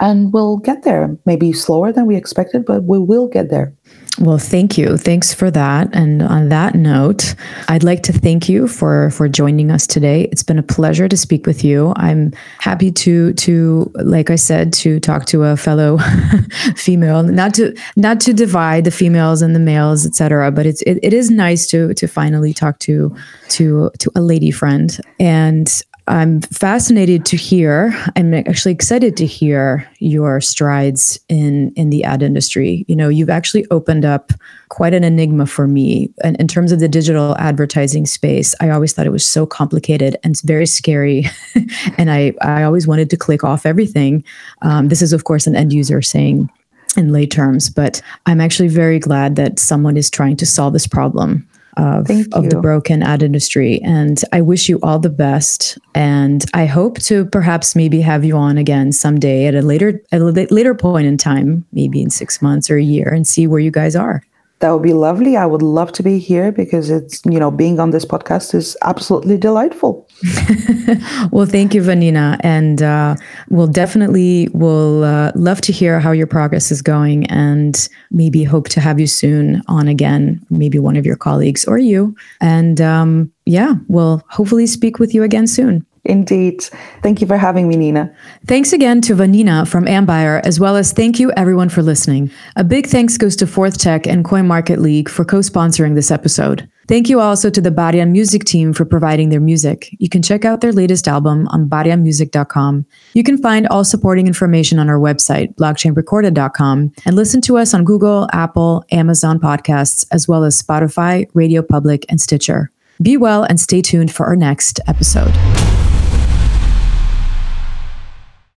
And 0.00 0.32
we'll 0.32 0.56
get 0.56 0.82
there. 0.82 1.16
Maybe 1.24 1.52
slower 1.52 1.92
than 1.92 2.06
we 2.06 2.16
expected, 2.16 2.64
but 2.64 2.82
we 2.84 2.98
will 2.98 3.28
get 3.28 3.48
there. 3.48 3.72
Well, 4.20 4.38
thank 4.38 4.78
you. 4.78 4.96
Thanks 4.96 5.34
for 5.34 5.50
that. 5.50 5.88
And 5.92 6.22
on 6.22 6.48
that 6.48 6.76
note, 6.76 7.34
I'd 7.68 7.82
like 7.82 8.04
to 8.04 8.12
thank 8.12 8.48
you 8.48 8.68
for 8.68 9.10
for 9.10 9.28
joining 9.28 9.72
us 9.72 9.88
today. 9.88 10.28
It's 10.30 10.44
been 10.44 10.58
a 10.58 10.62
pleasure 10.62 11.08
to 11.08 11.16
speak 11.16 11.46
with 11.46 11.64
you. 11.64 11.92
I'm 11.96 12.32
happy 12.60 12.92
to 12.92 13.32
to 13.32 13.90
like 13.94 14.30
I 14.30 14.36
said 14.36 14.72
to 14.74 15.00
talk 15.00 15.26
to 15.26 15.42
a 15.42 15.56
fellow 15.56 15.98
female, 16.76 17.24
not 17.24 17.54
to 17.54 17.74
not 17.96 18.20
to 18.20 18.32
divide 18.32 18.84
the 18.84 18.92
females 18.92 19.42
and 19.42 19.54
the 19.54 19.60
males, 19.60 20.06
etc. 20.06 20.52
But 20.52 20.66
it's 20.66 20.82
it, 20.82 21.00
it 21.02 21.12
is 21.12 21.28
nice 21.28 21.66
to 21.68 21.92
to 21.94 22.06
finally 22.06 22.54
talk 22.54 22.78
to 22.80 23.16
to 23.50 23.90
to 23.98 24.10
a 24.14 24.20
lady 24.20 24.52
friend. 24.52 24.96
And 25.18 25.82
I'm 26.06 26.42
fascinated 26.42 27.24
to 27.26 27.36
hear. 27.36 27.94
I'm 28.14 28.34
actually 28.34 28.72
excited 28.72 29.16
to 29.16 29.26
hear 29.26 29.88
your 30.00 30.40
strides 30.40 31.18
in 31.30 31.72
in 31.76 31.88
the 31.88 32.04
ad 32.04 32.22
industry. 32.22 32.84
You 32.88 32.96
know, 32.96 33.08
you've 33.08 33.30
actually 33.30 33.66
opened 33.70 34.04
up 34.04 34.32
quite 34.68 34.92
an 34.92 35.02
enigma 35.02 35.46
for 35.46 35.66
me. 35.66 36.12
And 36.22 36.36
in 36.36 36.46
terms 36.46 36.72
of 36.72 36.80
the 36.80 36.88
digital 36.88 37.36
advertising 37.38 38.04
space, 38.04 38.54
I 38.60 38.68
always 38.68 38.92
thought 38.92 39.06
it 39.06 39.12
was 39.12 39.24
so 39.24 39.46
complicated 39.46 40.16
and 40.22 40.38
very 40.42 40.66
scary, 40.66 41.24
and 41.96 42.10
I 42.10 42.34
I 42.42 42.64
always 42.64 42.86
wanted 42.86 43.08
to 43.10 43.16
click 43.16 43.42
off 43.42 43.64
everything. 43.64 44.24
Um, 44.60 44.88
this 44.88 45.00
is, 45.00 45.14
of 45.14 45.24
course, 45.24 45.46
an 45.46 45.56
end 45.56 45.72
user 45.72 46.02
saying 46.02 46.50
in 46.98 47.12
lay 47.12 47.26
terms, 47.26 47.70
but 47.70 48.02
I'm 48.26 48.40
actually 48.40 48.68
very 48.68 48.98
glad 48.98 49.36
that 49.36 49.58
someone 49.58 49.96
is 49.96 50.10
trying 50.10 50.36
to 50.36 50.46
solve 50.46 50.74
this 50.74 50.86
problem 50.86 51.48
of, 51.76 52.10
of 52.32 52.50
the 52.50 52.58
broken 52.60 53.02
ad 53.02 53.22
industry. 53.22 53.80
And 53.82 54.20
I 54.32 54.40
wish 54.40 54.68
you 54.68 54.78
all 54.82 54.98
the 54.98 55.10
best. 55.10 55.78
And 55.94 56.44
I 56.54 56.66
hope 56.66 56.98
to 57.00 57.24
perhaps 57.26 57.74
maybe 57.76 58.00
have 58.00 58.24
you 58.24 58.36
on 58.36 58.58
again 58.58 58.92
someday 58.92 59.46
at 59.46 59.54
a 59.54 59.62
later 59.62 60.02
at 60.12 60.20
a 60.20 60.24
later 60.24 60.74
point 60.74 61.06
in 61.06 61.16
time, 61.16 61.64
maybe 61.72 62.02
in 62.02 62.10
six 62.10 62.40
months 62.40 62.70
or 62.70 62.76
a 62.76 62.82
year, 62.82 63.08
and 63.08 63.26
see 63.26 63.46
where 63.46 63.60
you 63.60 63.70
guys 63.70 63.96
are. 63.96 64.22
That 64.60 64.70
would 64.70 64.82
be 64.82 64.92
lovely. 64.92 65.36
I 65.36 65.46
would 65.46 65.62
love 65.62 65.92
to 65.92 66.02
be 66.02 66.18
here 66.18 66.50
because 66.50 66.88
it's, 66.88 67.20
you 67.26 67.38
know, 67.38 67.50
being 67.50 67.80
on 67.80 67.90
this 67.90 68.04
podcast 68.04 68.54
is 68.54 68.76
absolutely 68.82 69.36
delightful. 69.36 70.08
well, 71.32 71.44
thank 71.44 71.74
you, 71.74 71.82
Vanina. 71.82 72.38
And 72.40 72.80
uh, 72.80 73.16
we'll 73.50 73.66
definitely 73.66 74.48
will 74.54 75.04
uh, 75.04 75.32
love 75.34 75.60
to 75.62 75.72
hear 75.72 76.00
how 76.00 76.12
your 76.12 76.26
progress 76.26 76.70
is 76.70 76.80
going 76.80 77.26
and 77.26 77.88
maybe 78.10 78.44
hope 78.44 78.68
to 78.70 78.80
have 78.80 78.98
you 79.00 79.06
soon 79.06 79.60
on 79.68 79.88
again, 79.88 80.40
maybe 80.50 80.78
one 80.78 80.96
of 80.96 81.04
your 81.04 81.16
colleagues 81.16 81.64
or 81.64 81.76
you. 81.76 82.16
And 82.40 82.80
um, 82.80 83.32
yeah, 83.44 83.74
we'll 83.88 84.22
hopefully 84.30 84.66
speak 84.66 84.98
with 84.98 85.12
you 85.12 85.24
again 85.24 85.46
soon. 85.46 85.84
Indeed. 86.04 86.62
Thank 87.02 87.20
you 87.20 87.26
for 87.26 87.38
having 87.38 87.66
me, 87.66 87.76
Nina. 87.76 88.14
Thanks 88.46 88.72
again 88.72 89.00
to 89.02 89.14
Vanina 89.14 89.66
from 89.66 89.86
Ambire, 89.86 90.40
as 90.44 90.60
well 90.60 90.76
as 90.76 90.92
thank 90.92 91.18
you 91.18 91.32
everyone 91.32 91.70
for 91.70 91.82
listening. 91.82 92.30
A 92.56 92.64
big 92.64 92.86
thanks 92.86 93.16
goes 93.16 93.36
to 93.36 93.46
Fourth 93.46 93.78
Tech 93.78 94.06
and 94.06 94.24
Coin 94.24 94.46
Market 94.46 94.80
League 94.80 95.08
for 95.08 95.24
co-sponsoring 95.24 95.94
this 95.94 96.10
episode. 96.10 96.68
Thank 96.86 97.08
you 97.08 97.20
also 97.20 97.48
to 97.48 97.60
the 97.62 97.70
Barian 97.70 98.10
Music 98.10 98.44
team 98.44 98.74
for 98.74 98.84
providing 98.84 99.30
their 99.30 99.40
music. 99.40 99.88
You 99.98 100.10
can 100.10 100.22
check 100.22 100.44
out 100.44 100.60
their 100.60 100.72
latest 100.72 101.08
album 101.08 101.48
on 101.48 101.66
barianmusic.com. 101.66 102.84
You 103.14 103.22
can 103.22 103.38
find 103.38 103.66
all 103.68 103.84
supporting 103.84 104.26
information 104.26 104.78
on 104.78 104.90
our 104.90 104.98
website, 104.98 105.54
blockchainrecorded.com, 105.54 106.92
and 107.06 107.16
listen 107.16 107.40
to 107.42 107.56
us 107.56 107.72
on 107.72 107.84
Google, 107.84 108.28
Apple, 108.34 108.84
Amazon 108.90 109.40
podcasts, 109.40 110.06
as 110.10 110.28
well 110.28 110.44
as 110.44 110.60
Spotify, 110.60 111.26
Radio 111.32 111.62
Public, 111.62 112.04
and 112.10 112.20
Stitcher. 112.20 112.70
Be 113.00 113.16
well 113.16 113.42
and 113.44 113.58
stay 113.58 113.80
tuned 113.80 114.12
for 114.12 114.26
our 114.26 114.36
next 114.36 114.78
episode. 114.86 115.34